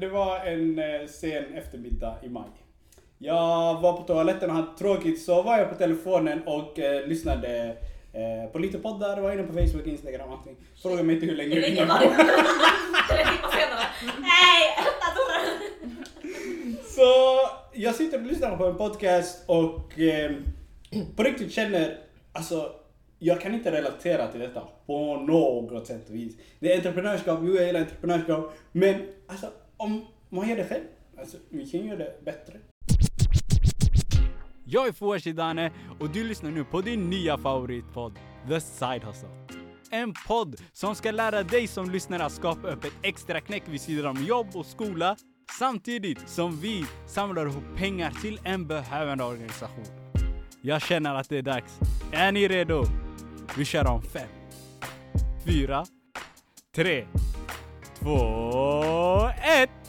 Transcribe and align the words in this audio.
det 0.00 0.08
var 0.08 0.38
en 0.38 0.78
eh, 0.78 1.06
sen 1.08 1.54
eftermiddag 1.54 2.16
i 2.22 2.28
maj. 2.28 2.48
Jag 3.18 3.80
var 3.80 3.92
på 3.92 4.02
toaletten 4.02 4.50
och 4.50 4.56
hade 4.56 4.78
tråkigt 4.78 5.22
så 5.22 5.42
var 5.42 5.58
jag 5.58 5.70
på 5.70 5.74
telefonen 5.74 6.42
och 6.46 6.78
eh, 6.78 7.06
lyssnade 7.06 7.76
eh, 8.12 8.52
på 8.52 8.58
lite 8.58 8.78
poddar, 8.78 9.20
var 9.20 9.32
inne 9.32 9.42
på 9.42 9.52
Facebook, 9.52 9.86
Instagram 9.86 10.28
och 10.28 10.38
allting. 10.38 10.56
Fråga 10.82 11.02
mig 11.02 11.14
inte 11.14 11.26
hur 11.26 11.36
länge 11.36 11.54
Hur 11.54 11.60
länge 11.60 11.84
var 11.84 12.00
det? 12.00 12.06
Nej! 14.20 14.76
Så 16.84 17.02
jag 17.72 17.94
sitter 17.94 18.18
och 18.18 18.26
lyssnar 18.26 18.56
på 18.56 18.66
en 18.66 18.76
podcast 18.76 19.44
och 19.46 19.98
eh, 20.00 20.32
på 21.16 21.22
riktigt 21.22 21.52
känner, 21.52 21.98
alltså 22.32 22.72
jag 23.18 23.40
kan 23.40 23.54
inte 23.54 23.72
relatera 23.72 24.26
till 24.26 24.40
detta 24.40 24.62
på 24.86 25.16
något 25.16 25.86
sätt 25.86 26.08
och 26.08 26.14
vis. 26.14 26.36
Det 26.58 26.72
är 26.72 26.76
entreprenörskap, 26.76 27.38
jo 27.42 27.54
jag 27.54 27.66
gillar 27.66 27.80
entreprenörskap, 27.80 28.52
men 28.72 28.94
alltså 29.26 29.46
om 29.76 30.06
man 30.28 30.48
gör 30.48 30.56
det 30.56 30.64
själv, 30.64 30.84
alltså 31.18 31.36
vi 31.48 31.66
kan 31.66 31.86
göra 31.86 31.98
det 31.98 32.24
bättre. 32.24 32.58
Jag 34.64 34.88
är 34.88 34.92
Fouashi 34.92 35.32
Dane 35.32 35.72
och 36.00 36.10
du 36.10 36.24
lyssnar 36.24 36.50
nu 36.50 36.64
på 36.64 36.80
din 36.80 37.10
nya 37.10 37.38
favoritpodd, 37.38 38.18
The 38.48 38.60
Side 38.60 39.04
Hustle. 39.04 39.28
En 39.90 40.14
podd 40.28 40.56
som 40.72 40.94
ska 40.94 41.10
lära 41.10 41.42
dig 41.42 41.66
som 41.66 41.90
lyssnar 41.90 42.20
att 42.20 42.32
skapa 42.32 42.68
upp 42.68 42.84
ett 42.84 42.92
extra 43.02 43.40
knäck 43.40 43.62
vid 43.66 43.80
sidan 43.80 44.16
om 44.16 44.24
jobb 44.24 44.46
och 44.54 44.66
skola 44.66 45.16
samtidigt 45.58 46.28
som 46.28 46.60
vi 46.60 46.84
samlar 47.06 47.46
ihop 47.46 47.64
pengar 47.76 48.10
till 48.10 48.40
en 48.44 48.66
behövande 48.66 49.24
organisation. 49.24 49.84
Jag 50.60 50.82
känner 50.82 51.14
att 51.14 51.28
det 51.28 51.38
är 51.38 51.42
dags. 51.42 51.78
Är 52.12 52.32
ni 52.32 52.48
redo? 52.48 52.84
Vi 53.58 53.64
kör 53.64 53.90
om 53.90 54.02
fem, 54.02 54.28
fyra, 55.46 55.86
tre, 56.74 57.06
två, 58.06 59.28
ett! 59.42 59.85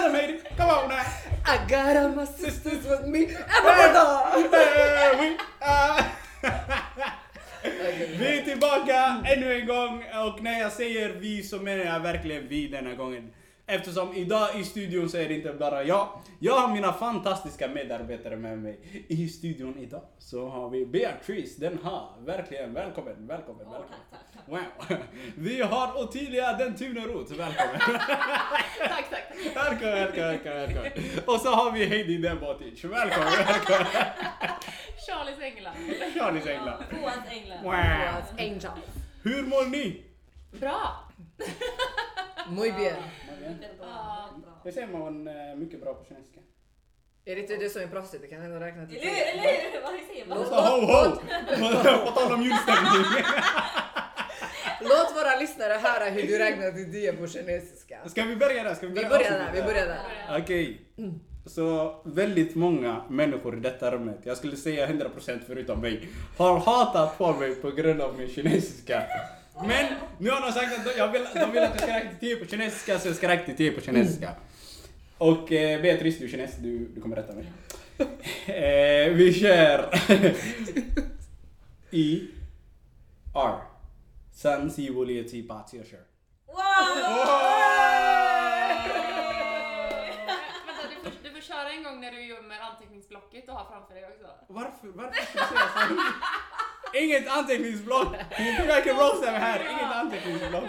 Tell 0.00 0.12
them, 0.12 0.20
Haiti. 0.20 0.38
Come 0.56 0.70
on 0.70 0.88
now. 0.88 1.04
I 1.44 1.58
got 1.68 1.96
all 1.96 2.08
my 2.14 2.24
sisters 2.24 2.86
with 2.88 3.06
me. 3.06 3.26
Everybody. 3.26 5.36
Are- 5.60 6.04
Vi 8.18 8.38
är 8.38 8.42
tillbaka 8.44 9.22
ännu 9.26 9.60
en 9.60 9.66
gång 9.66 10.04
och 10.26 10.42
när 10.42 10.60
jag 10.60 10.72
säger 10.72 11.08
vi 11.08 11.42
så 11.42 11.56
menar 11.58 11.84
jag 11.84 12.00
verkligen 12.00 12.48
vi 12.48 12.68
denna 12.68 12.94
gången. 12.94 13.30
Eftersom 13.72 14.14
idag 14.14 14.48
i 14.60 14.64
studion 14.64 15.08
så 15.08 15.16
är 15.16 15.28
det 15.28 15.34
inte 15.34 15.52
bara 15.52 15.82
jag. 15.84 16.08
Jag 16.38 16.54
har 16.54 16.74
mina 16.74 16.92
fantastiska 16.92 17.68
medarbetare 17.68 18.36
med 18.36 18.58
mig. 18.58 19.04
I 19.08 19.28
studion 19.28 19.78
idag 19.78 20.02
så 20.18 20.48
har 20.48 20.70
vi 20.70 20.86
Beatrice 20.86 21.56
Den 21.56 21.78
har 21.82 22.08
Verkligen 22.20 22.74
välkommen, 22.74 23.26
välkommen, 23.26 23.66
Åh, 23.66 23.72
välkommen. 23.72 24.00
tack, 24.10 24.20
tack, 24.32 24.46
tack. 24.46 24.88
Wow. 24.88 24.98
Vi 25.34 25.62
har 25.62 26.02
Ottilia 26.02 26.52
Den 26.52 26.76
Tuneroth, 26.76 27.32
välkommen. 27.32 27.80
Tack, 28.88 29.10
tack. 29.10 29.22
välkommen, 29.54 29.92
välkommen, 29.94 30.40
välkommen, 30.44 30.82
välkommen. 30.82 30.92
Och 31.26 31.40
så 31.40 31.48
har 31.50 31.72
vi 31.72 31.86
Heidi 31.86 32.18
Den 32.18 32.40
Botic, 32.40 32.84
välkommen, 32.84 33.32
välkommen. 33.46 33.86
Charlies 35.08 35.40
änglar. 35.40 35.72
Charlies 36.14 36.46
änglar. 36.46 36.78
Fouads 36.90 37.30
änglar. 37.30 37.62
Wow. 37.62 37.72
Fouads 37.72 38.32
angel. 38.38 38.82
Hur 39.22 39.42
mår 39.42 39.70
ni? 39.70 40.02
Bra. 40.60 41.09
Muy 42.48 42.72
bien. 42.72 42.96
Väldigt 43.42 43.78
bra. 43.78 44.30
Det 44.64 44.72
säger 44.72 44.86
man 44.86 45.28
eh, 45.28 45.56
mycket 45.56 45.80
bra 45.80 45.94
på 45.94 46.04
kinesiska. 46.04 46.40
Är 47.24 47.34
det 47.34 47.40
inte 47.40 47.56
du 47.56 47.68
som 47.68 47.82
är 47.82 47.86
proffsigt? 47.86 48.22
Du 48.22 48.28
kan 48.28 48.42
ändå 48.42 48.56
räkna 48.56 48.86
till 48.86 48.96
Eller 48.96 49.06
hur? 49.06 49.72
hur? 49.72 49.82
Vad 49.82 49.92
säger 50.08 50.26
man? 50.26 50.38
Ho 50.38 50.80
ho! 50.86 52.04
På 52.06 52.10
tal 52.20 52.32
om 52.32 52.42
julstämning. 52.42 53.24
Låt 54.80 55.14
våra 55.16 55.36
lyssnare 55.40 55.72
höra 55.72 56.04
hur 56.04 56.22
du 56.22 56.38
räknar 56.38 56.70
till 56.72 56.92
tio 56.92 57.12
på 57.12 57.26
kinesiska. 57.28 57.98
Ska 58.08 58.22
vi 58.24 58.36
börja 58.36 58.64
där? 58.64 58.74
Ska 58.74 58.86
vi 58.86 58.92
Vi 58.92 59.04
börja 59.04 59.08
börjar 59.08 59.30
där, 59.30 59.52
vi 59.54 59.62
börjar 59.62 59.86
där. 59.86 60.00
Okej. 60.42 60.80
Så 61.46 61.96
väldigt 62.04 62.54
många 62.54 63.04
människor 63.08 63.56
i 63.56 63.60
detta 63.60 63.90
rummet, 63.90 64.18
jag 64.22 64.36
skulle 64.36 64.56
säga 64.56 64.86
100% 64.86 65.40
förutom 65.46 65.80
mig, 65.80 66.08
har 66.38 66.58
hatat 66.58 67.18
på 67.18 67.32
mig 67.32 67.54
på 67.54 67.70
grund 67.70 68.00
av 68.00 68.18
min 68.18 68.28
kinesiska. 68.28 69.02
Men 69.66 69.86
nu 70.18 70.30
har 70.30 70.40
de 70.40 70.52
sagt 70.52 70.78
att 70.78 70.84
de, 70.84 70.90
jag 70.98 71.08
vill, 71.08 71.26
de 71.34 71.50
vill 71.52 71.62
att 71.62 71.70
jag 71.70 71.80
ska 71.82 71.94
räkna 71.94 72.10
till 72.10 72.18
10 72.18 72.36
på 72.36 72.46
kinesiska 72.46 72.98
så 72.98 73.08
jag 73.08 73.16
ska 73.16 73.28
räkna 73.28 73.44
till 73.44 73.56
10 73.56 73.72
på 73.72 73.80
kinesiska. 73.80 74.30
Och 75.18 75.52
eh, 75.52 75.82
Beatrice, 75.82 76.18
du 76.18 76.24
är 76.24 76.28
kines, 76.28 76.56
du, 76.56 76.78
du 76.78 77.00
kommer 77.00 77.16
rätta 77.16 77.32
mig. 77.32 77.52
Eh, 78.46 79.12
vi 79.12 79.34
kör 79.40 79.90
I 81.90 82.30
R. 83.34 83.58
San 84.34 84.70
si 84.70 84.90
volia 84.90 85.24
ti 85.28 85.42
pa 85.42 85.62
ti 85.62 85.82
kör. 85.90 86.00
Vänta, 90.66 90.82
du 90.90 90.96
får, 91.10 91.12
du 91.22 91.30
får 91.30 91.40
köra 91.40 91.70
en 91.70 91.82
gång 91.82 92.00
när 92.00 92.12
du 92.12 92.26
gömmer 92.26 92.60
anteckningsblocket 92.60 93.48
och 93.48 93.54
har 93.54 93.64
framför 93.64 93.94
dig 93.94 94.04
också. 94.04 94.26
Varför, 94.48 94.88
varför 94.88 95.22
ska 95.22 95.38
du 95.38 95.46
säga 95.48 95.68
så? 95.88 95.94
Inget 96.94 97.28
anteckningsblock! 97.28 98.16
Ni 98.38 98.52
försöker 98.54 98.94
roasta 98.94 99.30
mig 99.32 99.40
här, 99.40 99.60
inget 99.70 99.94
anteckningsblock. 99.94 100.64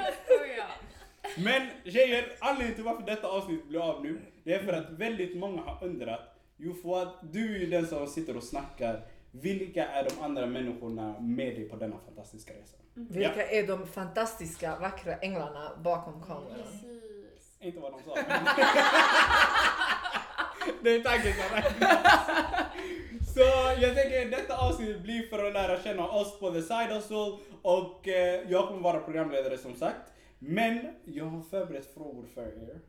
Men 1.38 1.70
tjejer, 1.86 2.26
anledningen 2.40 2.76
till 2.76 2.84
varför 2.84 3.04
detta 3.06 3.28
avsnitt 3.28 3.68
blir 3.68 3.80
av 3.80 4.04
nu, 4.04 4.22
det 4.44 4.54
är 4.54 4.64
för 4.64 4.74
att 4.74 4.90
väldigt 4.90 5.38
många 5.38 5.62
har 5.62 5.84
undrat, 5.84 6.20
jo 6.58 6.74
Fouad, 6.74 7.10
du 7.22 7.56
är 7.56 7.60
ju 7.60 7.66
den 7.66 7.88
som 7.88 8.08
sitter 8.08 8.38
och 8.38 8.44
snackar, 8.44 9.06
vilka 9.32 9.88
är 9.88 10.04
de 10.04 10.22
andra 10.24 10.46
människorna 10.46 11.20
med 11.20 11.56
dig 11.56 11.70
på 11.70 11.76
denna 11.76 11.96
fantastiska 12.06 12.54
resa? 12.54 12.78
Vilka 12.94 13.48
är 13.48 13.68
de 13.68 13.88
fantastiska 13.88 14.76
vackra 14.80 15.16
änglarna 15.16 15.72
bakom 15.84 16.24
kameran? 16.24 16.56
Precis. 16.56 17.58
Inte 17.60 17.80
vad 17.80 17.92
de 17.92 18.04
sa. 18.04 18.16
det 20.82 20.96
är 20.96 21.04
tanken 21.04 21.34
som 21.34 21.56
räknas. 21.56 21.98
Så 23.34 23.40
jag 23.82 23.96
tänker 23.96 24.30
detta 24.30 24.58
avsnitt 24.58 25.02
blir 25.02 25.28
för 25.28 25.46
att 25.46 25.54
lära 25.54 25.84
känna 25.84 26.10
oss 26.10 26.40
på 26.40 26.52
The 26.52 26.62
Side 26.62 26.90
Hustle 26.90 27.38
och 27.62 28.08
eh, 28.08 28.52
jag 28.52 28.68
kommer 28.68 28.82
vara 28.82 29.00
programledare 29.00 29.58
som 29.58 29.76
sagt. 29.76 30.14
Men 30.40 30.88
jag 31.06 31.26
har 31.26 31.42
förberett 31.42 31.94
frågor 31.94 32.26
för 32.34 32.42
er. 32.42 32.80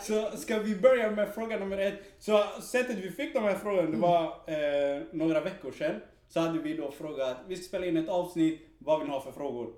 Så 0.00 0.36
ska 0.36 0.58
vi 0.58 0.76
börja 0.76 1.10
med 1.10 1.34
fråga 1.34 1.58
nummer 1.58 1.78
ett. 1.78 2.02
Så 2.18 2.42
sättet 2.62 2.96
vi 2.98 3.10
fick 3.10 3.34
de 3.34 3.42
här 3.44 3.54
frågorna, 3.54 3.90
det 3.90 3.96
var 3.96 4.24
eh, 4.24 5.02
några 5.12 5.40
veckor 5.40 5.72
sedan. 5.72 6.00
Så 6.28 6.40
hade 6.40 6.58
vi 6.58 6.76
då 6.76 6.90
frågat, 6.90 7.36
vi 7.48 7.56
ska 7.56 7.64
spela 7.64 7.86
in 7.86 7.96
ett 7.96 8.08
avsnitt, 8.08 8.60
vad 8.78 8.98
vill 8.98 9.08
ni 9.08 9.14
ha 9.14 9.20
för 9.20 9.32
frågor? 9.32 9.72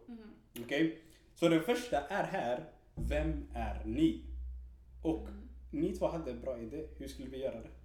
Okej? 0.64 0.98
Så 1.34 1.48
den 1.48 1.62
första 1.62 2.00
är 2.00 2.24
här, 2.24 2.64
vem 2.94 3.46
är 3.54 3.82
ni? 3.84 4.24
Och 5.02 5.28
ni 5.70 5.96
två 5.96 6.06
hade 6.06 6.30
en 6.30 6.40
bra 6.40 6.58
idé, 6.58 6.86
hur 6.98 7.08
skulle 7.08 7.28
vi 7.28 7.38
göra 7.38 7.54
det? 7.54 7.81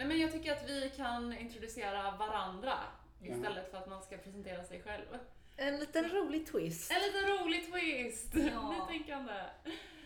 Nej 0.00 0.08
men 0.08 0.20
jag 0.20 0.32
tycker 0.32 0.52
att 0.52 0.68
vi 0.68 0.90
kan 0.96 1.38
introducera 1.38 2.10
varandra 2.18 2.74
istället 3.22 3.70
för 3.70 3.78
att 3.78 3.88
man 3.88 4.02
ska 4.02 4.16
presentera 4.16 4.64
sig 4.64 4.82
själv. 4.82 5.18
En 5.56 5.76
liten 5.76 6.08
rolig 6.08 6.46
twist. 6.46 6.92
En 6.92 7.02
liten 7.02 7.26
rolig 7.26 7.72
twist! 7.72 8.28
Ja. 8.52 8.86
Nytänkande. 8.90 9.32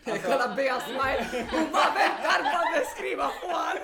Kolla 0.05 0.55
Beas 0.55 0.83
smile. 0.83 1.47
Hon 1.51 1.71
bara 1.71 1.93
väntar 1.93 2.51
på 2.51 2.57
att 2.57 2.79
beskriva 2.79 3.31
Juan. 3.43 3.77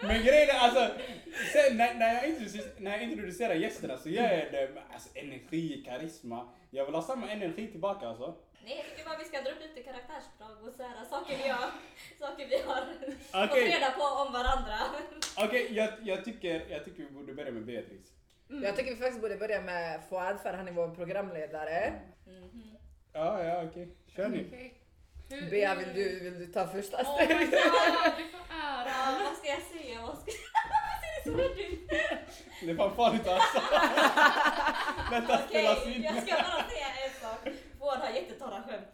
Men 0.00 0.22
grejen 0.22 0.56
är 0.56 0.58
alltså, 0.58 0.94
sen 1.52 1.76
när, 1.76 1.94
när, 1.94 2.14
jag 2.14 2.28
introducerar, 2.28 2.70
när 2.78 2.90
jag 2.90 3.02
introducerar 3.02 3.54
gästerna 3.54 3.98
så 3.98 4.08
gör 4.08 4.30
jag 4.30 4.52
det 4.52 4.74
med 4.74 4.82
alltså, 4.92 5.08
energi, 5.14 5.84
karisma. 5.86 6.48
Jag 6.70 6.84
vill 6.84 6.94
ha 6.94 7.02
samma 7.02 7.30
energi 7.30 7.66
tillbaka 7.66 8.08
alltså. 8.08 8.36
Nej, 8.64 8.76
jag 8.76 8.86
tycker 8.86 9.04
bara 9.04 9.18
vi 9.18 9.24
ska 9.24 9.40
dra 9.40 9.50
upp 9.50 9.62
lite 9.62 9.82
karaktärsdrag 9.82 10.68
och 10.68 10.74
så 10.76 10.82
här, 10.82 11.04
saker 11.04 11.36
vi 11.42 11.48
har, 11.48 11.70
saker 12.42 12.56
vi 12.56 12.62
har 13.38 13.44
okay. 13.44 13.48
fått 13.48 13.74
reda 13.74 13.90
på 13.90 14.02
om 14.02 14.32
varandra. 14.32 14.76
Okej, 15.36 15.46
okay, 15.46 15.76
jag, 15.76 15.90
jag, 16.02 16.24
tycker, 16.24 16.66
jag 16.70 16.84
tycker 16.84 17.02
vi 17.02 17.10
borde 17.10 17.34
börja 17.34 17.50
med 17.50 17.64
Beatrice. 17.66 18.12
Mm. 18.50 18.64
Jag 18.64 18.76
tycker 18.76 18.90
vi 18.90 18.96
faktiskt 18.96 19.20
borde 19.20 19.36
börja 19.36 19.60
med 19.60 20.00
Fouad 20.08 20.40
för 20.42 20.52
han 20.52 20.68
är 20.68 20.72
vår 20.72 20.94
programledare. 20.94 21.78
Mm 22.26 22.42
-hmm. 22.42 22.76
Ja, 23.12 23.44
ja, 23.44 23.56
okej. 23.56 23.82
Okay. 23.82 23.86
Kör 24.16 24.28
ni. 24.28 24.46
Okay. 24.46 24.70
Hur, 25.30 25.50
Bea, 25.50 25.74
vill 25.74 25.94
du, 25.94 26.20
vill 26.20 26.38
du 26.38 26.46
ta 26.46 26.66
första 26.66 26.96
oh 26.96 27.14
steget? 27.14 27.50
du 27.50 28.28
får 28.28 28.46
äran. 28.50 29.14
Vad 29.24 29.36
ska 29.36 29.48
jag 29.48 29.62
säga? 29.62 30.02
Vad 30.02 30.16
ser 30.24 30.34
det 31.14 31.30
så 31.30 31.36
rädd 31.36 31.58
ut? 31.72 31.88
Det 32.60 32.70
är 32.70 32.90
farligt 32.90 33.28
alltså. 33.28 33.60
Detta 35.10 35.44
okay. 35.44 35.62
Jag 36.02 36.22
ska 36.22 36.34
bara 36.34 36.64
säga 36.70 36.88
en 37.04 37.20
sak. 37.20 37.54
Fouad 37.78 37.98
har 37.98 38.10
jättetorra 38.10 38.62
skämt 38.62 38.86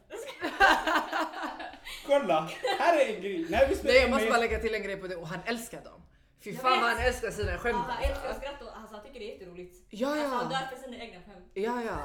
kolla! 2.13 2.51
Här 2.79 2.93
är 3.01 3.15
en 3.15 3.21
grej. 3.23 3.47
När 3.51 3.69
vi 3.69 3.75
spelar 3.75 3.93
Nej 3.95 3.97
jag 4.01 4.05
in 4.05 4.11
måste 4.11 4.25
med- 4.25 4.33
bara 4.33 4.41
lägga 4.41 4.59
till 4.59 4.75
en 4.75 4.83
grej 4.83 4.97
på 4.97 5.07
det 5.07 5.17
och 5.17 5.29
han 5.29 5.41
älskar 5.47 5.81
dem. 5.85 6.01
Fy 6.45 6.51
Jag 6.51 6.61
fan 6.63 6.73
vet. 6.73 6.81
vad 6.83 6.91
han 6.91 7.01
älskar 7.09 7.31
sina 7.31 7.59
skämt. 7.59 7.85
han 7.89 8.03
älskar 8.11 8.29
att 8.31 8.37
skratta 8.43 8.65
och 8.65 8.77
alltså, 8.77 8.95
han 8.97 9.05
tycker 9.07 9.21
det 9.21 9.27
är 9.29 9.33
jätteroligt. 9.33 9.75
Ja 9.91 10.09
Alltså, 10.09 10.27
han 10.37 10.51
ja. 10.53 10.59
dör 10.59 10.67
för 10.77 10.83
sina 10.85 10.97
egna 11.05 11.21
skämt. 11.27 11.47
Ja 11.55 11.83
ja. 11.87 11.99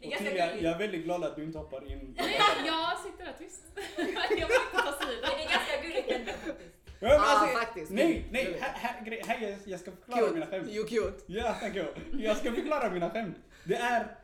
Det 0.00 0.04
är 0.04 0.08
Och 0.08 0.12
ganska 0.24 0.30
gulligt. 0.46 0.62
jag 0.64 0.72
är 0.72 0.78
väldigt 0.78 1.04
glad 1.04 1.24
att 1.24 1.36
du 1.36 1.42
inte 1.44 1.58
hoppar 1.58 1.92
in. 1.92 2.14
Nej, 2.18 2.40
jag 2.66 2.98
sitter 3.04 3.24
där 3.24 3.34
tyst. 3.38 3.62
Jag 4.40 4.46
vill 4.48 4.56
inte 4.66 4.82
ta 4.86 4.92
sida. 5.06 5.26
Det 5.38 5.44
är 5.44 5.50
ganska 5.56 5.74
gulligt 5.82 6.10
ändå 6.10 6.32
faktiskt. 6.32 6.74
Ja, 7.00 7.08
men 7.08 7.20
Ah, 7.20 7.24
alltså, 7.24 7.58
faktiskt. 7.58 7.90
Nej, 7.92 8.28
nej, 8.30 8.56
här, 8.60 8.72
här, 8.74 9.04
grej- 9.04 9.22
här, 9.26 9.40
jag- 9.40 9.58
jag 9.64 9.80
ska 9.80 9.90
förklara 9.90 10.30
mina 10.32 10.46
Cute. 10.46 10.58
skämt. 10.58 10.70
You 10.70 10.86
cute. 10.86 11.18
Ja, 11.26 11.54
tack 11.60 11.76
you. 11.76 11.86
Jag 12.12 12.36
ska 12.36 12.52
förklara 12.52 12.90
mina 12.90 13.10
skämt. 13.10 13.36
Det 13.64 13.74
är... 13.74 14.16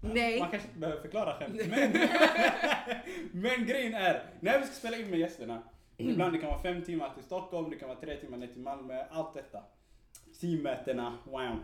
Nej. 0.00 0.38
Man 0.38 0.50
kanske 0.50 0.68
inte 0.68 0.80
behöver 0.80 1.02
förklara 1.02 1.34
skämt, 1.34 1.60
men... 1.66 1.92
men 3.32 3.66
grejen 3.66 3.94
är, 3.94 4.22
när 4.40 4.58
vi 4.58 4.66
ska 4.66 4.74
spela 4.74 4.96
in 4.96 5.10
med 5.10 5.18
gästerna, 5.18 5.62
ibland 5.96 6.32
det 6.32 6.38
kan 6.38 6.48
vara 6.48 6.62
fem 6.62 6.84
timmar 6.84 7.14
till 7.14 7.24
Stockholm, 7.24 7.70
det 7.70 7.76
kan 7.76 7.88
vara 7.88 8.00
tre 8.00 8.16
timmar 8.16 8.38
ner 8.38 8.46
till 8.46 8.60
Malmö, 8.62 9.04
allt 9.10 9.34
detta. 9.34 9.62
Teammötena, 10.40 11.18
wow. 11.24 11.56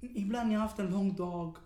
Ibland 0.00 0.52
jag 0.52 0.58
har 0.58 0.66
haft 0.66 0.78
en 0.78 0.90
lång 0.90 1.16
dag. 1.16 1.56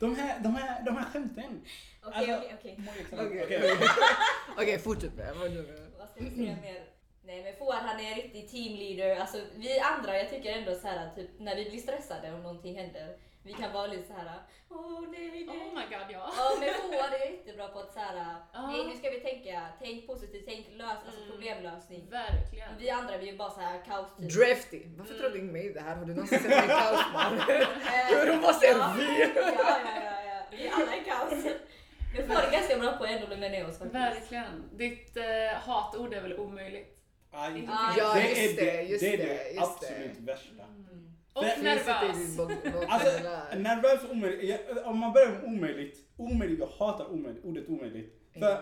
De 0.00 0.16
här, 0.16 0.40
de 0.40 0.54
här, 0.54 0.84
de 0.84 0.96
här 0.96 1.04
skämten. 1.04 1.60
Okej, 2.02 2.32
Alltså- 2.32 2.46
okej, 2.54 2.76
okej. 2.76 2.78
Okej. 3.12 3.44
Okej. 3.44 3.72
Okej 4.56 4.78
fortsätt 4.78 5.14
med 5.16 5.36
fortsätt 5.36 5.68
med. 5.68 5.90
Vad 5.98 6.08
ska 6.08 6.24
vi 6.24 6.30
säga 6.30 6.56
mer? 6.62 6.84
Nej 7.22 7.42
men 7.42 7.56
Fouad 7.56 7.82
han 7.82 8.00
är 8.00 8.10
en 8.10 8.16
riktig 8.16 8.50
teamleader. 8.50 9.20
Alltså 9.20 9.38
vi 9.56 9.78
andra, 9.78 10.16
jag 10.16 10.30
tycker 10.30 10.52
ändå 10.52 10.74
så 10.74 10.88
här 10.88 11.10
typ 11.14 11.30
när 11.38 11.56
vi 11.56 11.70
blir 11.70 11.80
stressade 11.80 12.32
om 12.32 12.42
någonting 12.42 12.76
händer. 12.76 13.16
Vi 13.48 13.54
kan 13.54 13.72
vara 13.72 13.86
lite 13.86 14.06
så 14.08 14.12
här. 14.12 14.30
åh 14.70 15.00
nej 15.12 15.30
nej. 15.30 15.48
Oh 15.48 15.68
my 15.78 15.84
god, 15.94 16.06
ja. 16.16 16.32
Ja 16.36 16.46
men 16.60 16.68
Fouad 16.74 17.12
är 17.14 17.30
jättebra 17.30 17.68
på 17.68 17.78
att 17.78 17.92
så 17.92 17.98
här. 18.00 18.16
Ja. 18.52 18.66
nej 18.70 18.86
nu 18.88 18.96
ska 18.96 19.10
vi 19.10 19.20
tänka, 19.20 19.62
tänk 19.82 20.06
positivt, 20.06 20.44
tänk 20.46 20.66
lös, 20.72 20.90
alltså 21.06 21.20
Mm. 21.22 21.30
problemlösning. 21.30 22.10
Verkligen. 22.10 22.68
Vi 22.78 22.90
andra 22.90 23.16
vi 23.18 23.28
är 23.28 23.36
bara 23.36 23.50
så 23.50 23.60
här 23.60 23.84
kaos 23.86 24.06
typ. 24.18 24.30
Drafty. 24.34 24.82
Varför 24.96 25.14
Mm. 25.14 25.20
tror 25.22 25.30
du 25.30 25.38
inte 25.38 25.52
mig 25.52 25.66
i 25.66 25.72
det 25.72 25.80
här? 25.80 25.96
Har 25.96 26.04
du 26.04 26.14
någonsin 26.14 26.38
sett 26.38 26.48
mig 26.50 26.64
i 26.64 26.68
kaosman? 26.68 27.32
Eh, 27.48 28.18
Hur 28.18 28.30
hon 28.32 28.40
bara 28.42 28.52
ser 28.52 28.68
ja. 28.78 28.94
vi. 28.98 29.20
Ja, 29.20 29.28
ja, 29.36 29.80
ja, 30.04 30.22
ja. 30.30 30.40
Vi 30.50 30.66
är 30.66 30.72
alla 30.72 30.96
i 30.96 31.04
kaos. 31.04 31.44
Men 32.16 32.26
Fouad 32.28 32.44
är 32.44 32.50
ganska 32.52 32.76
bra 32.78 32.92
på 32.92 33.04
ändå 33.06 33.26
lugna 33.26 33.48
ner 33.48 33.64
oss 33.68 33.78
faktiskt. 33.78 33.94
Verkligen. 33.94 34.68
Ditt 34.72 35.16
eh, 35.16 35.58
hatord 35.66 36.14
är 36.14 36.20
väl 36.20 36.38
omöjligt? 36.38 36.94
Ja, 37.32 37.46
är 37.46 38.42
just 38.42 38.56
det, 38.56 38.82
just 38.82 39.00
det, 39.00 39.14
är 39.14 39.16
det, 39.18 39.24
det 39.24 39.50
just 39.50 39.62
absolut 39.62 40.16
det. 40.18 40.22
värsta. 40.32 40.62
Mm. 40.62 41.07
Och 41.38 41.44
Det- 41.44 41.62
nervös. 41.62 42.38
Alltså, 42.88 43.58
nervös 43.58 44.04
och 44.04 44.10
omöjligt. 44.10 44.50
Jag- 44.76 44.86
Om 44.86 44.98
man 44.98 45.12
börjar 45.12 45.28
med 45.28 45.44
omöjligt. 45.44 45.96
Omöjligt, 46.16 46.58
jag 46.58 46.66
hatar 46.66 47.12
omöjligt, 47.12 47.44
ordet 47.44 47.68
omöjligt. 47.68 48.14
För 48.38 48.58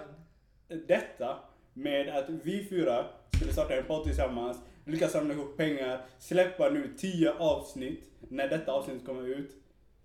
detta 0.87 1.39
med 1.75 2.09
att 2.17 2.29
vi 2.29 2.65
fyra 2.65 3.07
skulle 3.37 3.53
starta 3.53 3.75
en 3.77 3.85
podd 3.85 4.05
tillsammans, 4.05 4.59
lyckas 4.85 5.13
samla 5.13 5.35
ihop 5.35 5.57
pengar, 5.57 6.01
släppa 6.19 6.71
nu 6.71 6.95
10 6.99 7.33
avsnitt 7.39 8.11
när 8.29 8.49
detta 8.49 8.73
avsnitt 8.73 9.07
kommer 9.07 9.29
ut. 9.29 9.51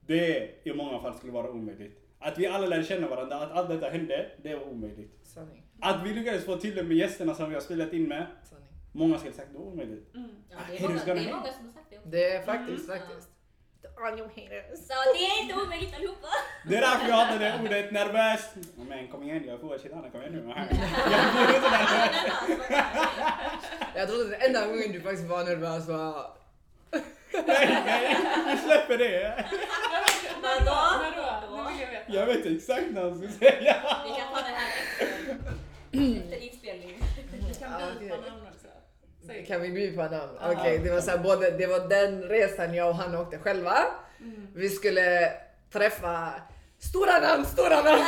Det 0.07 0.49
i 0.63 0.73
många 0.73 0.99
fall 1.01 1.17
skulle 1.17 1.33
vara 1.33 1.49
omöjligt. 1.51 1.97
Att 2.19 2.37
vi 2.37 2.47
alla 2.47 2.67
lärde 2.67 2.83
känna 2.83 3.07
varandra, 3.07 3.35
att 3.35 3.51
allt 3.51 3.69
detta 3.69 3.89
hände, 3.89 4.25
det 4.43 4.55
var 4.55 4.63
omöjligt. 4.67 5.19
Sanning. 5.23 5.63
Att 5.81 6.05
vi 6.07 6.13
lyckades 6.13 6.45
få 6.45 6.55
till 6.55 6.75
det 6.75 6.83
med 6.83 6.97
gästerna 6.97 7.33
som 7.35 7.49
vi 7.49 7.53
har 7.55 7.61
spelat 7.61 7.93
in 7.93 8.07
med, 8.07 8.25
Sanning. 8.49 8.60
Många 8.91 9.17
skulle 9.17 9.33
sagt 9.33 9.47
det 9.51 9.57
var 9.57 9.65
omöjligt. 9.65 10.15
Mm. 10.15 10.29
Ja, 10.49 10.57
det, 10.69 10.77
är 10.77 10.81
många, 10.87 11.05
det 11.05 11.11
är 11.11 11.15
många 11.15 11.53
som 11.53 11.65
har 11.65 11.73
sagt 11.73 11.85
det 11.89 11.97
också. 11.97 12.09
Det 12.09 12.31
är 12.35 12.43
faktiskt, 12.45 12.89
Mm. 12.89 12.99
faktiskt. 12.99 13.27
The 13.81 13.87
onion 13.87 14.29
haters. 14.29 14.79
Så 14.87 14.93
det 15.13 15.19
är 15.25 15.41
inte 15.41 15.55
omöjligt 15.55 15.95
allihopa. 15.95 16.27
Det 16.67 16.75
är 16.77 16.81
därför 16.81 17.07
jag 17.07 17.15
hatar 17.15 17.39
det 17.39 17.59
ordet 17.63 17.91
nervös. 17.91 18.41
Men 18.89 19.07
kom 19.07 19.23
igen, 19.23 19.43
jag 19.47 19.59
får 19.59 19.77
shit 19.77 19.91
kom 20.11 20.21
igen 20.21 20.33
nu. 20.33 20.53
Jag 20.55 20.63
inte 20.63 20.75
nervös. 20.75 22.71
Jag 23.95 24.07
trodde 24.09 24.29
den 24.29 24.41
enda 24.41 24.67
gången 24.67 24.91
du 24.91 25.01
faktiskt 25.01 25.27
var 25.29 25.43
nervös 25.43 25.87
var... 25.87 26.31
Nej, 27.33 27.81
nej, 27.85 28.17
vi 28.51 28.57
släpper 28.57 28.97
det. 28.97 29.45
Men 30.41 30.65
då? 30.65 30.77
När 31.01 31.11
då? 31.17 31.57
Nu 31.69 31.77
vill 31.77 32.17
jag 32.17 32.25
vet 32.25 32.45
exakt 32.45 32.83
vad 32.91 33.03
han 33.03 33.17
ska 33.17 33.27
säga. 33.39 33.75
Vi 34.05 34.09
kan 34.09 34.33
ta 34.33 34.39
det 34.41 34.55
här 34.55 34.69
efter, 35.91 36.45
Kan 39.51 39.61
vi 39.61 39.69
byta 39.71 40.09
namn? 40.09 40.31
Ja. 40.41 40.51
Okej, 40.51 40.79
det 40.83 40.91
var 40.91 41.01
så 41.01 41.11
här, 41.11 41.17
både, 41.17 41.51
det 41.51 41.67
var 41.67 41.79
den 41.89 42.23
resan 42.23 42.73
jag 42.73 42.89
och 42.89 42.95
han 42.95 43.15
åkte 43.15 43.37
själva. 43.37 43.77
Mm. 44.19 44.47
Vi 44.55 44.69
skulle 44.69 45.33
träffa 45.71 46.33
stora 46.79 47.19
namn, 47.19 47.45
stora 47.45 47.81
namn! 47.81 48.03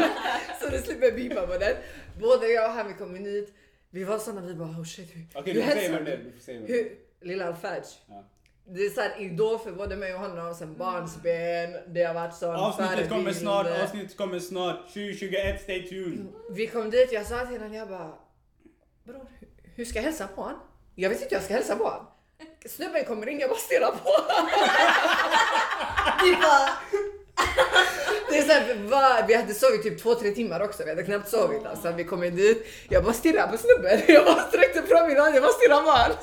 så 0.60 0.70
du 0.70 0.78
slipper 0.78 1.12
bipa 1.12 1.46
på 1.46 1.58
den. 1.58 1.76
Både 2.20 2.46
jag 2.46 2.64
och 2.70 2.74
han, 2.76 2.88
vi 2.88 2.94
kom 2.94 3.16
in 3.16 3.24
hit. 3.24 3.54
Vi 3.90 4.04
var 4.04 4.18
såna, 4.18 4.40
vi 4.40 4.54
bara 4.54 4.68
oh 4.68 4.84
shit. 4.84 5.10
Okej, 5.34 5.52
hur 5.54 5.60
du 5.60 5.66
får 5.66 5.72
säga 5.72 5.92
vem 5.92 6.04
det 6.04 6.80
är. 6.80 6.88
Lilla 7.20 7.46
Alfaj. 7.46 7.82
Ja. 8.06 8.24
Det 8.64 8.80
är 8.80 8.90
såhär 8.90 9.20
idol 9.20 9.58
för 9.58 9.72
både 9.72 9.96
mig 9.96 10.14
och 10.14 10.20
honom 10.20 10.54
sen 10.54 10.76
barnsben. 10.76 11.76
Det 11.94 12.02
har 12.04 12.14
varit 12.14 12.34
sån 12.34 12.54
Avsnittet 12.56 13.08
kommer 13.08 13.32
snart, 13.32 13.66
avsnittet 13.82 14.16
kommer 14.16 14.38
snart. 14.38 14.86
2021, 14.86 15.62
stay 15.62 15.88
tuned. 15.88 16.26
Vi 16.50 16.66
kom 16.66 16.90
dit, 16.90 17.12
jag 17.12 17.26
sa 17.26 17.46
till 17.46 17.58
honom, 17.58 17.74
jag 17.74 17.88
bara 17.88 18.14
Bror, 19.04 19.26
hur- 19.40 19.48
hur 19.74 19.84
ska 19.84 19.98
jag 19.98 20.04
hälsa 20.04 20.28
på 20.34 20.42
honom? 20.42 20.60
Jag 20.94 21.10
vet 21.10 21.22
inte 21.22 21.34
hur 21.34 21.36
jag 21.36 21.44
ska 21.44 21.54
hälsa 21.54 21.76
på 21.76 21.84
honom. 21.84 22.06
Snubben 22.66 23.04
kommer 23.04 23.28
in, 23.28 23.38
jag 23.38 23.50
bara 23.50 23.58
stirrar 23.58 23.90
på 23.90 24.10
honom. 24.10 24.50
Det 28.30 28.38
är 28.38 28.42
så 28.42 28.52
här, 28.52 28.74
va, 28.74 29.24
vi 29.28 29.34
hade 29.34 29.54
sovit 29.54 29.82
typ 29.82 30.02
två, 30.02 30.14
tre 30.14 30.30
timmar 30.30 30.60
också, 30.60 30.82
vi 30.84 30.90
hade 30.90 31.02
knappt 31.02 31.28
sovit. 31.28 31.66
Alltså, 31.66 31.92
vi 31.96 32.04
kom 32.04 32.24
in 32.24 32.36
dit, 32.36 32.66
jag 32.88 33.04
bara 33.04 33.12
stirrade 33.12 33.52
på 33.52 33.58
snubben. 33.58 34.00
Jag 34.08 34.24
bara 34.24 34.42
sträckte 34.42 34.82
fram 34.82 35.08
min 35.08 35.16
hand, 35.16 35.34
jag 35.34 35.42
bara 35.42 35.52
stirrade 35.52 35.82
på 35.82 35.90
honom. 35.90 36.16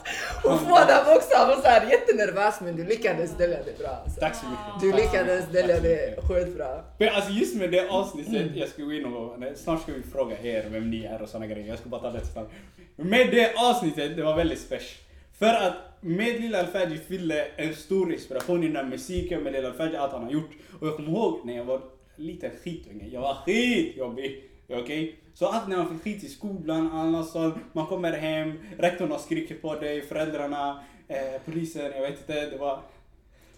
Och 0.43 0.59
Fouad 0.67 1.17
också, 1.17 1.29
han 1.37 1.47
var 1.47 1.55
så 1.55 1.67
här 1.67 1.91
jättenervös 1.91 2.61
men 2.61 2.75
du 2.75 2.85
lyckades 2.85 3.31
dölja 3.37 3.57
det 3.65 3.77
bra. 3.77 4.01
Alltså. 4.03 4.19
Tack 4.19 4.35
så 4.35 4.45
mycket. 4.45 4.81
Du 4.81 5.01
lyckades 5.03 5.45
dölja 5.51 5.79
det 5.79 6.15
skitbra. 6.27 6.83
Men 6.97 7.09
alltså 7.15 7.31
just 7.31 7.55
med 7.55 7.71
det 7.71 7.89
avsnittet, 7.89 8.51
jag 8.55 8.69
ska 8.69 8.81
gå 8.83 8.93
in 8.93 9.05
och, 9.05 9.35
snart 9.57 9.81
ska 9.81 9.91
vi 9.91 10.03
fråga 10.13 10.35
er 10.43 10.65
vem 10.69 10.89
ni 10.89 11.05
är 11.05 11.21
och 11.21 11.29
såna 11.29 11.47
grejer. 11.47 11.67
Jag 11.67 11.79
ska 11.79 11.89
bara 11.89 12.01
ta 12.01 12.11
det 12.11 12.25
snabbt. 12.25 12.51
Med 12.95 13.31
det 13.31 13.53
avsnittet, 13.55 14.15
det 14.15 14.23
var 14.23 14.35
väldigt 14.35 14.59
special. 14.59 15.08
För 15.39 15.53
att 15.53 15.73
med 16.01 16.41
Lilla 16.41 16.59
Alfadji 16.59 16.97
fyllde 16.97 17.47
en 17.55 17.75
stor 17.75 18.13
inspiration 18.13 18.63
i 18.63 18.67
den 18.67 18.75
här 18.75 18.83
musiken 18.83 19.43
med 19.43 19.53
Lilla 19.53 19.67
Alfadji, 19.67 19.97
allt 19.97 20.11
han 20.11 20.23
har 20.23 20.31
gjort. 20.31 20.51
Och 20.79 20.87
jag 20.87 20.95
kommer 20.95 21.09
ihåg 21.09 21.45
när 21.45 21.55
jag 21.55 21.65
var 21.65 21.81
liten 22.15 22.51
skitunge, 22.63 23.07
jag 23.07 23.21
var 23.21 23.33
skitjobbig. 23.33 24.43
Okej? 24.67 25.15
Så 25.33 25.47
allt 25.47 25.67
när 25.67 25.77
man 25.77 25.89
fick 25.89 26.03
skit 26.03 26.23
i 26.23 26.27
skolan, 26.27 27.25
sånt, 27.25 27.55
man 27.73 27.85
kommer 27.85 28.11
hem, 28.11 28.59
rektorn 28.77 29.11
har 29.11 29.19
skrikit 29.19 29.61
på 29.61 29.75
dig, 29.75 30.01
föräldrarna, 30.01 30.83
eh, 31.07 31.41
polisen, 31.45 31.91
jag 31.95 32.01
vet 32.01 32.19
inte, 32.19 32.49
det 32.49 32.57
var 32.57 32.79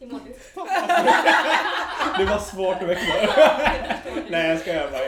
det 2.17 2.25
var 2.25 2.39
svårt 2.39 2.81
att 2.81 2.89
växa 2.89 3.11
Nej 4.29 4.49
jag 4.49 4.59
skojar 4.59 4.91
bara. 4.91 5.01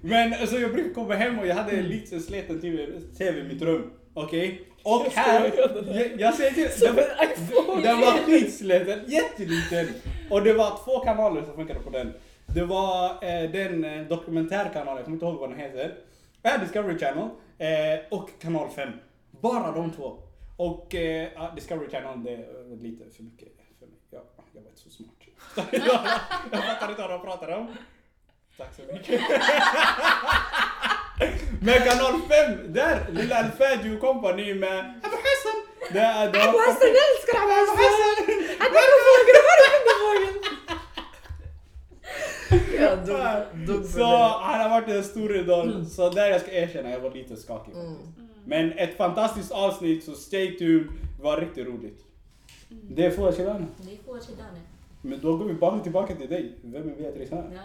Men 0.00 0.32
alltså, 0.32 0.58
jag 0.58 0.72
brukar 0.72 0.94
komma 0.94 1.14
hem 1.14 1.38
och 1.38 1.46
jag 1.46 1.54
hade 1.54 1.72
en 1.72 1.88
liten 1.88 2.20
sliten 2.20 2.60
TV, 2.60 2.86
TV 3.18 3.40
i 3.40 3.44
mitt 3.44 3.62
rum. 3.62 3.90
Okej? 4.14 4.68
Och 4.82 5.06
här, 5.12 5.52
jag, 5.56 6.20
jag 6.20 6.34
säger 6.34 6.50
till 6.52 6.70
Som 6.70 6.96
den, 6.96 7.04
en 7.04 7.30
iPhone. 7.30 7.82
den 7.82 8.00
var 8.00 8.12
skitsliten, 8.12 9.04
jätteliten. 9.06 9.88
Och 10.30 10.42
det 10.42 10.52
var 10.52 10.78
två 10.84 10.98
kanaler 10.98 11.42
som 11.44 11.54
funkade 11.54 11.80
på 11.80 11.90
den. 11.90 12.14
Det 12.46 12.64
var 12.64 13.10
eh, 13.10 13.50
den 13.50 13.84
eh, 13.84 14.06
dokumentärkanalen, 14.06 14.96
jag 14.96 15.04
kommer 15.04 15.16
inte 15.16 15.26
ihåg 15.26 15.38
vad 15.40 15.50
den 15.50 15.58
heter. 15.58 15.94
Äh, 16.42 16.60
Discovery 16.60 16.98
Channel. 16.98 17.28
Eh, 17.58 18.00
och 18.10 18.30
kanal 18.40 18.68
5. 18.70 18.88
Bara 19.30 19.72
de 19.72 19.90
två. 19.90 20.18
Och 20.56 20.94
eh, 20.94 21.54
Discovery 21.54 21.90
Channel, 21.90 22.24
det 22.24 22.30
är 22.34 22.76
lite 22.82 23.10
för 23.16 23.22
mycket 23.22 23.48
för 23.78 23.86
mig. 23.86 23.96
Jag, 24.10 24.22
jag 24.52 24.62
var 24.62 24.68
inte 24.70 24.80
så 24.82 24.90
smart. 24.90 25.08
jag 26.52 26.64
fattar 26.64 26.90
inte 26.90 27.02
vad 27.02 27.10
de 27.10 27.20
pratar 27.22 27.48
om. 27.48 27.74
Tack 28.56 28.74
så 28.74 28.82
mycket. 28.92 29.20
Men 31.64 31.74
kanal 31.88 32.20
5, 32.28 32.72
där! 32.72 33.06
Lilla 33.12 33.36
Alfadji 33.36 33.96
och 33.96 34.00
company 34.00 34.54
med 34.54 34.78
Abu 35.02 35.16
Hassan. 35.26 35.58
Det 35.92 35.98
är 35.98 36.32
de. 36.32 36.38
Abu 36.38 36.58
Hassan 36.58 36.88
älskar 37.06 37.38
Abu 37.42 37.52
Hassan! 37.52 38.24
Han 38.58 38.70
är 38.82 38.88
på 38.92 38.98
fågeln, 39.08 39.42
han 39.48 39.58
är 39.66 39.80
för 43.82 43.88
Så 43.88 43.98
det. 43.98 44.06
han 44.46 44.60
har 44.60 44.68
varit 44.80 44.88
en 44.88 45.04
stor 45.04 45.36
idol. 45.36 45.86
Så 45.86 46.10
där 46.10 46.30
jag 46.30 46.40
ska 46.40 46.52
erkänna, 46.52 46.90
jag 46.90 47.00
var 47.00 47.10
lite 47.10 47.36
skakig 47.36 47.72
Mm. 47.74 47.86
faktiskt. 47.94 48.16
Men 48.44 48.72
ett 48.72 48.96
fantastiskt 48.96 49.52
avsnitt, 49.52 50.04
så 50.04 50.12
stay 50.12 50.58
tuned. 50.58 50.86
Det 51.16 51.22
var 51.22 51.36
riktigt 51.40 51.66
roligt. 51.66 52.04
Det 52.68 53.06
är 53.06 53.10
Fouad 53.10 53.36
Shilane. 53.36 53.66
Det 53.76 53.92
är 53.92 53.96
Fouad 54.06 54.22
Shidane. 54.26 54.60
Men 55.02 55.20
då 55.20 55.36
går 55.36 55.44
vi 55.44 55.54
bara 55.54 55.78
tillbaka 55.80 56.14
till 56.14 56.28
dig. 56.28 56.52
Vem 56.62 56.88
är 56.90 56.94
Beatrice 56.96 57.30
här? 57.30 57.50
Ja. 57.54 57.60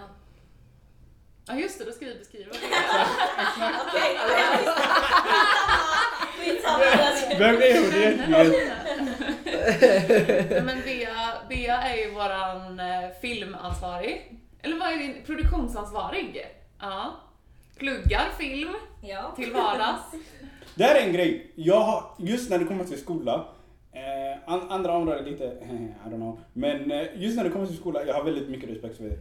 Ja 1.48 1.56
just 1.56 1.80
det, 1.80 1.86
då 1.86 1.92
ska 1.92 2.06
vi 2.06 2.16
beskriva 2.16 2.52
det. 2.52 2.58
Okej. 3.88 4.18
Vem 7.40 7.56
är 7.56 7.84
hon 7.84 7.94
egentligen? 8.02 8.52
Men 10.66 10.78
Bea, 10.86 11.34
Bea 11.50 11.82
är 11.82 11.96
ju 11.98 12.12
våran 12.12 12.80
eh, 12.80 13.10
filmansvarig. 13.22 14.34
Eller 14.62 14.80
vad 14.80 14.94
är 14.94 14.98
din 14.98 15.24
produktionsansvarig? 15.26 16.46
Ja. 16.80 17.16
pluggar 17.78 18.26
film 18.40 18.76
Ja. 19.02 19.34
till 19.36 19.54
vardags. 19.54 20.02
Det 20.76 20.84
här 20.84 20.96
är 20.96 21.02
en 21.08 21.14
grej. 21.14 21.52
Jag 21.56 21.80
har, 21.80 22.04
just 22.18 22.50
när 22.50 22.60
det 22.60 22.66
kommer 22.66 22.84
till 22.86 23.02
skola, 23.02 23.46
eh, 23.92 24.38
an, 24.54 24.72
andra 24.72 24.92
områden 24.94 25.26
lite, 25.26 25.44
I 25.46 26.10
don't 26.10 26.16
know. 26.16 26.40
Men 26.54 26.92
eh, 26.92 27.08
just 27.16 27.38
när 27.38 27.44
det 27.44 27.50
kommer 27.50 27.66
till 27.68 27.78
skola, 27.78 28.06
jag 28.06 28.14
har 28.14 28.24
väldigt 28.24 28.50
mycket 28.50 28.70
respekt 28.70 28.98
för 28.98 29.04
det. 29.04 29.18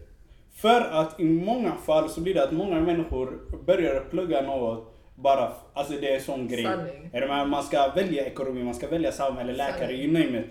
För 0.57 0.81
att 0.81 1.21
i 1.21 1.25
många 1.25 1.73
fall 1.73 2.09
så 2.09 2.21
blir 2.21 2.35
det 2.35 2.45
att 2.45 2.53
många 2.53 2.81
människor 2.81 3.39
börjar 3.67 4.01
plugga 4.01 4.41
något 4.41 4.93
bara, 5.15 5.53
alltså 5.73 5.93
det 6.01 6.11
är 6.11 6.15
en 6.15 6.23
sån 6.23 6.49
grej. 6.49 6.65
Sanning. 6.65 7.51
Man 7.51 7.63
ska 7.63 7.93
välja 7.95 8.27
ekonomi, 8.27 8.63
man 8.63 8.75
ska 8.75 8.89
välja 8.89 9.13
samhälle, 9.13 9.53
läkare, 9.53 9.79
Sanning. 9.79 10.03
you 10.03 10.13
name 10.13 10.41
it. 10.41 10.47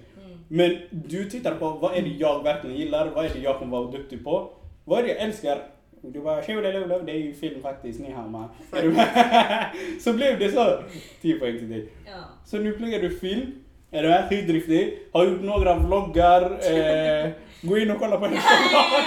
Men 0.48 0.78
du 0.92 1.30
tittar 1.30 1.56
på 1.56 1.70
vad 1.70 1.98
är 1.98 2.02
det 2.02 2.10
jag 2.10 2.44
verkligen 2.44 2.76
gillar, 2.76 3.10
vad 3.16 3.26
är 3.26 3.30
det 3.30 3.40
jag 3.40 3.60
kommer 3.60 3.78
vara 3.78 3.92
duktig 3.92 4.24
på, 4.24 4.50
vad 4.84 5.00
är 5.00 5.04
det 5.04 5.10
jag 5.10 5.22
älskar. 5.22 5.62
Du 6.02 6.22
bara 6.22 6.42
det 6.42 7.12
är 7.12 7.16
ju 7.16 7.34
film 7.34 7.62
faktiskt, 7.62 8.00
ni 8.00 8.12
har 8.12 8.28
med? 8.28 8.48
Så 10.02 10.14
blev 10.14 10.40
det 10.40 10.52
så. 10.52 10.80
10 11.22 11.40
poäng 11.40 11.58
till 11.58 11.70
dig. 11.70 11.90
Ja. 12.06 12.12
Så 12.46 12.58
nu 12.58 12.72
pluggar 12.72 13.00
du 13.00 13.10
film, 13.20 13.52
är 13.96 14.04
du 14.04 14.10
med? 14.10 14.30
Skitdriftig, 14.30 15.00
har 15.14 15.24
gjort 15.26 15.42
några 15.42 15.76
vloggar, 15.76 16.42
eh, 16.42 17.30
gå 17.62 17.78
in 17.78 17.92
och 17.92 18.00
kolla 18.00 18.18
på 18.18 18.26
hennes 18.26 18.44
kanal. 18.44 19.02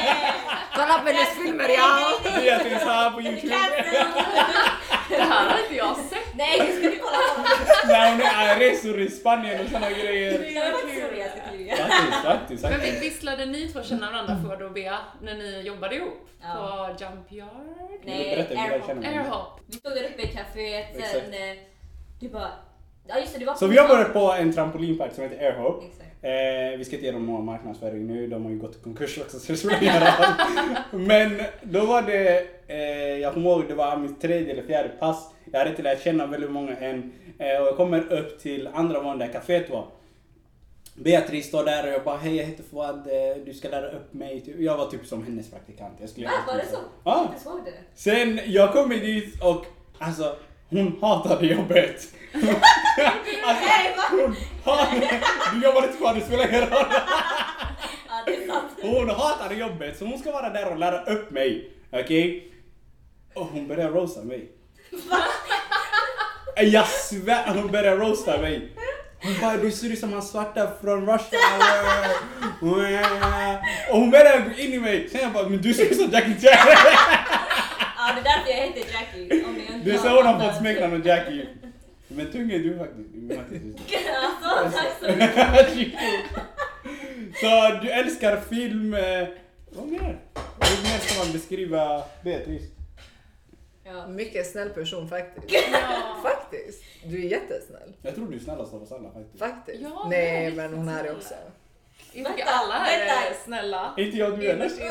Kolla 0.74 0.98
på 0.98 1.06
hennes 1.06 1.28
filmer 1.42 1.68
ja! 1.68 2.10
Beatrice 2.22 2.82
här 2.84 3.10
på 3.10 3.20
youtube. 3.22 3.54
Det 5.08 5.16
här 5.22 5.50
har 5.50 5.58
inte 5.62 5.74
jag 5.76 5.96
sett. 5.96 6.34
Nej, 6.36 6.58
det 6.66 6.72
ska 6.72 6.88
vi 6.88 6.96
kolla 6.98 7.18
på. 7.36 7.40
När 7.88 8.10
hon 8.10 8.20
är 8.20 8.58
resor 8.58 9.00
i 9.00 9.10
Spanien 9.10 9.64
och 9.64 9.70
såna 9.70 9.90
grejer. 9.90 10.32
Det 10.32 10.60
var 11.84 12.22
faktiskt 12.22 12.64
roligt 12.64 12.78
Men 12.78 12.80
vi- 12.80 13.00
visst 13.00 13.22
lärde 13.22 13.46
ni 13.46 13.68
två 13.68 13.82
känna 13.82 14.10
varandra 14.10 14.36
för 14.48 14.62
och 14.64 14.72
Bea 14.72 14.98
när 15.22 15.34
ni 15.34 15.60
jobbade 15.60 15.94
ihop 15.96 16.28
Ja. 16.42 16.90
på 16.98 17.04
Jump 17.04 17.32
Yard? 17.32 18.00
Nej, 18.04 18.46
airhop. 19.04 19.60
Vi 19.66 19.76
stod 19.76 19.92
där 19.94 20.04
uppe 20.04 20.22
i 20.22 20.26
kaféet, 20.26 20.86
sen 21.12 21.32
eh, 21.34 21.56
du 22.20 22.28
bara... 22.28 22.48
Ja 23.08 23.18
just 23.18 23.32
det, 23.32 23.38
du 23.38 23.44
var 23.44 23.54
Så 23.54 23.66
vi 23.66 23.76
jobbade 23.76 24.04
på 24.04 24.32
en 24.32 24.52
trampolinpark 24.52 25.14
som 25.14 25.24
heter 25.24 25.46
Airhope. 25.46 25.86
Eh, 26.22 26.78
vi 26.78 26.84
ska 26.84 26.96
inte 26.96 27.06
ge 27.06 27.12
dem 27.12 27.26
någon 27.26 27.44
marknadsföring 27.44 28.06
nu, 28.06 28.26
de 28.26 28.44
har 28.44 28.50
ju 28.50 28.58
gått 28.58 28.76
i 28.76 28.78
konkurs 28.78 29.18
också 29.18 29.38
så 29.38 29.52
det 29.52 29.58
spelar 29.58 29.82
ingen 29.82 30.00
roll. 30.00 31.06
Men 31.06 31.42
då 31.62 31.86
var 31.86 32.02
det, 32.02 32.46
eh, 32.66 33.18
jag 33.18 33.34
kommer 33.34 33.50
ihåg 33.50 33.64
det 33.68 33.74
var 33.74 33.96
mitt 33.96 34.20
tredje 34.20 34.52
eller 34.52 34.62
fjärde 34.62 34.88
pass. 34.88 35.30
Jag 35.52 35.58
hade 35.58 35.70
inte 35.70 35.82
lärt 35.82 36.02
känna 36.02 36.26
väldigt 36.26 36.50
många 36.50 36.76
än. 36.76 37.12
Eh, 37.38 37.60
och 37.60 37.66
jag 37.66 37.76
kommer 37.76 38.12
upp 38.12 38.40
till 38.40 38.68
andra 38.74 39.00
våningen 39.00 39.18
där 39.18 39.40
kaféet 39.40 39.70
var. 39.70 39.86
Beatrice 40.94 41.46
står 41.46 41.64
där 41.64 41.86
och 41.86 41.92
jag 41.92 42.04
bara 42.04 42.16
hej 42.16 42.36
jag 42.36 42.44
heter 42.44 42.64
Fouad, 42.70 42.98
eh, 42.98 43.36
du 43.44 43.54
ska 43.54 43.68
lära 43.68 43.90
upp 43.90 44.14
mig. 44.14 44.40
Typ. 44.40 44.60
Jag 44.60 44.76
var 44.76 44.86
typ 44.86 45.06
som 45.06 45.24
hennes 45.24 45.50
praktikant. 45.50 45.94
Jag 46.00 46.10
skulle 46.10 46.26
Va, 46.26 46.32
var 46.46 46.54
det 46.54 46.66
så? 46.66 46.78
Ja. 47.04 47.34
Jag 47.44 47.58
inte 47.58 47.70
det. 47.70 47.76
Sen 47.94 48.40
jag 48.46 48.72
kommer 48.72 48.96
dit 48.96 49.42
och 49.42 49.66
alltså 49.98 50.36
hon 50.70 50.98
hatade 51.02 51.46
jobbet. 51.46 52.08
alltså, 53.44 53.64
Nej, 53.66 53.96
hon 54.10 54.36
hatade, 54.64 55.20
du 55.52 55.62
jobbar 55.64 55.82
inte 55.82 55.96
kvar, 55.98 56.14
det 56.14 56.20
spelar 56.20 56.48
ingen 56.48 56.60
roll. 56.60 56.84
Hon 58.82 59.10
hatade 59.10 59.54
jobbet 59.54 59.98
så 59.98 60.04
hon 60.04 60.18
ska 60.18 60.32
vara 60.32 60.50
där 60.50 60.70
och 60.70 60.78
lära 60.78 61.04
upp 61.04 61.30
mig. 61.30 61.70
Okej? 61.92 62.52
Och 63.34 63.46
hon 63.46 63.68
börjar 63.68 63.90
roasta 63.90 64.22
mig. 64.22 64.48
Jag 66.56 66.88
svär, 66.88 67.54
hon 67.54 67.72
börjar 67.72 67.96
roasta 67.96 68.38
mig. 68.38 68.72
Hon 69.22 69.34
bara 69.40 69.56
du 69.56 69.70
ser 69.70 69.90
ut 69.92 69.98
som 69.98 70.12
han 70.12 70.22
svarta 70.22 70.70
från 70.82 71.08
Hour. 71.08 71.20
Och 73.90 73.98
hon 73.98 74.10
börjar 74.10 74.38
gå 74.38 74.62
in 74.62 74.72
i 74.72 74.78
mig. 74.78 75.08
Sen 75.08 75.20
jag 75.20 75.32
bara 75.32 75.48
men 75.48 75.62
du 75.62 75.74
ser 75.74 75.84
ut 75.84 75.96
som 75.96 76.10
Jackie 76.10 76.40
Chan. 76.40 76.68
Ja, 77.96 78.14
det 78.14 78.20
är 78.20 78.24
därför 78.24 78.50
jag 78.50 78.56
heter 78.56 78.80
Jackie. 78.92 79.44
Inte 79.88 80.02
Det 80.02 80.08
är 80.08 80.10
så 80.10 80.16
hon 80.16 80.26
har 80.26 80.48
fått 80.48 80.58
smeknamnet 80.58 81.06
Jackie. 81.06 81.46
Men 82.08 82.32
tung 82.32 82.50
är 82.52 82.58
du 82.58 82.78
faktiskt. 82.78 83.14
Är. 83.14 84.14
Alltså, 84.44 84.78
tack 84.78 84.98
så 85.00 85.06
mycket. 85.76 86.00
så 87.40 87.78
du 87.82 87.90
älskar 87.90 88.40
film. 88.40 88.94
eh, 88.94 89.28
Vad 89.70 89.86
mer? 89.88 90.18
Hur 90.60 90.82
mer 90.82 90.98
ska 90.98 91.24
man 91.24 91.32
beskriva 91.32 92.02
Beatrice? 92.24 92.62
Ja. 93.84 94.06
Mycket 94.06 94.50
snäll 94.50 94.68
person 94.70 95.08
faktiskt. 95.08 95.68
Ja. 95.72 96.16
Faktiskt. 96.22 96.82
Du 97.04 97.24
är 97.24 97.28
jättesnäll. 97.30 97.92
Jag 98.02 98.14
tror 98.14 98.26
du 98.30 98.36
är 98.36 98.40
snällast 98.40 98.74
av 98.74 98.82
oss 98.82 98.92
alla 98.92 99.10
faktiskt. 99.12 99.38
Faktiskt. 99.38 99.80
Ja, 99.82 100.06
Nej 100.10 100.46
är 100.46 100.50
men 100.52 100.74
hon 100.74 100.88
är 100.88 101.02
det 101.02 101.08
riktigt 101.10 101.16
också. 101.24 101.34
Jag 102.12 102.26
tycker 102.26 102.44
Vänta, 102.44 102.52
alla 102.52 102.74
här 102.74 103.06
är 103.30 103.34
snälla. 103.44 103.94
Inte 103.96 104.16
jag 104.16 104.30
du 104.40 104.46
heller. 104.46 104.54
Innerst 104.54 104.78
inne. 104.80 104.88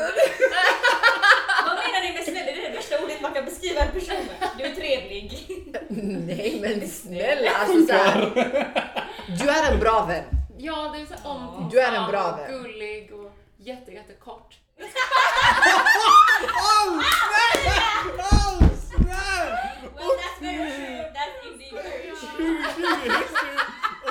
Vad 1.66 1.76
menar 1.76 2.00
ni 2.06 2.12
med 2.12 2.24
snäll? 2.24 2.44
Det 2.46 2.52
är 2.66 2.70
det 2.70 2.76
värsta 2.76 3.04
ordet 3.04 3.20
man 3.20 3.27
kan 3.38 3.44
beskriva 3.44 3.80
en 3.80 3.92
person. 3.92 4.16
Du 4.58 4.64
är 4.64 4.74
trevlig. 4.74 5.46
Nej 5.88 6.58
men 6.62 6.88
snälla 6.88 7.50
alltså 7.50 7.86
såhär. 7.86 8.30
Du 9.38 9.48
är 9.50 9.72
en 9.72 9.80
bra 9.80 10.04
vän. 10.04 10.24
Ja, 10.58 10.94
det 10.94 11.00
är 11.02 11.06
så 11.06 11.14
omtänksam 11.28 11.68
Du 11.70 11.80
är 11.80 11.92
en 11.92 12.10
bra 12.10 12.32
och 12.32 12.38
vän. 12.38 12.62
gullig 12.62 13.12
och 13.12 13.32
jätte, 13.56 13.92
jättekort. 13.92 14.54
Oh, 14.80 14.86
snäll! 17.24 18.18
Oh, 18.18 18.62
snäll! 18.88 19.52
Well, 19.96 20.12
that's 20.20 20.38
very 20.40 20.70
true. 20.70 21.02
That's 21.16 21.36
indeed 21.52 21.72
very 21.72 22.10
true. 22.16 22.58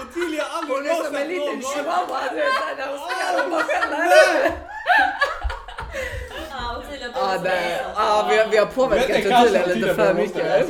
Ottilia 0.02 0.44
har 0.44 0.50
aldrig 0.60 0.78
Hon 0.78 0.86
är 0.86 1.04
som 1.06 1.16
en 1.16 1.28
liten 1.28 1.62
chihuahua 1.62 2.22
du 2.30 2.36
vet 2.36 2.54
såhär 2.54 2.76
när 2.78 2.88
hon 2.88 2.98
på. 3.52 3.58
Nej! 7.14 7.22
Ja, 7.36 7.40
säga 7.44 7.78
så. 7.84 7.90
ja 7.96 8.28
vi, 8.30 8.38
har- 8.38 8.48
vi 8.48 8.58
har 8.58 8.66
påverkat 8.66 9.10
Ottilia 9.44 9.66
lite 9.66 9.94
för 9.96 10.14
mycket. 10.14 10.70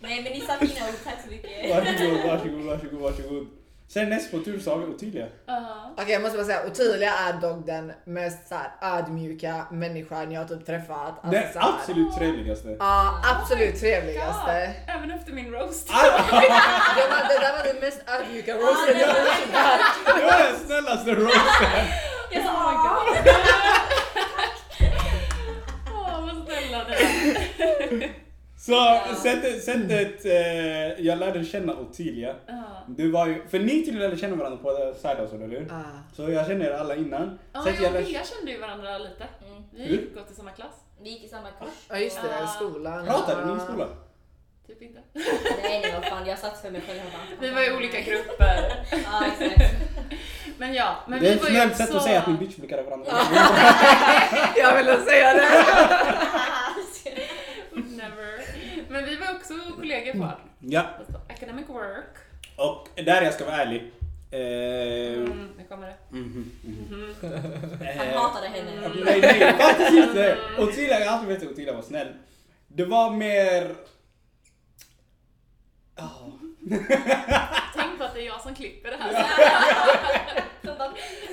Nej, 0.00 0.22
men 0.22 0.32
ni 0.32 0.40
sa 0.40 0.52
fina 0.60 0.86
ord. 0.88 0.94
Tack 1.04 1.14
så 1.24 1.30
mycket. 1.30 1.70
Varsågod, 1.76 2.30
varsågod, 2.30 2.64
varsågod, 2.64 3.00
varsågod. 3.00 3.46
Sen 3.88 4.08
näst 4.10 4.30
på 4.30 4.38
tur 4.38 4.60
så 4.60 4.70
har 4.70 4.78
vi 4.78 4.86
Ottilia. 4.86 5.26
Ja. 5.46 5.92
Okej 5.98 6.12
jag 6.12 6.22
måste 6.22 6.36
bara 6.36 6.46
säga, 6.46 6.66
Ottilia 6.66 7.12
är 7.14 7.32
dock 7.32 7.66
den 7.66 7.92
mest 8.04 8.48
så 8.48 8.54
här, 8.54 8.98
ödmjuka 8.98 9.66
människan 9.70 10.32
jag 10.32 10.40
har 10.40 10.48
typ 10.48 10.66
träffat. 10.66 10.98
Alltså, 11.24 11.30
Den 11.30 11.42
här- 11.54 11.74
absolut 11.74 12.14
trevligaste. 12.18 12.76
Ja, 12.78 13.20
absolut 13.34 13.70
God, 13.72 13.80
trevligaste. 13.80 14.72
Även 14.88 15.10
efter 15.10 15.32
min 15.32 15.52
roast. 15.52 15.88
Det, 16.96 17.08
var, 17.10 17.28
det 17.28 17.38
där 17.40 17.52
var 17.58 17.64
den 17.64 17.76
mest 17.80 18.00
ödmjuka 18.08 18.54
roasten 18.54 18.98
jag 19.00 19.08
någonsin 19.08 19.52
hört. 19.52 19.80
Det 20.06 20.24
var 20.24 20.38
den 20.50 20.58
snällaste 20.66 21.10
roasten. 21.14 21.86
Jag 22.30 22.44
sa 22.44 22.50
Oh 22.50 22.70
my 22.70 22.76
god. 22.88 23.34
Ni 26.88 28.04
är. 28.04 28.10
Så 28.58 29.00
sättet, 29.22 29.64
sättet 29.64 30.24
eh, 30.24 31.04
jag 31.06 31.18
lärde 31.18 31.44
känna 31.44 31.74
Ottilia. 31.76 32.34
Ja. 32.46 32.62
Det 32.88 33.08
var 33.08 33.26
ju, 33.26 33.42
för 33.48 33.58
ni 33.58 33.84
till 33.84 33.98
lärde 33.98 34.16
känna 34.16 34.36
varandra 34.36 34.58
på 34.62 34.94
Side 35.02 35.16
Hustle, 35.18 35.44
eller 35.44 35.58
hur? 35.60 35.68
Ah. 35.72 35.82
Så 36.16 36.30
jag 36.30 36.46
känner 36.46 36.64
er 36.66 36.70
alla 36.70 36.94
innan. 36.96 37.38
Ja, 37.52 37.62
Sättet 37.64 37.80
jag 37.80 37.88
och 37.88 37.92
lärde- 37.94 38.06
Bea 38.12 38.24
kände 38.24 38.52
ju 38.52 38.58
varandra 38.60 38.98
lite. 38.98 39.24
Mm. 39.48 39.62
Vi 39.74 39.82
Hur? 39.84 39.90
gick 39.96 40.14
gått 40.14 40.30
i 40.30 40.34
samma 40.34 40.50
klass. 40.50 40.74
Vi 41.02 41.10
gick 41.10 41.24
i 41.24 41.28
samma 41.28 41.48
kurs. 41.60 41.68
Ja 41.88 41.98
just 41.98 42.22
det, 42.22 42.28
Ja. 42.40 42.46
skolan. 42.46 43.06
Pratade 43.06 43.46
ni 43.46 43.52
i 43.52 43.56
Ja. 43.58 43.64
skolan? 43.64 43.88
Typ 44.66 44.82
inte. 44.82 45.00
Nej, 45.12 45.80
nej, 45.82 45.92
vad 45.94 46.04
fan. 46.04 46.26
Jag 46.26 46.38
satt 46.38 46.60
för 46.62 46.70
mig 46.70 46.80
själv. 46.86 46.98
bara, 47.12 47.40
Vi 47.40 47.50
var 47.54 47.62
i 47.72 47.76
olika 47.76 48.00
grupper. 48.00 48.84
Ja, 49.04 49.24
exakt. 49.26 49.72
Men 50.58 50.74
ja, 50.74 50.96
men 51.08 51.20
Det 51.20 51.26
är 51.28 51.32
vi 51.34 51.36
ett 51.40 51.44
snällt 51.46 51.76
sätt 51.76 51.94
att 51.94 52.02
säga 52.02 52.18
att 52.20 52.26
ni 52.26 52.34
bitchblickade 52.34 52.82
varandra. 52.82 53.10
Jag 54.56 54.76
ville 54.76 55.00
säga 55.00 55.34
det. 55.34 55.48
Never. 57.72 58.40
Men 58.88 59.04
vi 59.04 59.16
var 59.16 59.35
också 59.54 59.72
kollegor 59.76 60.12
på 60.12 60.30
Ja, 60.60 60.86
alltså, 60.98 61.20
Academic 61.28 61.68
Work. 61.68 62.16
och 62.56 62.88
där 63.04 63.22
jag 63.22 63.34
ska 63.34 63.44
vara 63.44 63.56
ärlig. 63.56 63.92
Eh, 64.30 64.40
Mm, 65.22 65.48
nu 65.58 65.64
kommer 65.68 65.86
det. 65.86 65.96
mhm, 66.10 66.50
mhm. 66.64 67.14
Han 67.80 68.08
Eh, 68.08 68.16
hatade 68.22 68.48
henne. 68.48 68.70
Nej, 69.04 69.20
nej, 69.20 69.52
faktiskt 69.58 69.90
inte. 69.92 70.38
Ottilia, 70.58 71.00
jag 71.00 71.06
har 71.06 71.12
alltid 71.18 71.28
vetat 71.28 71.44
att 71.44 71.52
Ottilia 71.52 71.72
var 71.74 71.82
snäll. 71.82 72.08
Det 72.68 72.84
var 72.84 73.10
mer... 73.10 73.74
Ja. 75.96 76.32
Tänk 77.74 77.98
på 77.98 78.04
att 78.04 78.14
det 78.14 78.20
är 78.22 78.26
jag 78.26 78.40
som 78.40 78.54
klipper 78.54 78.90
det 78.90 78.96
här. 79.00 79.14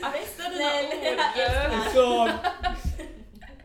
Akta 0.02 0.50
dina 0.50 0.70
ord. 1.80 1.94
Så... 1.94 2.30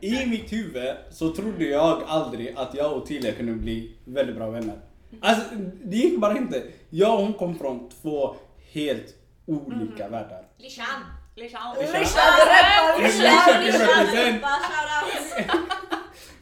I 0.00 0.26
mitt 0.26 0.52
huvud 0.52 0.96
så 1.10 1.34
trodde 1.34 1.64
jag 1.64 2.02
aldrig 2.06 2.54
att 2.56 2.74
jag 2.74 2.92
och 2.92 2.96
Ottilia 2.96 3.32
kunde 3.32 3.52
bli 3.52 3.96
väldigt 4.04 4.36
bra 4.36 4.50
vänner. 4.50 4.78
Alltså, 5.20 5.44
det 5.84 5.96
gick 5.96 6.18
bara 6.18 6.36
inte. 6.36 6.62
Jag 6.90 7.14
och 7.14 7.20
hon 7.20 7.34
kom 7.34 7.58
från 7.58 7.88
två 8.02 8.36
helt 8.72 9.14
olika 9.46 10.08
världar. 10.08 10.42
Lishan. 10.58 10.86
Lishan. 11.36 11.76
Lishan. 11.80 12.02
Lishan 13.00 13.64
Lishan. 13.64 14.40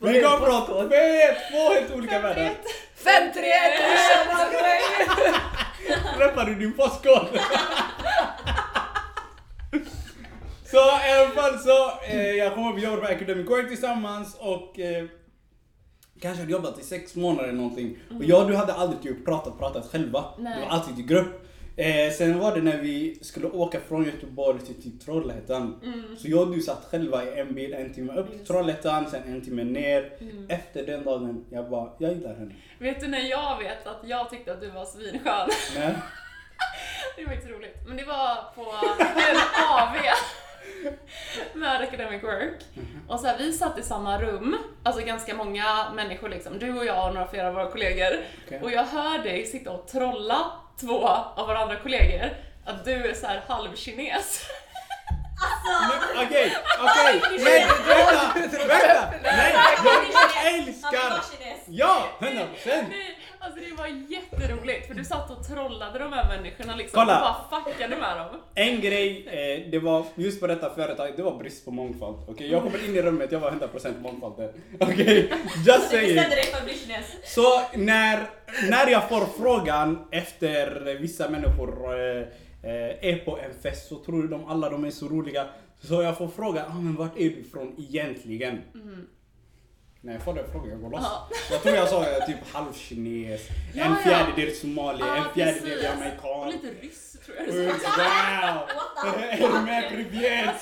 Vi 0.01 0.23
kom 0.23 0.41
från 0.41 0.67
två 0.67 0.81
helt, 0.81 1.95
olika 1.95 2.21
världar. 2.21 2.55
531 2.95 3.45
Lishan! 3.91 4.55
Träffar 6.17 6.45
du 6.45 6.55
din 6.55 6.73
postkod? 6.73 7.27
Så 10.71 10.77
i 10.77 11.13
alla 11.19 11.31
fall 11.31 11.59
så, 11.59 11.91
eh, 12.07 12.31
jag 12.31 12.55
kommer 12.55 12.73
vi 12.73 12.83
jobbade 12.83 13.03
på 13.03 13.09
Academic 13.13 13.51
Work 13.51 13.69
tillsammans 13.69 14.37
och 14.41 14.79
eh, 14.79 15.05
kanske 16.21 16.41
hade 16.43 16.53
jobbat 16.53 16.79
i 16.79 16.83
sex 16.83 17.15
månader 17.17 17.49
eller 17.49 17.59
någonting. 17.59 17.99
Och 18.19 18.25
jag 18.25 18.43
och 18.43 18.51
du 18.51 18.57
hade 18.57 18.73
aldrig 18.73 19.03
typ 19.03 19.25
pratat, 19.25 19.59
pratat 19.59 19.91
själva. 19.93 20.25
Nej. 20.39 20.55
Det 20.55 20.67
var 20.67 20.73
alltid 20.73 20.99
i 20.99 21.03
grupp. 21.03 21.43
Eh, 21.77 22.13
sen 22.13 22.39
var 22.39 22.55
det 22.55 22.63
när 22.63 22.79
vi 22.79 23.19
skulle 23.23 23.47
åka 23.47 23.81
från 23.89 24.05
Göteborg 24.05 24.61
till 24.61 24.83
typ 24.83 25.01
Trollhättan. 25.01 25.81
Så 26.19 26.29
jag 26.29 26.41
och 26.41 26.55
du 26.55 26.61
satt 26.63 26.85
själva 26.91 27.25
i 27.25 27.41
en 27.41 27.55
bil 27.55 27.75
en 27.75 27.95
timme 27.95 28.13
upp 28.13 28.31
till 28.31 28.47
Trollhättan, 28.47 29.11
sen 29.11 29.23
en 29.27 29.45
timme 29.45 29.65
ner. 29.65 30.13
Efter 30.49 30.87
den 30.87 31.05
dagen, 31.05 31.45
jag 31.51 31.71
bara, 31.71 31.91
jag 31.99 32.13
gillar 32.15 32.35
henne. 32.35 32.55
Vet 32.79 33.01
du 33.01 33.07
när 33.07 33.21
jag 33.31 33.59
vet 33.59 33.87
att 33.87 34.01
jag 34.05 34.31
tyckte 34.31 34.53
att 34.53 34.61
du 34.61 34.71
var 34.71 34.85
svinskön? 34.85 35.49
Nej. 35.77 35.95
Det 37.17 37.25
var 37.25 37.33
inte 37.33 37.49
roligt. 37.49 37.77
Men 37.87 37.97
det 37.97 38.05
var 38.05 38.37
på 38.55 38.63
en 39.01 39.37
AV 39.71 39.97
med 41.55 41.81
Academic 41.81 42.23
Work. 42.23 42.63
Och 43.09 43.21
så 43.21 43.27
här, 43.27 43.39
vi 43.39 43.53
satt 43.53 43.79
i 43.79 43.83
samma 43.83 44.23
rum, 44.23 44.57
alltså 44.83 45.03
ganska 45.05 45.35
många 45.35 45.91
människor 45.95 46.29
liksom. 46.29 46.59
Du 46.59 46.79
och 46.79 46.87
jag 46.87 47.09
och 47.09 47.15
några 47.15 47.29
flera 47.29 47.49
av 47.49 47.55
våra 47.55 47.71
kollegor. 47.71 48.25
Okej. 48.47 48.61
Och 48.63 48.71
jag 48.71 48.85
hör 48.85 49.19
dig 49.19 49.47
sitta 49.47 49.71
och 49.71 49.89
trolla 49.89 50.51
två 50.81 51.09
av 51.09 51.47
våra 51.47 51.59
andra 51.59 51.77
kollegor 51.77 52.31
att 52.65 52.85
du 52.85 52.93
är 52.93 53.15
så 53.15 53.27
här 53.27 53.43
halvkines. 53.49 54.49
Men, 55.89 56.27
Okej, 56.27 56.57
okej, 56.81 57.21
men 57.31 57.45
vänta, 57.45 58.59
vänta! 58.59 59.11
Nej, 59.23 59.55
jag 59.85 60.55
älskar... 60.55 60.99
Han 60.99 61.11
var 61.11 61.25
kines. 61.39 61.59
Ja, 61.67 62.09
100 62.21 62.47
procent! 62.47 62.89
Nej, 62.91 63.19
alltså 63.47 63.61
det 63.61 63.77
var 63.77 63.87
jätteroligt 63.87 64.87
för 64.87 64.95
du 64.95 65.05
satt 65.05 65.31
och 65.31 65.47
trollade 65.47 65.99
de 65.99 66.13
här 66.13 66.37
människorna 66.37 66.77
liksom 66.77 67.01
Kolla. 67.01 67.17
och 67.17 67.51
bara 67.51 67.65
fuckade 67.65 67.97
med 67.97 68.17
dem. 68.17 68.41
En 68.55 68.81
grej, 68.81 69.27
eh, 69.27 69.71
det 69.71 69.79
var 69.79 70.05
just 70.15 70.41
på 70.41 70.47
detta 70.47 70.75
företag, 70.75 71.13
det 71.17 71.23
var 71.23 71.39
brist 71.39 71.65
på 71.65 71.71
mångfald. 71.71 72.17
Okej, 72.29 72.51
jag 72.53 72.63
kommer 72.63 72.85
in 72.85 72.97
i 72.97 73.03
rummet, 73.03 73.33
jag 73.33 73.41
var 73.41 73.51
100% 73.51 74.01
mångfald 74.03 74.37
där. 74.37 74.53
Okej, 74.81 75.33
just 75.67 75.91
Du 75.91 75.97
saying. 75.97 76.21
Så 77.25 77.63
när, 77.75 78.27
när 78.71 78.91
jag 78.91 79.09
får 79.09 79.27
frågan 79.39 80.07
efter 80.11 80.95
vissa 80.95 81.31
människor 81.31 81.95
eh, 81.95 82.21
eh, 82.63 83.11
är 83.11 83.25
på 83.25 83.39
en 83.39 83.63
fest 83.63 83.89
så 83.89 83.97
tror 83.97 84.29
de 84.29 84.47
alla 84.47 84.71
de 84.71 84.85
är 84.85 84.91
så 84.91 85.09
roliga. 85.09 85.47
Så 85.81 86.03
jag 86.03 86.19
får 86.19 86.29
fråga, 86.29 86.65
ah, 86.69 86.75
men 86.75 86.97
vart 86.97 87.17
är 87.17 87.31
du 87.31 87.41
ifrån 87.41 87.75
egentligen? 87.79 88.61
När 90.07 90.13
jag 90.13 90.23
får 90.23 90.35
den 90.35 90.45
frågan, 90.53 90.71
jag 90.71 90.81
går 90.81 90.91
loss. 90.91 91.01
Ja. 91.05 91.29
Jag 91.51 91.63
tror 91.63 91.75
jag 91.77 91.89
sa 91.89 92.05
eh, 92.05 92.27
typ 92.27 92.37
halvkines, 92.53 93.41
Ja, 93.75 93.85
en 93.85 93.97
fjärdedel 93.97 94.55
somali, 94.57 94.99
Ja, 95.01 95.17
en 95.17 95.25
fjärdedel 95.35 95.63
precis. 95.63 95.79
Och 95.79 95.85
jamaican. 95.85 96.51
lite 96.51 96.67
ryss 96.83 97.17
tror 97.27 97.37
jag 97.37 97.47
du 97.47 97.53
sa. 97.53 97.89
Wow! 97.97 98.69
Är 99.31 99.39
du 99.53 99.61
med 99.61 99.89
Privet? 99.89 100.57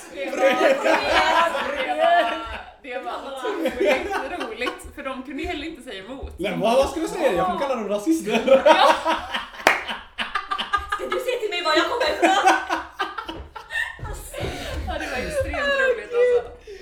Det 2.83 2.97
var, 2.99 3.13
otroligt 3.13 4.49
roligt 4.49 4.95
för 4.95 5.03
de 5.03 5.23
kunde 5.23 5.43
heller 5.43 5.67
inte 5.67 5.81
säga 5.83 6.03
emot. 6.03 6.31
Nej, 6.37 6.57
vad, 6.61 6.75
vad 6.75 6.89
ska 6.89 6.99
du 6.99 7.07
säga? 7.07 7.31
Jag 7.33 7.45
kommer 7.45 7.59
kalla 7.59 7.75
dem 7.75 7.89
rasister. 7.89 8.31
Ska 10.95 11.05
du 11.11 11.19
säga 11.19 11.37
till 11.41 11.49
mig 11.49 11.63
var 11.63 11.73
jag 11.75 11.85
kommer 11.89 12.13
ifrån? 12.13 12.55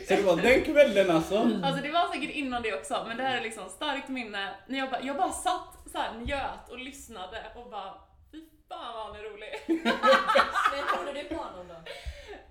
Så 0.07 0.13
det 0.15 0.21
var 0.21 0.35
den 0.35 0.63
kvällen 0.63 1.11
alltså. 1.11 1.37
Alltså 1.37 1.81
det 1.83 1.91
var 1.91 2.13
säkert 2.13 2.29
innan 2.31 2.61
det 2.61 2.73
också, 2.73 3.05
men 3.07 3.17
det 3.17 3.23
här 3.23 3.37
är 3.37 3.41
liksom 3.41 3.69
starkt 3.69 4.09
minne. 4.09 4.55
När 4.67 4.79
jag, 4.79 4.89
bara, 4.89 5.01
jag 5.01 5.17
bara 5.17 5.31
satt 5.31 5.77
så 5.91 5.97
här, 5.97 6.13
njöt 6.13 6.69
och 6.69 6.77
lyssnade 6.79 7.41
och 7.55 7.69
bara 7.71 7.93
fy 8.31 8.41
fan 8.69 8.93
vad 8.93 9.05
han 9.05 9.15
är 9.15 9.23
rolig. 9.23 9.53
Men 9.67 10.87
trodde 10.95 11.13
du 11.13 11.23
på 11.23 11.35
honom 11.43 11.67
då? 11.67 11.75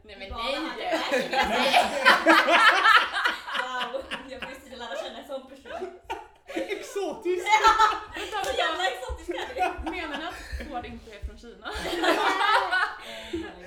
Nej 0.05 0.17
men 0.19 0.29
nej! 0.39 0.55
Wow, 3.63 4.03
jag 4.29 4.43
måste 4.43 4.77
lära 4.77 4.97
känna 5.05 5.19
en 5.19 5.27
sån 5.27 5.47
person. 5.51 5.91
Exotiskt. 6.55 7.47
Vänta, 8.15 8.45
Så 8.45 8.57
jävla 8.57 8.85
exotisk 8.88 9.31
är 9.31 9.55
du. 9.55 9.91
Menar 9.91 10.19
ni 10.19 10.25
att 10.25 10.69
Ford 10.69 10.87
inte 10.87 11.11
är 11.17 11.27
från 11.27 11.38
Kina? 11.38 11.71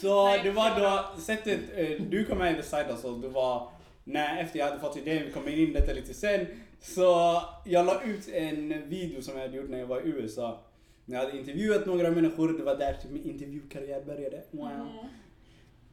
Så 0.00 0.24
Nej, 0.24 0.40
det 0.44 0.50
var 0.50 0.80
då 0.80 1.20
sättet 1.20 1.60
eh, 1.74 2.02
du 2.08 2.24
kom 2.24 2.38
med 2.38 2.52
i 2.52 2.56
The 2.56 2.62
Side 2.62 2.86
Hustle, 2.86 3.10
det 3.10 3.28
var 3.28 3.68
när 4.04 4.42
efter 4.42 4.58
jag 4.58 4.66
hade 4.66 4.80
fått 4.80 4.96
idén, 4.96 5.26
vi 5.26 5.32
kommer 5.32 5.58
in 5.58 5.72
detta 5.72 5.92
lite 5.92 6.14
sen, 6.14 6.46
så 6.80 7.42
jag 7.64 7.86
la 7.86 8.02
ut 8.02 8.28
en 8.28 8.88
video 8.88 9.22
som 9.22 9.34
jag 9.34 9.42
hade 9.42 9.56
gjort 9.56 9.70
när 9.70 9.78
jag 9.78 9.86
var 9.86 10.00
i 10.00 10.08
USA. 10.08 10.60
När 11.04 11.16
jag 11.16 11.24
hade 11.24 11.38
intervjuat 11.38 11.86
några 11.86 12.10
människor, 12.10 12.48
det 12.58 12.62
var 12.64 12.76
där 12.76 12.92
typ 12.92 13.10
min 13.10 13.24
intervjukarriär 13.24 14.04
började. 14.04 14.42
Wow. 14.50 14.88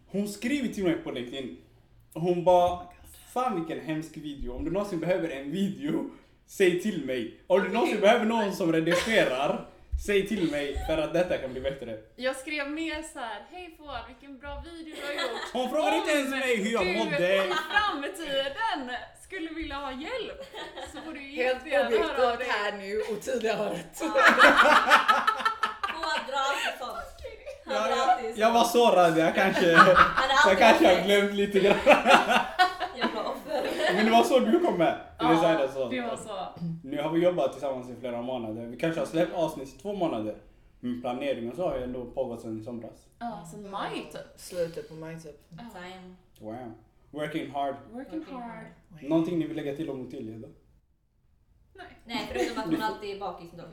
Hon 0.08 0.28
skriver 0.28 0.68
till 0.68 0.84
mig 0.84 0.96
på 0.96 1.12
LinkedIn, 1.12 1.58
hon 2.14 2.44
bara 2.44 2.80
Fan 3.34 3.56
vilken 3.56 3.86
hemsk 3.86 4.18
video, 4.18 4.54
om 4.54 4.66
du 4.66 4.72
någonsin 4.72 5.00
behöver 5.00 5.30
en 5.30 5.52
video, 5.52 6.10
säg 6.46 6.82
till 6.82 7.06
mig. 7.06 7.40
Om 7.48 7.64
du 7.64 7.70
någonsin 7.70 8.00
behöver 8.00 8.26
någon 8.26 8.54
som 8.54 8.74
redigerar, 8.74 9.70
säg 10.06 10.28
till 10.28 10.52
mig 10.52 10.86
för 10.88 10.98
att 10.98 11.14
detta 11.14 11.38
kan 11.38 11.52
bli 11.52 11.62
bättre. 11.62 11.98
Jag 12.16 12.36
skrev 12.36 12.70
mer 12.72 13.04
så 13.14 13.20
här: 13.20 13.46
hej 13.52 13.76
Ford, 13.78 13.90
vilken 14.08 14.40
bra 14.40 14.64
video 14.66 14.96
du 15.02 15.06
har 15.08 15.14
gjort. 15.14 15.42
Hon 15.54 15.70
frågade 15.70 15.96
inte 15.98 16.12
ens 16.12 16.30
mig 16.30 16.56
hur 16.64 16.72
jag 16.72 16.82
Om 16.82 16.94
mådde. 16.94 17.18
du 17.18 17.36
i 17.36 17.54
framtiden 17.72 18.92
skulle 19.24 19.50
vilja 19.50 19.76
ha 19.76 19.92
hjälp 19.92 20.42
så 20.94 21.02
får 21.02 21.14
du 21.14 21.20
Helt 21.20 21.38
jättegärna 21.66 21.90
höra 21.90 22.28
av 22.28 22.34
objektivt 22.34 22.40
dig. 22.40 22.48
här 22.64 22.72
nu 22.72 23.02
och 23.16 23.22
tidigare 23.22 23.58
har 23.58 23.70
rätt. 23.70 24.02
Hon 24.02 24.10
drar 26.28 26.38
alltid 26.38 26.80
sånt. 26.80 26.98
Han 27.66 27.76
Ja, 27.76 27.82
drar 27.88 27.90
jag, 27.98 28.10
alltid 28.10 28.38
jag 28.38 28.52
var 28.52 28.64
sånt. 28.64 28.72
sårad, 28.72 29.18
jag 29.18 29.36
kanske, 29.36 29.76
Han 29.76 29.88
är 29.90 29.96
jag 30.30 30.38
alltid 30.46 30.58
kanske 30.60 30.88
har 30.96 31.02
glömt 31.06 31.34
lite 31.34 31.60
grann. 31.60 31.78
Men 33.96 34.06
det 34.06 34.12
var 34.12 34.24
så 34.24 34.40
du 34.40 34.60
kom 34.60 34.78
med. 34.78 35.00
Ja, 35.20 35.28
Hustle. 35.28 35.90
det 35.90 36.02
var 36.02 36.18
så. 36.18 36.62
Nu 36.84 37.02
har 37.02 37.10
vi 37.12 37.24
jobbat 37.24 37.52
tillsammans 37.52 37.90
i 37.90 37.96
flera 38.00 38.22
månader. 38.22 38.66
Vi 38.66 38.78
kanske 38.78 39.02
har 39.02 39.08
släppt 39.08 39.34
avsnitt 39.36 39.76
i 39.76 39.80
två 39.80 39.94
månader. 39.94 40.36
Men 40.80 41.02
planeringen 41.02 41.56
så 41.56 41.70
har 41.70 41.78
ju 41.78 41.84
ändå 41.84 42.06
pågått 42.06 42.42
sedan 42.42 42.62
i 42.62 42.64
somras. 42.64 43.08
Ja, 43.20 43.48
sen 43.52 43.70
maj 43.70 44.10
typ. 44.12 44.22
Slutet 44.36 44.90
på 44.90 44.94
maj 44.94 45.20
typ. 45.20 45.50
Time. 45.50 46.16
Wow. 46.40 46.74
Working 47.12 47.52
hard. 47.52 47.76
Working 47.92 48.26
hard. 48.32 48.66
Någonting 49.02 49.40
ni 49.40 49.48
vill 49.48 49.58
lägga 49.58 49.76
till 49.76 49.90
om 49.90 50.02
Ottilia 50.02 50.38
då? 50.38 50.48
Nej. 51.74 51.86
Nej, 52.06 52.30
förutom 52.32 52.58
att 52.58 52.66
hon 52.66 52.82
alltid 52.82 53.16
är 53.16 53.20
bakis 53.20 53.52
då. 53.52 53.64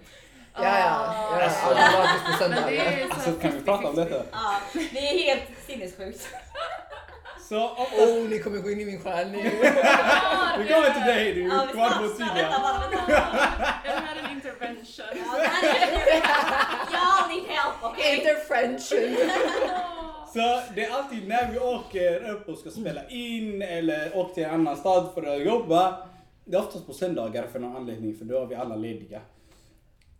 Ja, 0.54 0.62
ja. 0.62 0.78
ja, 0.78 1.38
ja. 1.38 1.44
Alltså. 1.44 1.66
Alla 1.66 1.98
bakis 1.98 2.22
på 2.24 2.30
det 2.30 2.38
söndagar. 2.38 2.68
är 2.68 3.06
så 3.08 3.14
Alltså 3.14 3.32
kan 3.32 3.52
vi 3.52 3.60
prata 3.60 3.88
om 3.88 3.96
detta? 3.96 4.24
Ja, 4.32 4.60
det 4.72 4.98
är 4.98 5.18
helt 5.18 5.58
sinnessjukt. 5.66 6.28
Så 7.48 7.68
oftast... 7.70 8.00
Oh, 8.02 8.28
ni 8.28 8.38
kommer 8.38 8.58
gå 8.58 8.70
in 8.70 8.80
i 8.80 8.84
min 8.84 9.00
själ 9.00 9.30
nu. 9.30 9.38
Vi 10.58 10.68
kommer 10.68 10.90
till 10.90 11.06
dig 11.14 11.34
du, 11.34 11.42
vi 11.42 11.48
kvar 11.50 11.66
på 11.66 11.92
ska- 11.92 12.04
Ottilia. 12.04 12.34
Vänta 12.34 12.60
bara, 12.62 12.78
vänta 12.90 13.04
bara. 13.06 13.16
Är 13.84 14.00
det 14.00 14.06
här 14.06 14.24
en 14.24 14.36
intervention? 14.36 14.84
Ja, 14.98 15.36
det 15.38 15.48
här 15.48 15.64
är- 15.64 16.22
Jag 16.92 17.28
need 17.28 17.44
help, 17.48 17.76
okej? 17.82 18.16
Intervention. 18.18 19.26
Så 20.32 20.60
det 20.74 20.84
är 20.84 20.90
alltid 20.94 21.28
när 21.28 21.52
vi 21.52 21.58
åker 21.58 22.30
upp 22.30 22.48
och 22.48 22.58
ska 22.58 22.70
spela 22.70 23.08
in 23.08 23.62
eller 23.62 24.16
åker 24.16 24.34
till 24.34 24.44
en 24.44 24.50
annan 24.50 24.76
stad 24.76 25.10
för 25.14 25.22
att 25.36 25.42
jobba. 25.44 25.96
Det 26.44 26.56
är 26.56 26.60
oftast 26.60 26.86
på 26.86 26.92
söndagar 26.92 27.46
för 27.52 27.58
någon 27.58 27.76
anledning 27.76 28.14
för 28.18 28.24
då 28.24 28.42
är 28.42 28.46
vi 28.46 28.54
alla 28.54 28.76
lediga. 28.76 29.20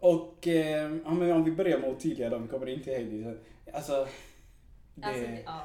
Och 0.01 0.47
eh, 0.49 0.91
om 1.05 1.45
vi 1.45 1.53
börjar 1.53 1.79
med 1.79 1.91
Ottilia 1.91 2.31
då, 2.31 2.39
vi 2.39 2.49
kommer 2.49 2.69
in 2.69 2.83
till 2.83 2.93
Heidi. 2.93 3.23
så- 3.25 3.37
Alltså, 3.77 4.07
det... 4.95 5.07
Alltså, 5.07 5.25
ja. 5.47 5.61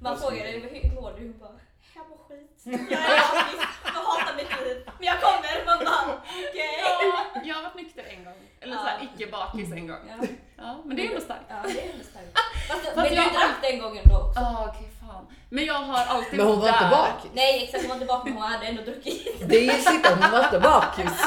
Man 0.00 0.18
frågar 0.18 0.44
dig 0.44 0.52
hur 0.82 0.94
mår 1.00 1.12
du? 1.18 1.22
Hon 1.22 1.38
bara, 1.38 1.50
jag 1.94 2.04
mår 2.08 2.18
skit. 2.28 2.62
Jag 2.64 2.74
är 2.74 3.18
bakis. 3.34 3.60
Jag 3.84 3.92
hatar 3.92 4.36
mitt 4.36 4.50
liv. 4.66 4.88
Men 4.98 5.06
jag 5.06 5.20
kommer. 5.20 5.64
Man 5.66 5.78
bara, 5.84 6.14
okej. 6.14 6.80
Ja, 6.84 7.40
jag 7.44 7.54
har 7.54 7.62
varit 7.62 7.74
nykter 7.76 8.04
en 8.08 8.24
gång. 8.24 8.34
Eller 8.60 8.76
så 8.76 8.82
här, 8.82 8.98
Ja. 9.00 9.06
icke 9.14 9.30
bakis 9.30 9.72
en 9.72 9.86
gång. 9.86 9.98
Ja. 10.08 10.26
Ja, 10.56 10.82
men 10.84 10.96
det 10.96 11.02
är 11.06 11.08
ändå 11.08 11.20
starkt. 11.20 11.44
Ja, 11.48 11.54
det 11.64 11.80
är 11.80 11.92
ändå 11.92 12.04
starkt. 12.04 12.38
Fast, 12.68 12.84
Fast 12.84 12.96
men 12.96 13.04
du 13.08 13.14
jag- 13.14 13.32
drack 13.32 13.56
den 13.62 13.78
gången 13.78 14.04
då 14.10 14.16
också. 14.16 14.40
Ja, 14.40 14.68
okej 14.74 14.88
fan. 15.00 15.26
Men 15.48 15.64
jag 15.64 15.74
har 15.74 16.04
alltid 16.14 16.38
Men 16.38 16.46
hon 16.46 16.56
var 16.60 16.62
varit 16.62 16.74
inte 16.82 16.84
där. 16.84 16.90
bakis. 17.12 17.30
Nej 17.34 17.64
exakt, 17.64 17.82
hon 17.82 17.88
var 17.88 17.94
inte 17.96 18.06
bakis 18.06 18.24
men 18.34 18.42
hon 18.42 18.52
hade 18.52 18.66
ändå 18.66 18.82
druckit. 18.82 19.48
Det 19.48 19.56
är 19.56 19.62
ju 19.76 19.82
sitt 19.82 20.06
hon 20.06 20.30
var 20.32 20.44
inte 20.44 20.60
bakis. 20.60 21.26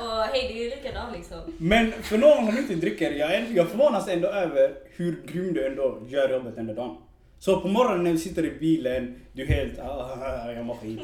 Och 0.00 0.22
Heidi 0.22 0.58
är 0.58 0.64
ju 0.64 0.70
likadan 0.70 1.12
liksom. 1.12 1.38
Men 1.58 1.92
för 1.92 2.18
någon 2.18 2.46
som 2.46 2.58
inte 2.58 2.74
dricker, 2.74 3.10
jag, 3.12 3.34
är- 3.34 3.46
jag 3.54 3.68
förvånas 3.68 4.08
ändå 4.08 4.28
över 4.28 4.74
hur 4.96 5.22
grym 5.26 5.54
du 5.54 5.66
ändå 5.66 6.02
gör 6.08 6.28
jobbet 6.30 6.58
under 6.58 6.74
dagen. 6.74 6.96
Så 7.38 7.60
på 7.60 7.68
morgonen 7.68 8.04
när 8.04 8.12
vi 8.12 8.18
sitter 8.18 8.44
i 8.44 8.50
bilen, 8.50 9.20
du 9.32 9.42
är 9.42 9.46
helt 9.46 9.78
ah, 9.78 10.52
jag 10.52 10.64
mår 10.64 10.74
skit. 10.76 11.00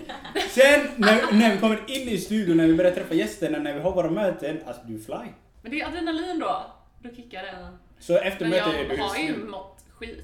Sen 0.50 0.80
när, 0.96 1.32
när 1.32 1.54
vi 1.54 1.58
kommer 1.60 1.76
in 1.90 2.08
i 2.08 2.18
studion, 2.18 2.56
när 2.56 2.66
vi 2.66 2.74
börjar 2.74 2.90
träffa 2.92 3.14
gästerna, 3.14 3.58
när 3.58 3.74
vi 3.74 3.80
har 3.80 3.92
våra 3.92 4.10
möten, 4.10 4.58
alltså 4.66 4.82
du 4.86 4.94
är 4.94 4.98
fly. 4.98 5.30
Men 5.62 5.70
det 5.72 5.80
är 5.80 5.86
adrenalin 5.86 6.38
då. 6.38 6.66
Då 7.02 7.08
kickar 7.16 7.42
det. 7.42 7.54
Så 7.98 8.16
efter 8.18 8.46
mötet 8.48 8.66
är 8.74 8.88
du 8.88 8.94
jag 8.96 9.04
har 9.04 9.16
ju 9.16 9.22
helt 9.26 9.48
mått 9.48 9.84
skit. 9.98 10.18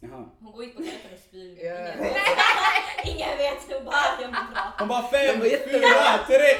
Jaha. 0.00 0.30
Hon 0.40 0.52
går 0.52 0.64
ut 0.64 0.76
på 0.76 0.82
toaletten 0.82 1.10
och 1.14 1.18
spyr. 1.18 1.64
Ja. 1.64 1.76
Ingen 3.04 3.38
vet. 3.38 3.58
Hon 3.68 3.84
bara, 3.84 4.20
jag 4.20 4.30
mår 4.30 4.52
bra. 4.52 4.74
Hon 4.78 4.88
bara 4.88 5.02
fem, 5.02 5.40
fyra, 5.40 6.18
tre. 6.26 6.56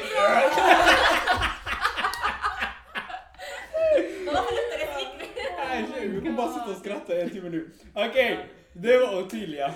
Vi 6.03 6.21
kommer 6.21 6.33
bara 6.33 6.53
sitta 6.53 6.71
och 6.71 6.77
skratta 6.77 7.17
i 7.17 7.21
en 7.21 7.31
timme 7.31 7.49
nu. 7.49 7.71
Okej, 7.95 8.49
det 8.73 8.99
var 8.99 9.23
Ottilia. 9.23 9.75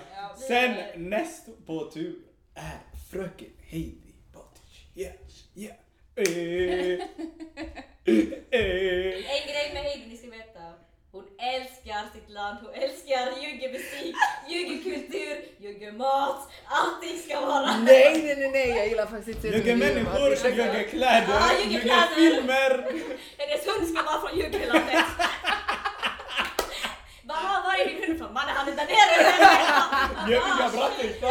Sen 0.48 0.76
näst 0.96 1.66
på 1.66 1.90
tur 1.90 2.14
är 2.54 2.78
fröken 3.10 3.48
Heidi 3.70 4.14
Bottish. 4.32 4.86
Yeah, 4.94 5.14
yeah. 5.54 5.76
Eh, 6.14 6.24
eh. 8.50 9.14
En 9.14 9.46
grej 9.46 9.70
med 9.74 9.82
Heidi 9.82 10.06
ni 10.08 10.16
ska 10.16 10.30
veta. 10.30 10.51
Hon 11.12 11.24
älskar 11.38 12.02
sitt 12.14 12.30
land, 12.30 12.58
hon 12.62 12.74
älskar 12.74 13.42
juggemusik, 13.42 14.14
juggekultur, 14.48 15.44
juggemat. 15.58 16.48
Allting 16.66 17.18
ska 17.18 17.40
vara... 17.40 17.76
Nej, 17.76 18.22
nej, 18.24 18.36
nej, 18.36 18.50
nej, 18.50 18.68
jag 18.68 18.88
gillar 18.88 19.06
faktiskt 19.06 19.44
inte 19.44 19.56
Jugge 19.56 19.76
människor, 19.76 20.30
jugge 20.46 20.84
kläder, 20.90 21.26
Ja, 21.28 21.52
jugge 21.58 21.70
juggekläder. 21.72 22.14
filmer. 22.14 22.70
Hennes 23.38 23.66
hund 23.66 23.88
ska 23.88 24.02
vara 24.02 24.20
från 24.20 24.38
juggelandet. 24.38 25.04
Bara, 27.22 27.62
var 27.64 27.74
är 27.80 27.88
din 27.88 28.04
hund 28.06 28.18
från? 28.18 28.32
Mannen 28.34 28.54
han 28.56 28.68
är 28.68 28.76
där 28.76 28.86
nere! 28.86 30.30
Gövinga 30.30 30.68
Brattenstad. 30.74 31.28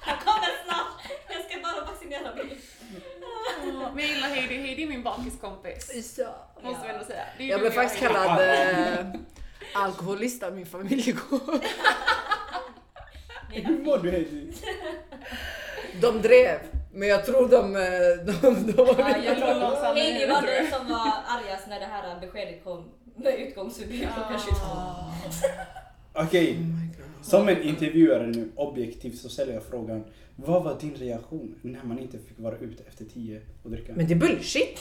Han 0.00 0.16
kommer 0.24 0.64
snart! 0.64 0.92
Jag 1.28 1.44
ska 1.44 1.60
bara 1.62 1.84
vaccinera 1.84 2.34
mig. 2.34 2.58
Ja, 3.80 3.85
Men 3.96 4.04
jag 4.04 4.14
gillar 4.14 4.28
Heidi, 4.28 4.56
Heidi 4.56 4.82
är 4.82 4.86
min 4.86 5.02
bakiskompis. 5.02 6.18
Ja. 6.18 6.48
Måste 6.62 6.86
vi 6.86 6.92
ändå 6.92 7.04
säga. 7.04 7.24
Jag 7.38 7.60
blev 7.60 7.70
faktiskt 7.70 8.02
Heidi. 8.02 8.14
kallad 8.14 8.48
eh, 8.98 9.06
alkoholist 9.74 10.42
av 10.42 10.54
min 10.54 10.66
familjegård. 10.66 11.60
Hur 13.50 13.84
mår 13.84 13.98
du 13.98 14.10
Heidi? 14.10 14.52
De 16.00 16.22
drev, 16.22 16.58
men 16.92 17.08
jag 17.08 17.26
tror 17.26 17.48
de, 17.48 17.76
eh, 17.76 17.82
de, 18.42 18.72
de 18.72 18.76
var 18.76 18.94
Ja, 18.98 19.16
jag 19.24 19.36
tror 19.36 19.94
Heidi 19.94 20.26
var 20.26 20.42
den 20.42 20.64
jag. 20.64 20.74
som 20.74 20.88
var 20.88 21.12
argast 21.26 21.66
när 21.68 21.80
det 21.80 21.86
här 21.86 22.20
beskedet 22.20 22.64
kom 22.64 22.88
med 23.16 23.34
utgångsförbud 23.40 24.08
klockan 24.14 24.40
22. 24.40 24.56
Okej, 26.14 26.58
som 27.22 27.48
en 27.48 27.62
intervjuare 27.62 28.26
nu, 28.26 28.50
objektivt, 28.56 29.18
så 29.18 29.28
ställer 29.28 29.54
jag 29.54 29.62
frågan. 29.70 30.04
Vad 30.36 30.64
var 30.64 30.76
din 30.80 30.94
reaktion 30.94 31.54
när 31.62 31.82
man 31.84 31.98
inte 31.98 32.18
fick 32.18 32.38
vara 32.38 32.56
ute 32.56 32.82
efter 32.88 33.04
tio 33.04 33.40
och 33.62 33.70
dricka? 33.70 33.92
Men 33.96 34.06
det 34.06 34.14
är 34.14 34.18
bullshit! 34.18 34.80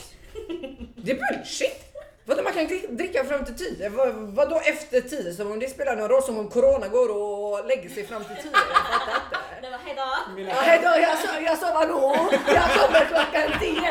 Det 0.96 1.12
är 1.12 1.20
bullshit! 1.34 1.82
Vadå 2.28 2.44
man 2.44 2.54
kan 2.54 2.68
dri- 2.68 2.88
dricka 2.96 3.24
fram 3.24 3.46
till 3.46 3.56
10? 3.56 3.90
Vad, 3.90 4.14
vadå 4.16 4.62
efter 4.66 5.02
10? 5.02 5.34
Som 5.34 5.52
om 5.52 5.60
det 5.60 5.70
spelar 5.70 5.96
någon 5.96 6.10
roll 6.10 6.24
som 6.24 6.38
om 6.40 6.48
corona 6.50 6.88
går 6.88 7.10
och 7.18 7.68
lägger 7.68 7.90
sig 7.90 8.04
fram 8.06 8.24
till 8.24 8.36
10? 8.36 8.52
Jag 8.52 8.52
fattar 8.54 9.56
inte. 9.56 9.62
Det 9.62 9.72
var 9.72 9.78
hejdå! 9.78 10.50
Ja, 10.50 10.62
hejdå, 10.62 10.90
jag 11.08 11.18
sa, 11.18 11.40
jag 11.42 11.58
sa 11.58 11.74
vadå? 11.74 12.16
Jag 12.48 12.70
kommer 12.70 13.06
klockan 13.06 13.60
10! 13.60 13.82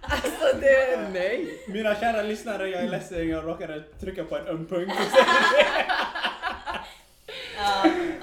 Alltså 0.00 0.58
det, 0.60 1.08
nej. 1.12 1.58
Mina 1.68 1.94
kära 1.94 2.22
lyssnare, 2.22 2.68
jag 2.68 2.82
är 2.82 2.88
ledsen, 2.88 3.28
jag 3.28 3.46
råkade 3.46 3.80
trycka 4.00 4.24
på 4.24 4.36
en 4.36 4.46
öm 4.46 4.66
punkt. 4.66 4.92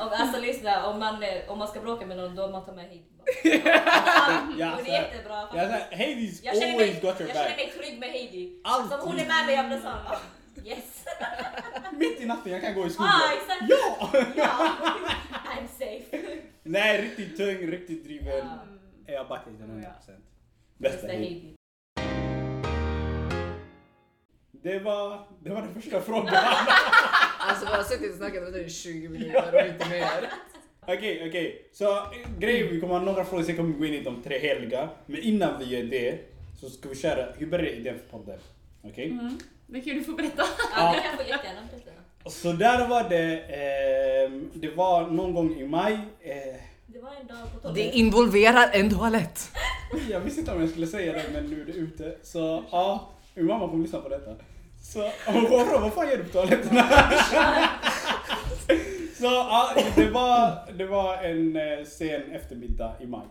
Ja, 0.02 0.08
om, 0.08 0.14
alltså 0.14 0.42
lyssna, 0.42 0.88
om 0.88 1.00
man, 1.00 1.24
eh, 1.24 1.52
om 1.52 1.60
man 1.60 1.68
ska 1.68 1.80
bråka 1.80 2.06
med 2.06 2.18
någon 2.18 2.36
då 2.36 2.48
man 2.48 2.66
tar 2.66 2.74
med 2.74 2.86
Heidi. 2.86 3.04
Ja, 4.58 4.80
det 4.86 4.92
är 4.92 5.02
jättebra. 5.02 5.48
Jag 5.56 5.70
säger, 5.70 5.98
Heidis 5.98 6.44
Jag 6.44 6.58
känner, 6.58 6.68
mig, 6.68 6.74
always 6.76 7.04
jag 7.04 7.12
got 7.14 7.22
your 7.22 7.34
känner 7.34 7.50
back. 7.50 7.58
mig 7.58 7.74
trygg 7.78 8.00
med 8.00 8.10
Heidi. 8.10 8.62
Alltid. 8.64 8.92
Alltså, 8.92 9.08
om 9.08 9.12
hon 9.12 9.20
är 9.20 9.28
med 9.28 9.46
mig 9.46 9.56
jag 9.56 9.66
blir 9.66 9.80
sån, 9.80 10.66
yes. 10.66 11.06
Mitt 11.92 12.22
i 12.22 12.26
natten, 12.26 12.52
jag 12.52 12.62
kan 12.62 12.74
gå 12.74 12.88
i 12.88 12.90
skogen. 12.90 13.12
Ah, 13.12 13.34
exakt. 13.34 13.62
Ja! 13.70 14.10
Ja, 14.36 14.72
I'm 15.56 15.68
safe. 15.80 16.18
Nej, 16.64 17.02
riktigt 17.02 17.38
tung, 17.38 17.72
riktigt 17.72 18.04
driven. 18.04 18.48
Ja. 19.06 19.14
Jag 19.14 19.28
backar 19.28 19.52
till 19.52 19.66
100%. 19.66 19.82
Bästa 19.82 20.12
Bästa. 20.78 21.08
Heidi. 21.08 21.56
Det 24.52 24.80
var, 24.80 25.28
det 25.44 25.50
var 25.50 25.62
den 25.62 25.74
första 25.74 26.02
frågan. 26.02 26.36
Alltså 27.50 27.66
vi 27.66 27.72
har 27.72 27.84
suttit 27.84 28.12
och 28.12 28.18
snackat 28.18 28.44
med 28.44 28.54
dig 28.54 28.66
i 28.66 28.70
20 28.70 29.10
minuter 29.10 29.54
och 29.56 29.68
inte 29.68 29.90
mer. 29.90 30.06
Okej, 30.82 31.24
okej. 31.28 31.70
Så 31.74 31.92
eh, 31.98 32.04
grejen, 32.40 32.68
vi 32.72 32.80
kommer 32.82 32.94
ha 32.94 33.02
några 33.06 33.26
frågor, 33.26 33.44
sen 33.44 33.56
kommer 33.58 33.74
vi 33.74 33.80
gå 33.80 33.86
in 33.86 33.94
i 33.94 34.04
de 34.04 34.24
tre 34.24 34.40
heliga. 34.40 34.90
Men 35.06 35.22
innan 35.22 35.60
vi 35.60 35.66
gör 35.66 35.84
det 35.84 36.20
så 36.62 36.70
ska 36.70 36.90
vi 36.90 36.96
köra, 36.96 37.26
hur 37.38 37.46
började 37.48 37.72
idén 37.72 37.96
för 38.00 38.18
podden? 38.18 38.40
Okej? 38.84 39.10
Mm. 39.12 39.38
Det 39.68 39.82
kan 39.82 39.96
du 39.96 40.04
få 40.04 40.12
berätta. 40.12 40.44
Ja, 40.76 40.94
det 40.96 41.02
kan 41.02 41.18
få 41.18 41.24
jättegärna 41.30 41.62
berätta. 41.72 42.30
Så 42.30 42.52
där 42.52 42.88
var 42.88 43.10
det, 43.10 43.40
ehm, 43.40 44.50
det 44.54 44.70
var 44.76 45.08
någon 45.08 45.34
gång 45.34 45.60
i 45.60 45.68
maj. 45.68 45.94
Eh, 46.22 46.32
Det 46.88 47.00
var 47.02 47.12
en 47.22 47.28
dag 47.28 47.38
på 47.54 47.60
tolv. 47.60 47.76
Det 47.76 47.82
involverar 47.92 48.70
en 48.74 48.90
toalett. 48.90 49.52
jag 50.10 50.20
visste 50.20 50.40
inte 50.40 50.52
om 50.52 50.62
jag 50.62 50.70
skulle 50.70 50.88
säga 50.88 51.14
det 51.14 51.24
men 51.34 51.44
nu 51.46 51.62
är 51.62 51.66
det 51.66 51.72
ute. 51.72 52.16
Så 52.24 52.64
ja, 52.72 53.10
min 53.34 53.46
mamma 53.46 53.68
kommer 53.70 53.84
lyssna 53.84 54.00
på 54.02 54.10
detta. 54.10 54.32
Så 54.94 55.10
hon 55.26 55.46
kommer 55.46 55.80
vad 55.80 55.94
fan 55.94 56.10
gör 56.10 56.18
du 56.18 56.24
på 56.24 56.30
toaletten? 56.30 56.70
Så 59.18 59.26
ja, 59.26 59.76
det 59.96 60.10
var, 60.10 60.58
det 60.78 60.86
var 60.86 61.18
en 61.18 61.56
eh, 61.56 61.86
sen 61.86 62.32
eftermiddag 62.32 62.94
i 63.00 63.06
maj. 63.06 63.28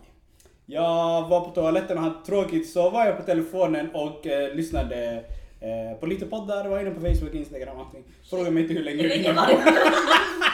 Jag 0.65 1.27
var 1.29 1.41
på 1.41 1.51
toaletten 1.51 1.97
och 1.97 2.03
hade 2.03 2.25
tråkigt 2.25 2.69
så 2.69 2.89
var 2.89 3.05
jag 3.05 3.17
på 3.17 3.23
telefonen 3.23 3.91
och 3.93 4.27
eh, 4.27 4.55
lyssnade 4.55 5.23
eh, 5.59 5.99
på 5.99 6.05
lite 6.05 6.25
poddar, 6.25 6.67
var 6.67 6.79
inne 6.79 6.91
på 6.91 7.01
Facebook, 7.01 7.33
Instagram 7.33 7.77
och 7.77 7.85
allting. 7.85 8.03
Fråga 8.29 8.51
mig 8.51 8.63
inte 8.63 8.73
hur 8.73 8.83
länge 8.83 9.03
Hur 9.03 9.09
jag 9.09 9.17
länge 9.17 9.33
var 9.33 9.47
det? 9.47 9.53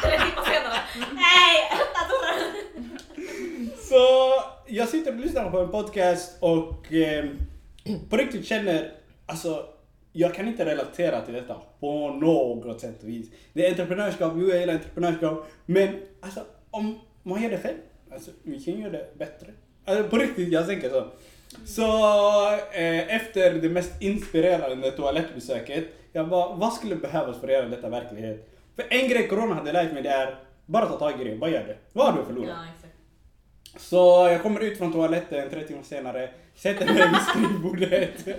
Tre 0.04 0.17
timmar 0.17 0.46
senare. 0.46 0.80
Nej! 1.13 1.72
Så 3.78 4.34
jag 4.67 4.88
sitter 4.89 5.12
och 5.12 5.20
lyssnar 5.20 5.52
på 5.52 5.60
en 5.60 5.70
podcast 5.70 6.38
och 6.39 6.93
eh, 6.93 7.26
på 8.10 8.17
riktigt 8.17 8.46
känner, 8.48 8.91
alltså 9.26 9.65
jag 10.17 10.34
kan 10.34 10.47
inte 10.47 10.65
relatera 10.65 11.21
till 11.21 11.34
detta 11.34 11.56
på 11.80 12.10
något 12.10 12.82
sätt 12.82 13.03
och 13.03 13.10
vis. 13.10 13.27
Det 13.53 13.65
är 13.65 13.69
entreprenörskap, 13.69 14.34
jo 14.36 14.49
jag 14.49 14.60
gillar 14.60 14.73
entreprenörskap, 14.73 15.47
men 15.65 15.89
alltså 16.21 16.39
om 16.71 16.99
man 17.23 17.43
gör 17.43 17.49
det 17.49 17.58
själv, 17.58 17.77
alltså 18.13 18.32
vi 18.43 18.60
kan 18.60 18.80
göra 18.80 18.91
det 18.91 19.17
bättre. 19.17 19.47
Alltså 19.86 20.10
på 20.10 20.17
riktigt, 20.17 20.51
jag 20.51 20.67
tänker 20.67 20.89
så. 20.89 21.06
Så 21.65 21.84
eh, 22.71 23.15
efter 23.15 23.53
det 23.53 23.69
mest 23.69 24.01
inspirerande 24.01 24.91
toalettbesöket, 24.91 25.86
jag 26.12 26.30
bara, 26.30 26.56
vad 26.56 26.73
skulle 26.73 26.95
behövas 26.95 27.39
för 27.39 27.47
att 27.47 27.53
göra 27.53 27.69
detta 27.69 27.89
verklighet? 27.89 28.49
För 28.75 28.86
en 28.89 29.10
grej 29.10 29.27
corona 29.27 29.56
hade 29.56 29.71
lärt 29.71 29.93
mig 29.93 30.03
det 30.03 30.10
är, 30.10 30.36
bara 30.65 30.86
ta 30.86 30.97
tag 30.97 31.21
i 31.21 31.23
det, 31.23 31.36
bara 31.36 31.49
gör 31.49 31.63
det. 31.67 31.77
Vad 31.93 32.06
har 32.06 32.13
du 32.13 32.19
att 32.19 32.27
förlora? 32.27 32.47
Ja. 32.47 32.87
Så 33.78 34.28
jag 34.32 34.42
kommer 34.42 34.60
ut 34.60 34.78
från 34.78 34.92
toaletten 34.92 35.50
tre 35.50 35.63
timmar 35.63 35.84
senare, 35.84 36.30
sätter 36.56 36.86
mig 36.86 37.10
vid 37.10 37.22
skrivbordet 37.30 38.28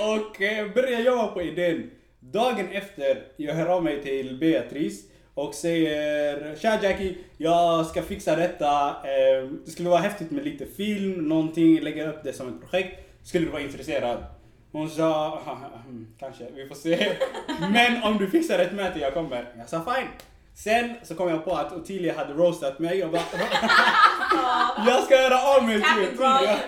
och 0.00 0.42
eh, 0.42 0.72
börjar 0.74 1.00
jobba 1.00 1.26
på 1.26 1.42
idén. 1.42 1.90
Dagen 2.20 2.68
efter, 2.72 3.22
jag 3.36 3.54
hör 3.54 3.66
av 3.66 3.84
mig 3.84 4.02
till 4.02 4.38
Beatrice 4.38 5.04
och 5.34 5.54
säger 5.54 6.56
Tja 6.56 6.78
Jackie, 6.82 7.16
jag 7.36 7.86
ska 7.86 8.02
fixa 8.02 8.36
detta. 8.36 8.96
Ehm, 9.04 9.60
det 9.64 9.70
skulle 9.70 9.88
vara 9.88 10.00
häftigt 10.00 10.30
med 10.30 10.44
lite 10.44 10.66
film, 10.66 11.28
någonting, 11.28 11.80
lägga 11.80 12.08
upp 12.08 12.24
det 12.24 12.32
som 12.32 12.48
ett 12.48 12.60
projekt. 12.60 13.00
Skulle 13.22 13.46
du 13.46 13.50
vara 13.50 13.62
intresserad? 13.62 14.24
Hon 14.72 14.90
sa, 14.90 15.40
mm, 15.88 16.06
kanske, 16.18 16.44
vi 16.54 16.68
får 16.68 16.74
se. 16.74 17.12
Men 17.72 18.02
om 18.02 18.18
du 18.18 18.30
fixar 18.30 18.58
ett 18.58 18.72
möte, 18.72 18.98
jag 18.98 19.14
kommer. 19.14 19.48
Jag 19.58 19.68
sa 19.68 19.94
fine. 19.94 20.08
Sen 20.54 20.94
så 21.02 21.14
kom 21.14 21.28
jag 21.28 21.44
på 21.44 21.54
att 21.56 21.72
Ottilia 21.72 22.14
hade 22.16 22.32
roastat 22.32 22.78
mig 22.78 23.04
och 23.04 23.10
bara 23.10 23.22
Jag 24.86 25.04
ska 25.04 25.14
göra 25.14 25.56
av 25.56 25.64
mig 25.64 25.82
till! 25.82 26.02
Ottilia. 26.08 26.58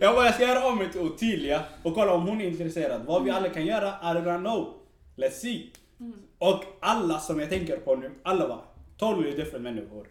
Jag 0.00 0.14
bara, 0.14 0.24
jag 0.24 0.34
ska 0.34 0.46
göra 0.48 0.64
av 0.64 0.76
mig 0.76 0.92
till 0.92 1.00
Ottilia 1.00 1.60
och 1.82 1.94
kolla 1.94 2.12
om 2.12 2.28
hon 2.28 2.40
är 2.40 2.46
intresserad. 2.46 3.02
Vad 3.06 3.24
vi 3.24 3.30
alla 3.30 3.48
kan 3.48 3.66
göra, 3.66 3.88
I 3.88 4.14
don't 4.16 4.38
know. 4.40 4.74
Let's 5.16 5.30
see. 5.30 5.70
Och 6.38 6.64
alla 6.80 7.18
som 7.18 7.40
jag 7.40 7.48
tänker 7.50 7.76
på 7.76 7.94
nu, 7.96 8.10
alla 8.22 8.46
var 8.46 8.60
totally 8.98 9.30
different 9.30 9.62
människor. 9.62 10.06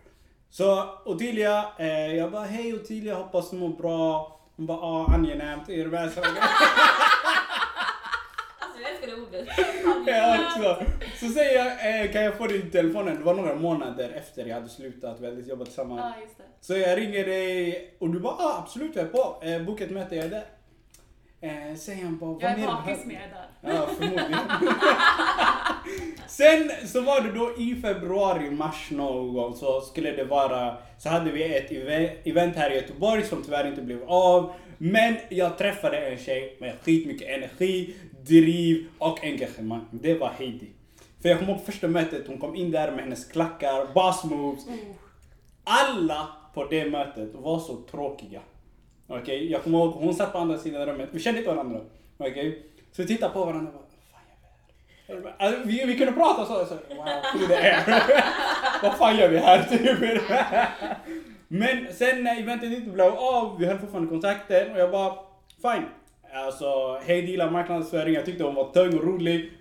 Så 0.50 0.90
Ottilia, 1.06 1.66
eh, 1.80 2.16
jag 2.16 2.32
bara 2.32 2.46
hej 2.46 2.74
Ottilia, 2.74 3.16
hoppas 3.16 3.50
du 3.50 3.56
mår 3.58 3.70
bra. 3.70 4.38
Hon 4.56 4.66
bara 4.66 4.78
ah, 4.78 5.14
angenämt, 5.14 5.70
är 5.70 5.78
du 5.78 5.88
med? 5.92 6.12
Så- 6.14 6.20
Alltså 8.60 8.82
jag 8.82 8.92
älskar 8.92 9.01
det 9.16 9.22
ordet. 9.22 9.48
Jag 10.08 10.40
också. 10.40 10.86
Så 11.20 11.28
säger 11.34 11.58
jag, 11.66 12.02
eh, 12.06 12.12
kan 12.12 12.24
jag 12.24 12.38
få 12.38 12.48
din 12.48 12.72
telefonen? 12.72 13.16
Det 13.18 13.24
var 13.24 13.34
några 13.34 13.56
månader 13.56 14.10
efter 14.10 14.46
jag 14.46 14.56
hade 14.56 14.70
slutat, 14.70 15.18
vi 15.22 15.26
hade 15.26 15.42
jobbat 15.42 15.68
tillsammans. 15.68 16.02
Ja, 16.16 16.22
just 16.22 16.38
det. 16.38 16.44
Så 16.62 16.78
jag 16.78 16.98
ringer 17.00 17.26
dig 17.26 17.94
och 18.00 18.10
du 18.10 18.20
bara 18.20 18.34
ah, 18.34 18.60
absolut 18.64 18.96
jag 18.96 19.06
är 19.06 19.10
på. 19.10 19.44
Eh, 19.44 19.62
boka 19.62 19.84
ett 19.84 19.92
möte, 19.92 20.16
jag 20.16 20.26
är 20.26 20.30
där. 20.30 20.44
Eh, 21.44 21.76
säger 21.78 22.04
han 22.04 22.18
bara 22.18 22.32
vad 22.34 22.44
Jag 22.44 22.52
är 22.60 22.66
bakis 22.68 23.06
med 23.06 23.22
där. 23.62 23.72
Ja 23.74 23.88
förmodligen. 23.98 24.34
Sen 26.28 26.72
så 26.88 27.02
var 27.02 27.22
det 27.22 27.32
då 27.32 27.52
i 27.58 27.82
februari, 27.82 28.50
mars 28.52 28.88
någon 28.92 29.34
gång 29.34 29.56
så 29.56 29.82
skulle 29.82 30.12
det 30.12 30.24
vara, 30.24 30.78
så 31.00 31.10
hade 31.10 31.32
vi 31.32 31.58
ett 31.58 31.72
eve- 31.72 32.12
event 32.24 32.56
här 32.56 32.72
i 32.72 32.76
Göteborg 32.76 33.24
som 33.24 33.44
tyvärr 33.44 33.68
inte 33.68 33.82
blev 33.82 34.04
av. 34.10 34.54
Men 34.78 35.16
jag 35.30 35.58
träffade 35.58 35.98
en 35.98 36.18
tjej 36.18 36.58
med 36.60 36.74
skitmycket 36.84 37.28
energi, 37.30 37.96
driv 38.26 38.88
och 38.98 39.24
engagemang. 39.24 39.86
Det 39.92 40.14
var 40.14 40.30
Heidi. 40.30 40.68
För 41.22 41.30
jag 41.30 41.40
kommer 41.40 41.54
ihåg 41.54 41.66
första 41.66 41.88
mötet, 41.88 42.28
hon 42.28 42.38
kom 42.38 42.56
in 42.56 42.72
där 42.72 42.92
med 42.92 43.04
hennes 43.04 43.26
klackar, 43.26 43.94
boss 43.94 44.24
moves. 44.24 44.66
Alla 45.64 46.28
på 46.54 46.66
det 46.66 46.90
mötet 46.90 47.30
var 47.34 47.60
så 47.60 47.76
tråkiga. 47.92 48.42
Okej, 49.08 49.52
jag 49.52 49.64
kommer 49.64 49.78
ihåg 49.78 49.92
hon 49.92 50.14
satt 50.16 50.32
på 50.32 50.38
andra 50.38 50.58
sidan 50.58 50.86
rummet, 50.86 51.10
vi 51.12 51.20
kände 51.20 51.40
inte 51.40 51.54
varandra. 51.54 51.80
Okej, 52.18 52.66
så 52.92 53.02
vi 53.02 53.08
tittade 53.08 53.34
på 53.34 53.46
varandra 53.46 53.72
och 53.72 53.82
bara, 53.82 53.84
"Vad 55.08 55.22
fan 55.22 55.28
gör 55.28 55.38
vi 55.38 55.46
Alltså, 55.46 55.62
vi, 55.68 55.86
vi 55.86 55.98
kunde 55.98 56.14
prata 56.14 56.46
så, 56.46 56.66
så 56.66 56.76
wow, 56.96 57.06
who 57.34 57.48
the 57.48 57.56
air. 57.56 58.04
Vad 58.84 58.98
fan 58.98 59.18
gör 59.18 59.30
vi 59.30 59.38
här 59.38 59.64
typ? 59.64 60.00
Men 61.48 61.94
sen 61.94 62.24
när 62.24 62.40
eventet 62.40 62.72
inte 62.72 62.90
blev 62.90 63.14
av, 63.14 63.60
vi 63.60 63.66
höll 63.66 63.80
fortfarande 63.80 64.10
kontakten 64.10 64.72
och 64.72 64.80
jag 64.80 64.92
bara 64.92 65.14
fine. 65.62 65.86
Alltså, 66.34 67.00
hej 67.06 67.26
gillar 67.32 67.52
marknadsföring, 67.52 68.14
jag 68.14 68.26
tyckte 68.26 68.44
hon 68.44 68.56
var 68.56 68.72
tung 68.72 68.98
och 68.98 69.04
rolig. 69.04 69.52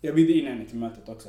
Jag 0.00 0.14
bjöd 0.14 0.30
in 0.30 0.46
henne 0.46 0.64
till 0.66 0.78
mötet 0.78 1.08
också. 1.08 1.28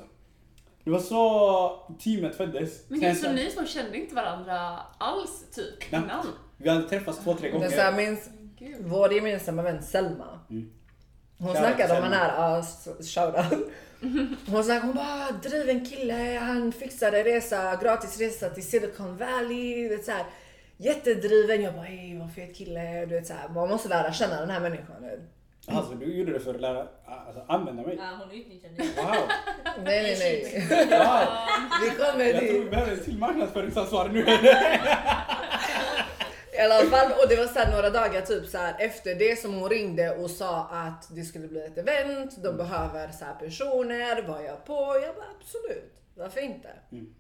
Det 0.84 0.92
var 0.92 1.00
så 1.00 1.96
teamet 2.00 2.36
föddes. 2.36 2.90
Men 2.90 3.16
så 3.16 3.32
ni 3.32 3.52
två 3.52 3.66
kände 3.66 3.98
inte 3.98 4.16
varandra 4.16 4.80
alls 4.98 5.46
typ 5.56 5.92
Nej. 5.92 6.02
innan? 6.02 6.26
Vi 6.58 6.70
hade 6.70 6.90
träffats 6.90 7.24
två, 7.24 7.34
tre 7.34 7.52
Men 7.60 7.72
så 7.72 7.76
här, 7.78 7.92
gånger. 7.92 8.06
minns 8.06 8.30
Gud. 8.60 8.78
vår 8.80 9.14
gemensamma 9.14 9.62
vän 9.62 9.84
Selma. 9.84 10.40
Mm. 10.50 10.72
Hon 11.38 11.56
snackade 11.56 11.94
om 11.98 12.04
den 12.04 12.14
här, 12.14 12.58
uh, 12.58 12.66
shoutout. 13.02 13.68
Hon 14.48 14.64
snackade, 14.64 14.86
hon 14.88 14.96
bara 14.96 15.32
driven 15.32 15.86
kille, 15.86 16.40
han 16.42 16.72
fixade 16.72 17.24
resa, 17.24 17.76
gratis 17.76 18.20
resa 18.20 18.50
till 18.50 18.64
Silicon 18.68 19.18
Valley. 19.18 19.84
Du 19.84 19.96
vet, 19.96 20.06
så 20.06 20.12
här, 20.12 20.26
jättedriven. 20.78 21.62
Jag 21.62 21.74
bara 21.74 21.88
ey 21.88 22.20
vad 22.20 22.34
fet 22.34 22.56
kille. 22.56 23.06
Du 23.06 23.16
vet, 23.16 23.28
så 23.28 23.34
här, 23.34 23.50
man 23.50 23.70
måste 23.70 23.90
lära 23.90 24.14
känna 24.14 24.40
den 24.40 24.50
här 24.50 24.60
människan. 24.60 25.06
Alltså 25.68 25.94
du 25.94 26.18
gjorde 26.18 26.34
det 26.34 26.40
för 26.40 26.54
att 26.56 26.62
lära, 26.62 26.88
alltså, 27.06 27.46
använda 27.48 27.84
mig. 27.84 27.96
Ja, 28.00 28.18
hon 28.20 28.32
utnyttjar 28.32 28.70
dig. 28.70 28.90
Wow. 28.98 29.16
Nej 29.84 30.18
nej 30.20 30.66
nej. 30.70 30.86
wow. 31.00 31.28
Vi 31.84 31.90
kommer 31.90 32.26
Jag 32.26 32.38
tror 32.40 32.52
vi 32.54 32.60
dit. 32.60 32.72
behöver 32.72 32.92
en 32.92 33.00
till 33.04 33.18
marknadsföringsansvarig 33.18 34.14
nu. 34.14 34.20
I 36.56 36.60
alla 36.60 36.86
fall, 36.90 37.12
och 37.12 37.30
det 37.30 37.36
var 37.36 37.48
så 37.48 37.72
några 37.76 37.90
dagar 37.90 38.22
typ 38.22 38.46
så 38.46 38.58
här, 38.58 38.76
efter 38.80 39.16
det 39.16 39.40
som 39.40 39.54
hon 39.54 39.70
ringde 39.70 40.16
och 40.16 40.30
sa 40.30 40.68
att 40.72 41.16
det 41.16 41.24
skulle 41.24 41.48
bli 41.48 41.66
ett 41.66 41.78
event, 41.78 42.44
de 42.44 42.58
behöver 42.58 43.12
så 43.12 43.26
här 43.26 43.34
personer, 43.34 44.22
var 44.28 44.42
jag 44.42 44.66
på? 44.66 45.00
Jag 45.04 45.16
bara 45.16 45.26
absolut, 45.40 45.94
varför 46.16 46.42
inte? 46.42 46.70
Mm. 46.92 47.14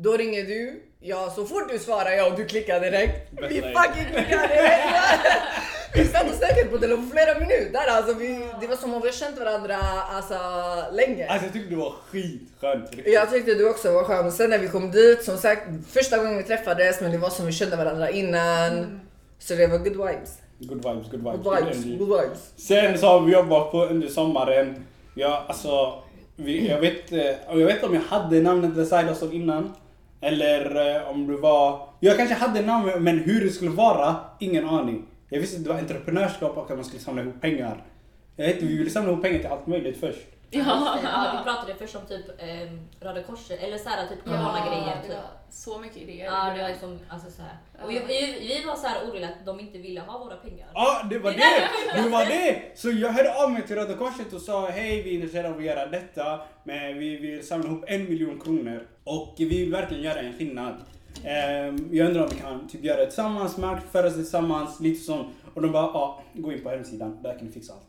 Då 0.00 0.16
ringer 0.16 0.44
du, 0.44 0.82
ja 1.00 1.32
så 1.34 1.44
fort 1.44 1.68
du 1.72 1.78
svarar 1.78 2.10
ja 2.10 2.30
och 2.30 2.36
du 2.36 2.44
klickar 2.44 2.80
direkt. 2.80 3.30
Vi 3.30 3.60
fucking 3.60 4.04
klickade 4.12 4.48
direkt! 4.48 4.86
Vi 5.94 6.04
satt 6.04 6.30
och 6.30 6.34
snackade 6.34 6.64
på 6.64 6.78
telefon 6.78 7.10
flera 7.10 7.38
minuter, 7.40 7.80
alltså 7.88 8.14
vi, 8.14 8.40
det 8.60 8.66
var 8.66 8.76
som 8.76 8.94
om 8.94 9.02
vi 9.02 9.12
känt 9.12 9.38
varandra 9.38 9.76
alltså, 10.16 10.34
länge. 10.92 11.28
Alltså 11.28 11.46
jag 11.46 11.52
tyckte 11.52 11.70
du 11.70 11.76
var 11.76 11.90
skitskönt. 12.10 12.90
Jag 13.06 13.30
tyckte 13.30 13.54
du 13.54 13.70
också 13.70 13.92
var 13.92 14.04
skön. 14.04 14.26
Och 14.26 14.32
sen 14.32 14.50
när 14.50 14.58
vi 14.58 14.68
kom 14.68 14.90
dit, 14.90 15.24
som 15.24 15.36
sagt, 15.36 15.62
första 15.90 16.18
gången 16.18 16.38
vi 16.38 16.44
träffades, 16.44 17.00
men 17.00 17.12
det 17.12 17.18
var 17.18 17.30
som 17.30 17.46
vi 17.46 17.52
kände 17.52 17.76
varandra 17.76 18.10
innan. 18.10 19.00
Så 19.38 19.54
det 19.54 19.66
var 19.66 19.78
good 19.78 19.86
vibes. 19.86 20.38
Good 20.58 20.84
vibes, 20.84 21.10
good 21.10 21.24
vibes. 21.24 21.44
Good 21.44 21.56
vibes, 21.56 21.98
good 21.98 22.20
vibes. 22.20 22.52
Sen 22.56 22.98
så 22.98 23.06
har 23.06 23.20
vi 23.20 23.32
jobbat 23.32 23.70
på 23.70 23.84
under 23.84 24.08
sommaren. 24.08 24.86
Ja, 25.14 25.44
alltså, 25.48 26.02
vi, 26.36 26.68
jag, 26.68 26.80
vet, 26.80 27.12
eh, 27.12 27.18
jag 27.48 27.66
vet 27.66 27.84
om 27.84 27.94
jag 27.94 28.02
hade 28.02 28.40
namnet 28.40 28.76
Hustle 28.76 29.28
innan. 29.32 29.74
Eller 30.20 30.96
eh, 30.96 31.10
om 31.10 31.26
det 31.26 31.36
var... 31.36 31.88
Jag 32.00 32.16
kanske 32.16 32.34
hade 32.34 32.62
namn 32.62 32.90
men 32.98 33.18
hur 33.18 33.40
det 33.40 33.50
skulle 33.50 33.70
vara, 33.70 34.16
ingen 34.38 34.68
aning. 34.68 35.04
Jag 35.28 35.40
visste 35.40 35.56
att 35.56 35.64
det 35.64 35.70
var 35.70 35.78
entreprenörskap 35.78 36.56
och 36.56 36.70
att 36.70 36.76
man 36.76 36.84
skulle 36.84 37.02
samla 37.02 37.22
ihop 37.22 37.40
pengar. 37.40 37.84
Jag 38.36 38.46
vet, 38.46 38.62
vi 38.62 38.76
ville 38.76 38.90
samla 38.90 39.10
ihop 39.10 39.22
pengar 39.22 39.38
till 39.38 39.48
allt 39.48 39.66
möjligt 39.66 40.00
först. 40.00 40.37
Ja, 40.50 40.60
Ja. 40.66 40.98
ja, 41.02 41.34
vi 41.38 41.44
pratade 41.44 41.74
först 41.74 41.96
om 41.96 42.06
typ 42.06 42.26
eh, 42.42 42.72
Röda 43.00 43.22
Korset 43.22 43.62
eller 43.62 43.78
så 43.78 43.88
här 43.88 44.06
typ 44.06 44.24
coronagrejer. 44.24 44.96
det 45.02 45.08
Typ. 45.08 45.16
var 45.16 45.24
så 45.50 45.78
mycket 45.78 45.96
idéer. 45.96 46.24
Ja, 46.26 46.52
det 46.56 46.62
var 46.62 46.68
liksom, 46.68 46.98
alltså 47.08 47.30
så 47.30 47.42
här. 47.42 47.56
Och 47.84 47.90
vi, 47.90 47.98
vi, 48.40 48.64
var 48.66 48.76
så 48.76 48.86
här 48.86 49.04
oroliga 49.08 49.28
att 49.28 49.46
de 49.46 49.60
inte 49.60 49.78
ville 49.78 50.00
ha 50.00 50.18
våra 50.18 50.36
pengar. 50.36 50.68
Ja, 50.74 51.02
det 51.10 51.18
var 51.18 51.32
det! 51.32 51.68
Det 52.02 52.08
var 52.08 52.24
det! 52.24 52.62
Så 52.74 52.90
jag 52.90 53.12
hörde 53.12 53.42
av 53.44 53.50
mig 53.52 53.66
till 53.66 53.76
Röda 53.76 53.94
Korset 53.94 54.32
och 54.32 54.40
sa 54.40 54.68
hej, 54.68 55.02
vi 55.02 55.10
är 55.10 55.14
intresserade 55.14 55.48
av 55.48 55.58
att 55.58 55.64
göra 55.64 55.86
detta, 55.86 56.40
men 56.64 56.98
vi 56.98 57.16
vill 57.16 57.46
samla 57.46 57.66
ihop 57.68 57.84
en 57.86 58.04
miljon 58.04 58.40
kronor 58.40 58.86
och 59.04 59.34
vi 59.38 59.44
vill 59.44 59.72
verkligen 59.72 60.02
göra 60.02 60.20
en 60.20 60.38
skillnad. 60.38 60.74
Ehm, 61.24 61.88
jag 61.92 62.06
undrar 62.06 62.22
om 62.22 62.28
vi 62.32 62.36
kan 62.40 62.68
typ 62.68 62.84
göra 62.84 62.96
det 63.00 63.06
tillsammans, 63.06 63.56
marknadsföra 63.56 64.10
tillsammans, 64.10 64.80
lite 64.80 65.04
sånt. 65.04 65.26
Och 65.54 65.62
de 65.62 65.72
bara, 65.72 65.82
ja, 65.82 66.22
gå 66.34 66.52
in 66.52 66.62
på 66.62 66.70
hemsidan, 66.70 67.22
där 67.22 67.38
kan 67.38 67.46
ni 67.46 67.52
fixa 67.52 67.72
allt. 67.72 67.88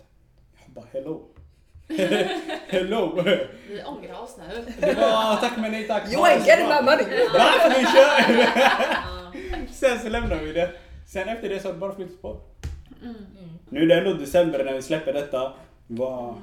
Jag 0.65 0.73
bara, 0.73 0.85
hello. 0.93 1.21
hello. 2.67 3.21
Vi 3.69 3.83
ångrar 3.85 4.19
oss 4.21 4.37
nu. 4.37 4.65
Det 4.79 4.93
var 4.93 5.35
tack 5.35 5.57
men 5.57 5.71
nej 5.71 5.87
tack. 5.87 6.13
You 6.13 6.23
ain't 6.25 6.47
getting 6.47 6.67
my 6.67 6.81
money! 6.81 7.27
Varför 7.33 7.69
vi 7.79 7.85
kör? 7.85 8.47
Sen 9.73 9.99
så 9.99 10.09
lämnar 10.09 10.35
vi 10.35 10.53
det. 10.53 10.71
Sen 11.07 11.29
efter 11.29 11.49
det 11.49 11.59
så 11.59 11.67
har 11.67 11.73
det 11.73 11.79
bara 11.79 11.95
flyttat 11.95 12.21
på. 12.21 12.39
Mm. 13.03 13.15
Nu 13.69 13.81
är 13.81 13.85
det 13.85 13.95
ändå 13.97 14.13
december 14.13 14.63
när 14.65 14.73
vi 14.73 14.81
släpper 14.81 15.13
detta. 15.13 15.53
Vi, 15.87 15.95
var, 15.95 16.35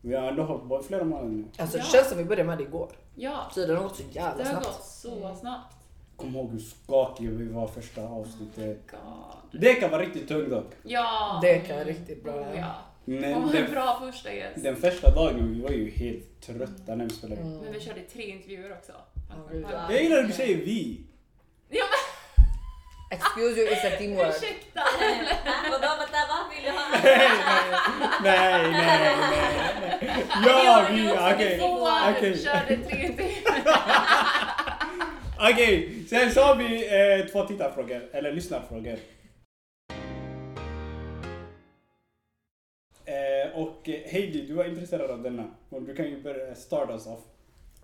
vi 0.00 0.14
har 0.16 0.28
ändå 0.28 0.42
hållit 0.42 0.68
på 0.68 0.80
i 0.80 0.82
flera 0.82 1.04
månader 1.04 1.28
nu. 1.28 1.44
Alltså 1.58 1.76
det 1.78 1.82
Ja. 1.86 1.90
känns 1.92 2.08
som 2.08 2.18
vi 2.18 2.24
började 2.24 2.44
med 2.48 2.58
det 2.58 2.64
igår. 2.64 2.88
Ja, 3.14 3.50
Tiden 3.54 3.76
har 3.76 3.82
gått 3.82 3.96
så 3.96 4.02
jävla 4.12 4.36
det 4.36 4.42
har 4.44 4.50
snabbt. 4.50 4.66
gått 4.66 4.84
så 4.84 5.34
snabbt. 5.40 5.76
Kom 6.16 6.36
ihåg 6.36 6.50
hur 6.52 6.58
skakiga 6.58 7.30
vi 7.30 7.48
var 7.48 7.66
första 7.66 8.02
avsnittet. 8.02 8.78
God. 8.90 9.60
Det 9.60 9.74
kan 9.74 9.90
vara 9.90 10.02
riktigt 10.02 10.28
tungt 10.28 10.50
dock. 10.50 10.70
Ja. 10.82 11.38
Det 11.42 11.58
kan 11.58 11.76
jag 11.76 11.86
riktigt 11.88 12.24
bra. 12.24 12.32
Oh, 12.32 12.46
ja. 12.58 12.74
Men 13.04 13.34
Och 13.34 13.54
en 13.54 13.62
den, 13.62 13.70
bra 13.72 14.02
första 14.06 14.32
gäst. 14.32 14.62
den 14.62 14.76
första 14.76 15.10
dagen 15.10 15.54
vi 15.54 15.60
var 15.62 15.70
ju 15.70 15.90
helt 15.90 16.40
trötta 16.40 16.94
när 16.94 17.04
vi 17.04 17.10
spelade 17.10 17.40
in. 17.40 17.46
Mm. 17.46 17.58
Men 17.64 17.72
vi 17.72 17.80
körde 17.80 18.00
tre 18.00 18.22
intervjuer 18.22 18.72
också. 18.72 18.92
Jag 19.90 20.02
gillar 20.02 20.18
att 20.18 20.26
du 20.26 20.32
säger 20.32 20.56
vi. 20.56 21.00
Ja 21.68 21.84
Excuse 23.12 23.60
you, 23.60 23.68
it's 23.70 23.86
a 23.86 23.90
men 23.90 23.98
teamwork. 23.98 24.34
ursäkta! 24.36 24.80
Vadå, 25.70 25.88
vänta, 25.98 26.18
vad 26.28 26.54
vill 26.54 26.64
du 26.64 26.70
ha? 26.70 26.88
Nej, 28.22 28.70
nej, 28.72 28.72
nej, 28.72 29.16
nej. 30.00 30.24
Ja, 30.46 30.86
vi, 30.90 31.10
okej. 31.34 31.58
Två 31.58 31.88
Okej. 32.16 32.38
körde 32.44 32.76
tre 32.88 33.06
intervjuer. 33.06 33.42
Okej, 35.52 36.04
sen 36.10 36.30
så 36.32 36.40
har 36.40 36.54
vi 36.56 36.86
eh, 37.20 37.26
två 37.32 37.44
tittarfrågor, 37.46 38.02
eller 38.12 38.32
lyssnarfrågor. 38.32 38.96
Och 43.54 43.88
eh, 43.88 44.00
Heidi, 44.10 44.46
du 44.46 44.54
var 44.54 44.64
intresserad 44.64 45.10
av 45.10 45.22
denna. 45.22 45.50
Och 45.68 45.82
du 45.82 45.94
kan 45.94 46.04
ju 46.06 46.22
börja 46.22 46.54
start 46.54 46.90
us 46.90 47.06
off. 47.06 47.20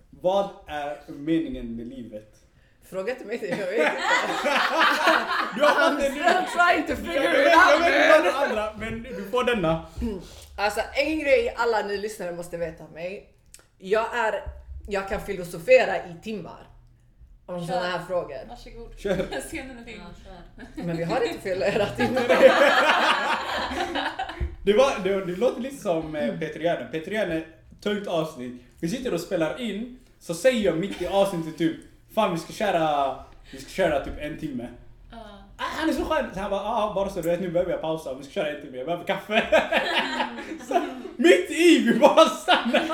Vad 0.09 0.49
är 0.67 0.97
meningen 1.07 1.75
med 1.75 1.87
livet? 1.87 2.33
Fråga 2.83 3.15
till 3.15 3.27
mig, 3.27 3.39
jag 3.49 3.57
vet 3.57 3.71
inte. 3.71 3.87
I'm 5.57 6.45
trying 6.45 6.83
to 6.85 6.91
Jag 6.91 6.97
figure 6.97 7.31
vet 7.31 7.47
it 7.47 7.53
jag 7.69 7.79
vet 7.79 8.17
inte 8.17 8.29
out 8.29 8.35
andra, 8.35 8.73
men 8.79 9.03
du 9.03 9.29
får 9.31 9.43
denna. 9.43 9.85
Alltså 10.57 10.81
en 10.95 11.19
grej 11.19 11.53
alla 11.57 11.81
ni 11.81 11.97
lyssnare 11.97 12.31
måste 12.31 12.57
veta 12.57 12.83
om 12.83 12.89
mig. 12.91 13.29
Jag 13.77 14.17
är, 14.17 14.41
jag 14.87 15.09
kan 15.09 15.21
filosofera 15.21 15.97
i 15.97 16.15
timmar. 16.23 16.67
Om 17.45 17.67
sådana 17.67 17.85
här 17.85 18.05
frågor. 18.07 18.37
Varsågod. 18.49 18.99
Kör. 18.99 19.41
Scenen 19.41 19.77
är 19.77 19.85
din. 19.85 20.01
Men 20.75 20.97
vi 20.97 21.03
har 21.03 21.21
inte 21.21 21.41
flera 21.41 21.85
timmar. 21.85 22.21
Det, 24.67 24.73
var, 24.73 24.91
det, 25.03 25.25
det 25.25 25.35
låter 25.35 25.61
lite 25.61 25.77
som 25.77 26.15
eh, 26.15 26.39
Peter 26.39 26.59
Järne. 26.59 26.87
Peter 26.91 27.11
Järne, 27.11 27.41
tungt 27.81 28.07
avsnitt. 28.07 28.61
Vi 28.79 28.89
sitter 28.89 29.13
och 29.13 29.21
spelar 29.21 29.61
in, 29.61 29.99
så 30.19 30.33
säger 30.33 30.65
jag 30.65 30.77
mitt 30.77 31.01
i 31.01 31.07
avsnittet 31.07 31.57
typ 31.57 31.75
Fan 32.15 32.31
vi 32.31 32.37
ska 32.39 32.53
köra, 32.53 33.15
vi 33.51 33.57
ska 33.57 33.69
köra 33.69 34.05
typ 34.05 34.13
en 34.19 34.39
timme. 34.39 34.67
Ja. 35.11 35.17
Ah, 35.57 35.63
han 35.79 35.89
är 35.89 35.93
så 35.93 36.05
skön! 36.05 36.25
Så 36.33 36.39
han 36.39 36.49
bara, 36.49 36.61
ah, 36.61 36.93
bara 36.93 37.09
så 37.09 37.21
du 37.21 37.29
vet 37.29 37.41
nu 37.41 37.51
behöver 37.51 37.71
jag 37.71 37.81
pausa, 37.81 38.13
vi 38.13 38.23
ska 38.23 38.33
köra 38.33 38.49
en 38.49 38.61
timme, 38.61 38.77
jag 38.77 38.85
behöver 38.85 39.05
kaffe. 39.05 39.43
så, 40.67 40.81
mitt 41.15 41.51
i, 41.51 41.79
vi 41.79 41.99
bara 41.99 42.25
stannar. 42.29 42.85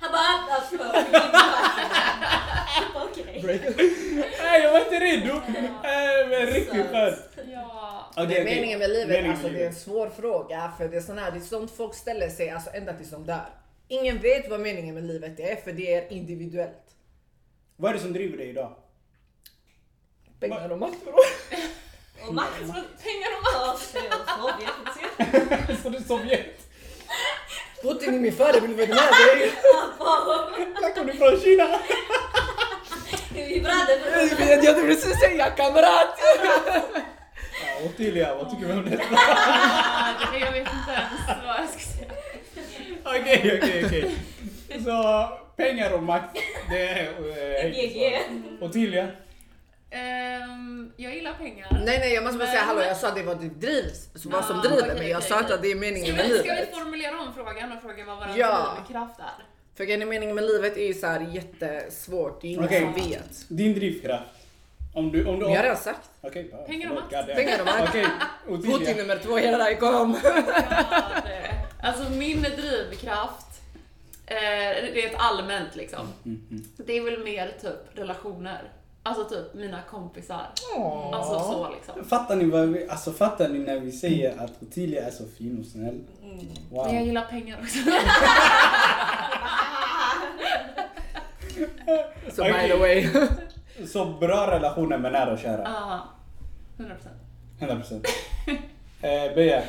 Han 0.00 0.12
bara, 0.12 0.54
alltså, 0.54 0.76
okej. 2.94 3.60
Jag 4.62 4.72
var 4.72 4.78
inte 4.78 5.00
redo. 5.00 5.34
Eh, 5.34 6.28
men 6.28 6.46
riktigt 6.46 6.90
skönt. 6.90 7.29
Är 8.16 8.26
okej. 8.26 8.44
meningen 8.44 8.78
med 8.78 8.90
livet, 8.90 9.08
Meningen 9.08 9.30
alltså 9.30 9.46
med 9.46 9.56
det 9.56 9.62
är 9.62 9.66
en 9.66 9.74
svår 9.74 10.08
fråga. 10.08 10.72
För 10.78 10.88
det 10.88 10.96
är, 10.96 11.00
sån 11.00 11.18
här, 11.18 11.30
det 11.30 11.38
är 11.38 11.40
sånt 11.40 11.70
folk 11.70 11.94
ställer 11.94 12.28
sig 12.28 12.50
alltså, 12.50 12.70
ända 12.70 12.92
tills 12.92 13.10
de 13.10 13.26
dör. 13.26 13.48
Ingen 13.88 14.18
vet 14.18 14.50
vad 14.50 14.60
meningen 14.60 14.94
med 14.94 15.04
livet 15.04 15.40
är, 15.40 15.56
för 15.56 15.72
det 15.72 15.94
är 15.94 16.12
individuellt. 16.12 16.96
Vad 17.76 17.90
är 17.90 17.94
det 17.94 18.00
som 18.00 18.12
driver 18.12 18.38
dig 18.38 18.48
idag? 18.48 18.76
Pengar 20.40 20.70
och 20.70 20.78
makt 20.78 21.04
bror. 21.04 21.14
Och 22.28 22.34
Max, 22.34 22.50
Pengar 22.58 23.30
och 23.36 23.46
ja, 23.54 23.76
Sovjet. 23.78 24.72
Så 25.82 25.88
är 25.88 26.08
Sovjet? 26.08 26.70
Putin 27.82 28.14
är 28.14 28.18
min 28.18 28.32
förebild, 28.32 28.76
vet 28.76 28.88
du 28.88 28.94
med 28.94 29.02
dig? 29.02 29.52
Jag 30.80 30.94
kommer 30.94 31.12
från 31.12 31.40
Kina. 31.40 31.80
Vi 33.34 33.58
Jag 33.58 34.36
vet, 34.36 34.64
Jag 34.64 34.76
tänkte 34.76 34.82
precis 34.82 35.20
säga 35.20 35.50
kamrat! 35.50 36.18
Ja, 37.82 37.86
Ottilia, 37.88 38.34
vad 38.34 38.50
tycker 38.50 38.66
du 38.66 38.72
om 38.72 38.84
detta? 38.90 38.96
Det- 40.32 40.38
Jag 40.38 40.52
vet 40.52 40.68
inte 40.78 40.92
ens 40.92 41.44
vad 41.46 41.56
jag 41.60 41.68
ska 41.68 41.78
säga. 41.78 42.10
Okej, 43.04 43.60
okej, 43.62 43.84
okej. 43.86 44.14
Så 44.84 45.28
pengar 45.56 45.92
och 45.92 46.02
makt, 46.02 46.36
det 46.70 46.88
är... 46.88 47.04
eh, 47.64 47.70
GG. 47.70 48.20
Ottilia? 48.60 49.08
Ehm, 49.90 50.92
jag 50.96 51.14
gillar 51.14 51.32
pengar. 51.34 51.82
Nej 51.84 51.98
nej 51.98 52.12
jag 52.14 52.22
måste 52.24 52.38
bara 52.38 52.44
Men- 52.44 52.52
säga 52.54 52.62
hallå 52.64 52.80
jag 52.82 52.96
sa 52.96 53.10
det 53.14 53.22
var 53.22 53.34
det 53.34 53.48
drivs, 53.48 54.08
så 54.14 54.28
vad 54.28 54.44
som 54.44 54.60
driver 54.60 54.94
mig. 54.94 55.08
Jag 55.10 55.22
sa 55.22 55.38
inte 55.40 55.54
att 55.54 55.62
det 55.62 55.70
är 55.70 55.74
meningen 55.74 56.16
med 56.16 56.24
vi, 56.28 56.38
ska 56.38 56.42
vi 56.42 56.48
livet. 56.60 56.74
formulera 56.74 57.20
om 57.20 57.34
frågan 57.34 57.72
och 57.72 57.82
fråga 57.82 58.04
vad 58.04 58.16
vår 58.18 58.26
Ja. 58.38 58.76
drivkraft 58.76 59.20
är? 59.20 59.44
För 59.76 59.84
grejen 59.84 60.08
meningen 60.08 60.34
med 60.34 60.44
livet 60.44 60.76
är 60.76 60.86
ju 60.86 60.94
så 60.94 61.06
här 61.06 61.20
jättesvårt, 61.20 62.40
det 62.40 62.46
är 62.46 62.50
ingen 62.50 62.64
Okej. 62.64 62.80
som 62.80 62.92
vet. 63.10 63.48
Din 63.48 63.74
drivkraft. 63.74 64.24
Om 64.92 65.12
du... 65.12 65.26
Om 65.26 65.38
du 65.38 65.44
Jag 65.44 65.56
har 65.56 65.62
redan 65.62 65.76
sagt. 65.76 66.10
Okej, 66.20 66.44
bra. 66.44 66.58
Pengar 66.58 66.88
och 66.90 66.94
makt. 66.94 67.10
Pengar 67.34 67.60
och 67.60 67.66
makt. 67.66 67.88
Okej, 67.88 68.06
Putin 68.46 68.96
nummer 68.96 69.18
två, 69.18 69.36
hela 69.36 69.58
där 69.58 69.74
kom. 69.74 70.16
Ja, 70.24 70.32
det. 71.24 71.60
Alltså 71.82 72.10
min 72.10 72.42
drivkraft, 72.42 73.62
eh, 74.26 74.36
det 74.94 75.04
är 75.04 75.06
ett 75.06 75.16
allmänt 75.18 75.76
liksom. 75.76 76.12
Mm, 76.24 76.46
mm. 76.50 76.64
Det 76.76 76.98
är 76.98 77.04
väl 77.04 77.24
mer 77.24 77.54
typ 77.60 77.98
relationer. 77.98 78.72
Alltså 79.02 79.24
typ 79.24 79.54
mina 79.54 79.82
kompisar. 79.82 80.46
Åh. 80.76 81.10
Alltså 81.12 81.38
så 81.38 81.70
liksom. 81.74 82.04
Fattar 82.04 82.36
ni, 82.36 82.44
vad 82.44 82.68
vi, 82.68 82.88
alltså, 82.88 83.12
fattar 83.12 83.48
ni 83.48 83.58
när 83.58 83.80
vi 83.80 83.92
säger 83.92 84.38
att 84.38 84.62
Ottilia 84.62 85.06
är 85.06 85.10
så 85.10 85.24
fin 85.38 85.60
och 85.60 85.66
snäll? 85.66 86.00
Mm. 86.22 86.38
Wow. 86.70 86.86
Men 86.86 86.94
jag 86.94 87.04
gillar 87.04 87.24
pengar 87.24 87.58
också. 87.62 87.78
Så 92.36 92.42
by 92.44 92.68
the 92.68 92.76
way. 92.76 93.06
Så 93.88 94.04
bra 94.04 94.50
relationer 94.50 94.98
med 94.98 95.12
nära 95.12 95.32
och 95.32 95.38
kära. 95.38 95.62
Ja, 95.64 96.08
100%. 96.78 96.94
100 97.58 97.76
procent. 97.76 98.06
Eh, 99.02 99.34
Beja. 99.34 99.62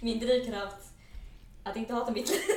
Min 0.00 0.18
drivkraft, 0.18 0.76
att 1.64 1.76
inte 1.76 1.94
hata 1.94 2.10
mitt 2.12 2.30
liv. 2.30 2.38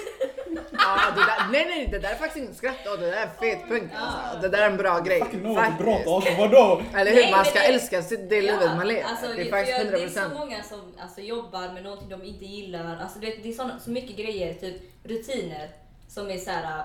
Det 1.15 1.25
där, 1.25 1.51
nej 1.51 1.65
nej 1.65 1.87
det 1.91 1.99
där 1.99 2.09
är 2.09 2.15
faktiskt 2.15 2.37
inte 2.45 2.53
skratt 2.57 2.87
åt, 2.93 2.99
det 2.99 3.05
där 3.11 3.17
är 3.17 3.27
fet 3.39 3.67
punkt 3.69 3.93
alltså. 3.95 4.39
Det 4.41 4.49
där 4.49 4.61
är 4.61 4.69
en 4.71 4.77
bra 4.77 4.99
grej. 4.99 5.19
Fucking 5.19 5.41
något 5.43 5.77
brott 5.77 6.07
alltså, 6.07 6.35
vadå? 6.37 6.81
Eller 6.95 7.11
hur? 7.11 7.21
Nej, 7.21 7.31
Man 7.31 7.45
ska 7.45 7.59
det- 7.59 7.65
älska 7.65 8.01
sitt- 8.01 8.29
det 8.29 8.41
livet 8.41 8.75
man 8.77 8.87
lever. 8.87 9.03
Alltså, 9.03 9.27
det 9.35 9.41
är 9.41 9.49
faktiskt 9.49 9.77
jag- 9.77 9.85
100 9.85 9.97
Det 9.97 10.03
är 10.03 10.07
så 10.07 10.13
procent. 10.13 10.33
många 10.33 10.63
som 10.63 10.93
alltså, 11.01 11.21
jobbar 11.21 11.73
med 11.73 11.83
någonting 11.83 12.09
de 12.09 12.23
inte 12.23 12.45
gillar. 12.45 12.97
Alltså, 13.01 13.19
du 13.19 13.25
vet, 13.25 13.43
det 13.43 13.49
är 13.49 13.53
såna, 13.53 13.79
så 13.79 13.89
mycket 13.91 14.17
grejer, 14.17 14.53
typ 14.53 14.81
rutiner, 15.03 15.69
som 16.07 16.29
är 16.29 16.37
så 16.37 16.51
här. 16.51 16.83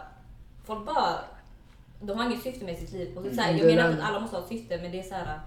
Folk 0.66 0.87
bara... 0.87 1.14
De 2.00 2.18
har 2.18 2.26
inget 2.26 2.42
syfte 2.42 2.64
med 2.64 2.78
sitt 2.78 2.92
liv. 2.92 3.16
Och 3.18 3.24
så, 3.24 3.35
så 3.35 3.40
här, 3.40 3.48
Mm, 3.50 3.59
jag 3.61 3.68
det 3.68 3.74
menar 3.76 3.90
inte 3.90 4.02
att 4.02 4.09
alla 4.11 4.20
måste 4.20 4.37
ha 4.37 4.42
ett 4.42 4.48
syfte, 4.48 4.78
men 4.82 4.92
det 4.92 4.98
är 4.98 5.02
så 5.02 5.14
här. 5.14 5.40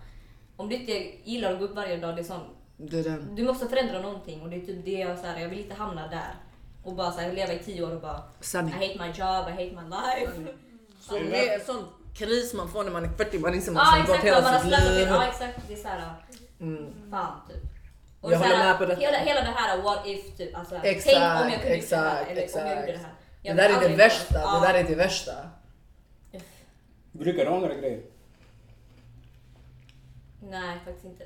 Om 0.55 0.69
du 0.69 0.75
inte 0.75 0.91
gillar 1.29 1.51
att 1.53 1.59
gå 1.59 1.65
upp 1.65 1.75
varje 1.75 1.97
dag, 1.97 2.15
det 2.15 2.21
är 2.21 2.23
sån, 2.23 2.41
Det 2.77 3.01
du 3.35 3.43
måste 3.43 3.67
förändra 3.67 4.01
någonting. 4.01 4.41
Och 4.41 4.49
det 4.49 4.55
är 4.55 4.65
typ 4.65 4.85
det 4.85 4.91
jag, 4.91 5.19
så 5.19 5.25
här, 5.25 5.39
jag 5.39 5.49
vill 5.49 5.59
inte 5.59 5.75
hamna 5.75 6.07
där. 6.07 6.35
Och 6.83 6.93
bara 6.95 7.11
så 7.11 7.19
här, 7.19 7.31
leva 7.33 7.53
i 7.53 7.59
tio 7.59 7.83
år 7.83 7.91
och 7.95 8.01
bara 8.01 8.17
I 8.41 8.43
Sanning. 8.45 8.73
hate 8.73 8.95
my 8.99 9.07
job, 9.07 9.47
I 9.47 9.51
hate 9.51 9.71
my 9.81 9.89
life. 9.89 10.53
Så 11.01 11.13
det 11.13 11.49
är 11.53 11.59
sån 11.59 11.85
kris 12.15 12.53
man 12.53 12.69
får 12.69 12.83
när 12.83 12.91
man 12.91 13.03
är 13.05 13.09
40, 13.09 13.39
man 13.39 13.53
inser 13.53 13.71
man 13.71 13.85
har 13.85 14.07
gått 14.07 14.17
hela 14.17 14.59
sitt 14.59 14.69
liv. 14.71 15.07
Ja 15.07 15.27
exakt, 15.27 15.59
det 15.67 15.73
är 15.73 15.77
såhär, 15.77 16.13
Mm. 16.61 16.93
fan 17.11 17.41
typ. 17.49 17.57
Och 18.21 18.31
Jag 18.33 18.39
så 18.39 18.45
här, 18.45 18.53
håller 18.53 18.65
med 18.69 18.77
på 18.77 18.85
detta. 18.85 19.01
Hela, 19.01 19.17
hela 19.17 19.41
det 19.41 19.53
här 19.55 19.81
what 19.81 20.07
if 20.07 20.37
typ, 20.37 20.57
alltså, 20.57 20.75
Exakt, 20.75 21.15
tänk 21.15 21.43
om 21.45 21.49
jag 21.51 21.61
kunde 21.61 21.75
exakt, 21.75 21.91
göra 21.91 22.13
det 22.13 22.19
här, 22.19 22.31
eller 22.31 22.31
om 22.31 22.37
jag 22.37 22.43
exakt. 22.43 22.79
gjorde 22.79 22.91
det 22.91 22.97
här. 22.97 23.13
Det 23.43 23.53
där 23.53 23.69
är 23.85 23.89
det 23.89 23.95
värsta, 23.95 24.33
det 24.59 24.67
där 24.67 24.73
är 24.73 24.83
det 24.83 24.95
värsta. 24.95 25.31
Brukar 27.11 27.45
du 27.45 27.51
ångra 27.51 27.75
grejer? 27.75 28.01
Nej 30.41 30.77
faktiskt 30.85 31.05
inte. 31.05 31.25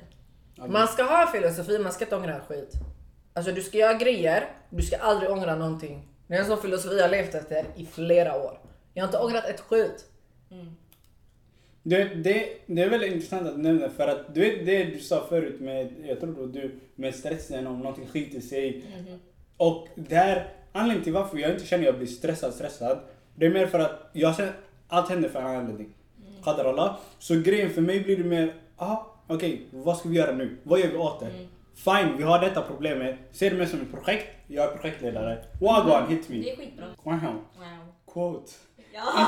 Man 0.68 0.88
ska 0.88 1.04
ha 1.04 1.22
en 1.22 1.28
filosofi, 1.28 1.80
man 1.80 1.92
ska 1.92 2.06
inte 2.06 2.16
ångra 2.16 2.40
skit. 2.40 2.74
Alltså 3.34 3.52
du 3.52 3.62
ska 3.62 3.78
göra 3.78 3.94
grejer, 3.94 4.50
du 4.70 4.84
ska 4.84 4.98
aldrig 4.98 5.32
ångra 5.32 5.56
någonting. 5.56 6.08
Det 6.28 6.36
är 6.36 6.40
en 6.40 6.46
sån 6.46 6.62
filosofi 6.62 6.96
jag 6.96 7.04
har 7.04 7.10
levt 7.10 7.36
efter 7.36 7.66
i 7.76 7.86
flera 7.86 8.44
år. 8.44 8.60
Jag 8.94 9.04
har 9.04 9.08
inte 9.08 9.20
ångrat 9.20 9.46
ett 9.46 9.60
skit. 9.60 10.06
Det, 11.84 12.04
det, 12.04 12.58
det 12.66 12.82
är 12.82 12.90
väldigt 12.90 13.14
intressant 13.14 13.48
att 13.48 13.58
nämna 13.58 13.90
för 13.90 14.08
att 14.08 14.36
du 14.36 14.42
vet 14.42 14.66
det 14.66 14.84
du 14.84 15.00
sa 15.00 15.26
förut 15.30 15.60
med, 15.60 15.94
jag 16.06 16.20
tror 16.20 16.34
det 16.34 16.42
var 16.42 16.48
du, 16.48 16.80
med 16.96 17.16
stressen 17.16 17.68
om 17.68 17.80
någonting 17.80 18.08
skiter 18.08 18.40
sig. 18.40 18.84
Och 19.58 19.88
där, 19.96 20.54
anledningen 20.72 21.04
till 21.04 21.14
varför 21.14 21.38
jag 21.38 21.52
inte 21.52 21.66
känner 21.66 21.84
att 21.84 21.86
jag 21.86 21.98
blir 21.98 22.08
stressad, 22.08 22.54
stressad. 22.54 23.00
Det 23.36 23.46
är 23.46 23.50
mer 23.50 23.68
för 23.68 23.80
att 23.80 24.10
jag 24.14 24.36
känner, 24.36 24.54
allt 24.94 25.10
händer 25.10 25.30
för 25.30 25.40
en 25.40 25.46
anledning. 25.46 25.94
Qadar 26.44 26.66
Allah. 26.66 26.98
Så 27.20 27.36
grejen 27.42 27.70
för 27.70 27.82
mig 27.82 28.00
blir 28.04 28.18
det 28.18 28.24
mer, 28.24 28.54
ah, 28.78 28.98
okej, 29.28 29.68
vad 29.72 29.98
ska 29.98 30.10
vi 30.10 30.16
göra 30.16 30.32
nu? 30.36 30.58
Vad 30.64 30.80
gör 30.80 30.88
vi 30.88 30.98
åt 30.98 31.20
det? 31.20 31.32
Fine, 31.76 32.18
vi 32.18 32.24
har 32.24 32.40
detta 32.40 32.62
problemet. 32.62 33.16
Se 33.32 33.50
det 33.50 33.56
mer 33.56 33.66
som 33.66 33.82
ett 33.82 33.92
projekt. 33.92 34.28
Jag 34.48 34.66
är 34.74 34.78
projektledare. 34.78 35.44
Wagwan, 35.62 36.08
hit 36.10 36.28
Det 36.28 36.34
me. 36.34 36.50
är 36.52 36.56
skitbra. 36.56 36.86
Wow. 37.04 37.14
Wow. 37.24 37.94
Quote. 38.14 38.52
Ja. 38.94 39.02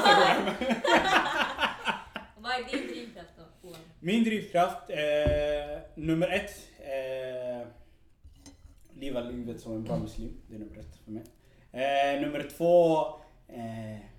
Vad 2.39 2.51
är 2.51 2.71
din 2.71 2.87
drivkraft 2.87 3.29
då? 3.61 3.69
Min 3.99 4.23
drivkraft, 4.23 4.89
eh, 4.89 5.79
nummer 5.95 6.27
ett. 6.27 6.51
Eh, 6.79 7.67
leva 8.99 9.19
livet 9.21 9.61
som 9.61 9.73
en 9.75 9.83
bra 9.83 9.97
muslim. 9.97 10.31
Det 10.49 10.55
är 10.55 10.59
nummer 10.59 10.79
ett 10.79 10.97
för 11.05 11.11
mig. 11.11 11.23
Eh, 11.71 12.21
nummer 12.21 12.49
två. 12.57 12.97
Eh, 13.47 14.14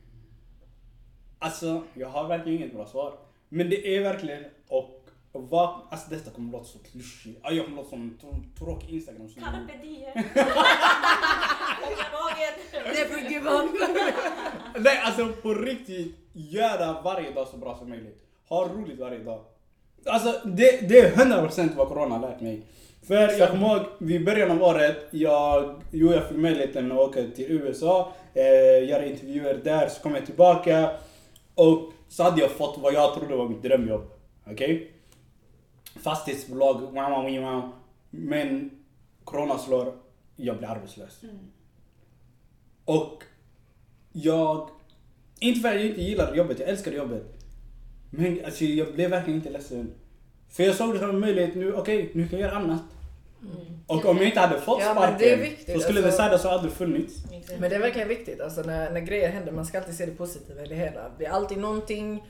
alltså, 1.39 1.83
jag 1.95 2.09
har 2.09 2.29
verkligen 2.29 2.59
inget 2.63 2.75
bra 2.75 2.87
svar. 2.87 3.13
Men 3.49 3.71
det 3.71 3.97
är 3.97 4.03
verkligen 4.03 4.45
och 4.69 4.93
vad, 5.33 5.75
alltså 5.91 6.11
detta 6.11 6.31
kommer 6.31 6.53
låta 6.53 6.65
så 6.65 6.79
klyschigt. 6.79 7.39
Ah, 7.43 7.51
jag 7.51 7.65
kommer 7.65 7.77
låta 7.77 7.91
som 7.91 8.01
en 8.03 8.19
tr- 8.23 8.59
tråkig 8.59 8.91
instagram. 8.95 9.29
Carpe 9.29 9.73
diem. 9.83 10.25
Never 12.95 13.31
give 13.31 13.51
up. 13.51 13.71
Nej 14.79 15.01
alltså 15.05 15.29
på 15.43 15.55
riktigt, 15.55 16.17
göra 16.33 17.01
varje 17.05 17.31
dag 17.31 17.49
så 17.49 17.57
bra 17.57 17.77
som 17.79 17.89
möjligt. 17.89 18.19
Ha 18.49 18.65
roligt 18.69 18.99
varje 19.01 19.19
dag. 19.19 19.41
Alltså 20.07 20.41
det, 20.49 20.89
det 20.89 20.99
är 20.99 21.11
100% 21.11 21.77
vad 21.77 21.89
corona 21.89 22.15
har 22.19 22.29
lärt 22.31 22.41
mig. 22.41 22.63
För 23.07 23.15
jag 23.39 23.51
kommer 23.51 23.77
ihåg 23.77 23.87
vid 23.99 24.25
början 24.25 24.51
av 24.51 24.63
året, 24.63 24.97
jag, 25.11 25.83
jo, 25.91 26.13
jag 26.13 26.29
fick 26.29 26.37
möjligheten 26.37 26.93
att 26.93 26.99
åka 26.99 27.23
till 27.23 27.51
USA, 27.51 28.13
eh, 28.35 28.89
göra 28.89 29.07
intervjuer 29.07 29.55
där, 29.65 29.89
så 29.89 30.03
kom 30.03 30.15
jag 30.15 30.27
tillbaka 30.27 30.91
och 31.57 31.93
så 32.09 32.23
hade 32.23 32.41
jag 32.41 32.51
fått 32.51 32.79
vad 32.79 32.95
jag 32.95 33.15
trodde 33.15 33.37
var 33.37 33.49
mitt 33.49 33.63
drömjobb. 33.63 34.11
Okej? 34.47 34.93
Fastighetsbolag, 36.03 36.81
wow, 36.81 36.93
wow, 36.93 37.41
wow. 37.41 37.73
Men 38.11 38.71
corona 39.25 39.59
slår, 39.59 39.95
jag 40.37 40.59
blir 40.59 40.69
arbetslös. 40.69 41.21
Och 42.85 43.23
jag, 44.13 44.71
inte 45.41 45.61
för 45.61 45.69
att 45.69 45.75
jag 45.75 45.87
inte 45.87 46.03
gillade 46.03 46.37
jobbet, 46.37 46.61
jag 46.61 46.69
älskade 46.69 46.97
jobbet. 46.97 47.23
Men 48.11 48.45
alltså, 48.45 48.65
jag 48.65 48.95
blev 48.95 49.11
verkligen 49.11 49.39
inte 49.39 49.51
ledsen. 49.51 49.93
För 50.49 50.63
jag 50.63 50.75
såg 50.75 50.95
det 50.95 50.99
som 50.99 51.11
en 51.11 51.21
möjlighet 51.21 51.55
nu, 51.55 51.75
okej, 51.75 52.11
nu 52.15 52.29
kan 52.29 52.39
jag 52.39 52.49
göra 52.49 52.59
annat. 52.59 52.83
Och 53.87 54.05
om 54.07 54.17
jag 54.17 54.27
inte 54.27 54.41
hade 54.41 54.61
fått 54.61 54.81
Ja, 54.81 54.93
sparken 54.93 55.41
viktigt, 55.41 55.75
så 55.75 55.81
skulle 55.81 56.05
alltså. 56.05 56.23
det 56.23 56.29
Sidas 56.29 56.45
ha 56.45 56.51
aldrig 56.51 56.73
funnits. 56.73 57.15
Men 57.59 57.71
det 57.71 57.77
är 57.77 57.81
verkligen 57.81 58.09
viktigt, 58.09 58.41
alltså 58.41 58.63
när, 58.63 58.91
när 58.91 59.01
grejer 59.01 59.29
händer, 59.29 59.53
man 59.53 59.67
ska 59.67 59.79
alltid 59.79 59.95
se 59.95 60.07
det 60.07 60.13
positiva 60.13 60.63
i 60.65 60.67
det 60.69 60.75
hela. 60.75 61.01
Det 61.19 61.27
är 61.27 61.31
alltid 61.31 61.59
någonting 61.59 62.25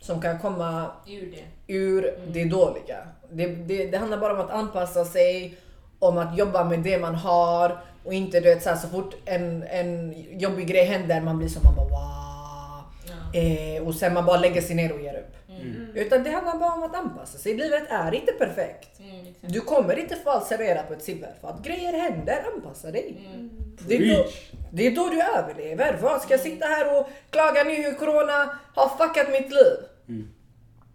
som 0.00 0.20
kan 0.20 0.38
komma 0.38 0.90
Ur 1.06 1.30
det. 1.66 1.74
ur 1.74 2.14
det 2.28 2.44
dåliga. 2.44 2.98
Det, 3.32 3.46
det, 3.46 3.86
det 3.86 3.98
handlar 3.98 4.18
bara 4.18 4.32
om 4.32 4.40
att 4.40 4.50
anpassa 4.50 5.04
sig, 5.04 5.56
om 5.98 6.18
att 6.18 6.38
jobba 6.38 6.64
med 6.64 6.78
det 6.80 6.98
man 6.98 7.14
har 7.14 7.78
och 8.04 8.14
inte 8.14 8.40
du 8.40 8.48
vet 8.54 8.62
så, 8.62 8.68
här, 8.68 8.76
så 8.76 8.88
fort 8.88 9.14
en, 9.24 9.62
en 9.62 10.14
jobbig 10.40 10.66
grej 10.66 10.84
händer 10.84 11.20
man 11.20 11.38
blir 11.38 11.48
som 11.48 11.62
man 11.64 11.74
bara 11.74 11.84
wow. 11.88 12.84
Ja. 13.32 13.40
Eh, 13.40 13.82
och 13.86 13.94
sen 13.94 14.14
man 14.14 14.24
bara 14.26 14.36
lägger 14.40 14.60
sig 14.62 14.76
ner 14.76 14.92
och 14.92 15.00
ger 15.00 15.14
upp. 15.14 15.36
Mm. 15.62 15.86
Utan 15.94 16.24
det 16.24 16.30
handlar 16.30 16.58
bara 16.58 16.72
om 16.72 16.82
att 16.82 16.96
anpassa 16.96 17.38
sig. 17.38 17.54
Livet 17.54 17.82
är 17.88 18.14
inte 18.14 18.32
perfekt. 18.32 19.00
Mm. 19.00 19.34
Du 19.40 19.60
kommer 19.60 19.98
inte 19.98 20.16
få 20.16 20.30
allt 20.30 20.46
serverat 20.46 20.88
på 20.88 20.94
ett 20.94 21.04
silver 21.04 21.34
för 21.40 21.48
att 21.48 21.64
grejer 21.64 21.92
händer, 21.92 22.44
anpassa 22.54 22.90
dig. 22.90 23.16
Mm. 23.34 23.50
Det 23.88 23.96
är, 23.96 24.16
då, 24.16 24.24
det 24.70 24.86
är 24.86 24.90
då 24.90 25.08
du 25.08 25.22
överlever. 25.22 25.98
Vad 26.02 26.22
ska 26.22 26.34
jag 26.34 26.40
sitta 26.40 26.66
här 26.66 27.00
och 27.00 27.08
klaga 27.30 27.64
nu 27.64 27.74
hur 27.74 27.94
corona 27.94 28.58
har 28.74 28.88
fuckat 28.88 29.30
mitt 29.30 29.50
liv? 29.50 29.76
Mm. 30.08 30.28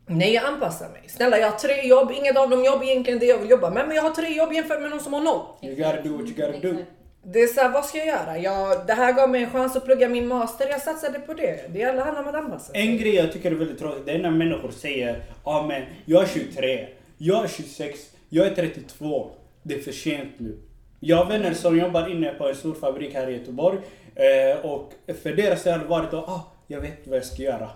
Nej, 0.09 0.33
jag 0.33 0.45
anpassar 0.45 0.89
mig. 0.89 1.03
Snälla, 1.07 1.37
jag 1.37 1.51
har 1.51 1.57
tre 1.57 1.87
jobb. 1.87 2.11
Inget 2.11 2.37
av 2.37 2.49
dem 2.49 2.65
jobb 2.65 2.81
är 2.81 2.85
egentligen 2.85 3.19
det 3.19 3.25
jag 3.25 3.37
vill 3.37 3.49
jobba 3.49 3.69
med. 3.69 3.87
Men 3.87 3.95
jag 3.95 4.03
har 4.03 4.09
tre 4.09 4.33
jobb 4.33 4.53
jämfört 4.53 4.81
med 4.81 4.89
någon 4.89 4.99
som 4.99 5.13
har 5.13 5.21
noll. 5.21 5.45
You 5.61 5.75
gotta 5.75 6.01
do 6.01 6.17
what 6.17 6.27
you 6.27 6.33
gotta 6.33 6.67
do. 6.67 6.83
Det 7.29 7.41
är 7.41 7.47
så 7.47 7.61
här, 7.61 7.69
vad 7.69 7.85
ska 7.85 7.97
jag 7.97 8.07
göra? 8.07 8.37
Jag, 8.37 8.87
det 8.87 8.93
här 8.93 9.13
gav 9.13 9.29
mig 9.29 9.43
en 9.43 9.51
chans 9.51 9.75
att 9.75 9.85
plugga 9.85 10.09
min 10.09 10.27
master. 10.27 10.67
Jag 10.69 10.81
satsade 10.81 11.19
på 11.19 11.33
det. 11.33 11.73
Det 11.73 11.83
handlar 11.83 12.19
om 12.19 12.27
att 12.27 12.35
anpassa. 12.35 12.73
En 12.73 12.97
grej 12.97 13.15
jag 13.15 13.31
tycker 13.31 13.51
är 13.51 13.55
väldigt 13.55 13.79
tråkigt, 13.79 14.05
det 14.05 14.11
är 14.11 14.19
när 14.19 14.31
människor 14.31 14.71
säger 14.71 15.23
Ja 15.45 15.65
men 15.67 15.83
jag 16.05 16.23
är 16.23 16.27
23, 16.27 16.87
jag 17.17 17.43
är 17.43 17.47
26, 17.47 17.99
jag 18.29 18.47
är 18.47 18.55
32. 18.55 19.31
Det 19.63 19.75
är 19.75 19.79
för 19.79 19.91
sent 19.91 20.33
nu. 20.37 20.57
Jag 20.99 21.17
har 21.17 21.25
vänner 21.25 21.53
som 21.53 21.77
jobbar 21.77 22.11
inne 22.11 22.33
på 22.33 22.47
en 22.49 22.55
stor 22.55 22.73
fabrik 22.73 23.13
här 23.13 23.29
i 23.29 23.37
Göteborg. 23.37 23.79
Eh, 24.15 24.65
och 24.65 24.93
för 25.23 25.33
deras 25.33 25.63
del 25.63 25.73
har 25.73 25.79
det 25.79 25.85
varit 25.85 26.13
att 26.13 26.29
ah, 26.29 26.53
jag 26.67 26.81
vet 26.81 27.07
vad 27.07 27.17
jag 27.17 27.25
ska 27.25 27.43
göra. 27.43 27.69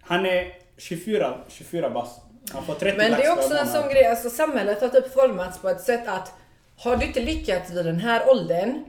Han 0.00 0.26
är 0.26 0.46
24, 0.76 1.34
24 1.48 1.90
bast. 1.90 2.20
Han 2.52 2.64
får 2.64 2.74
30 2.74 2.98
Men 2.98 3.10
det 3.10 3.24
är 3.24 3.32
också 3.32 3.54
en 3.54 3.68
sån 3.68 3.88
grej, 3.88 4.06
alltså 4.06 4.30
samhället 4.30 4.80
har 4.80 4.88
typ 4.88 5.14
formats 5.14 5.58
på 5.58 5.68
ett 5.68 5.80
sätt 5.80 6.08
att 6.08 6.32
har 6.82 6.96
du 6.96 7.06
inte 7.06 7.20
lyckats 7.20 7.70
vid 7.70 7.84
den 7.84 8.00
här 8.00 8.30
åldern, 8.30 8.84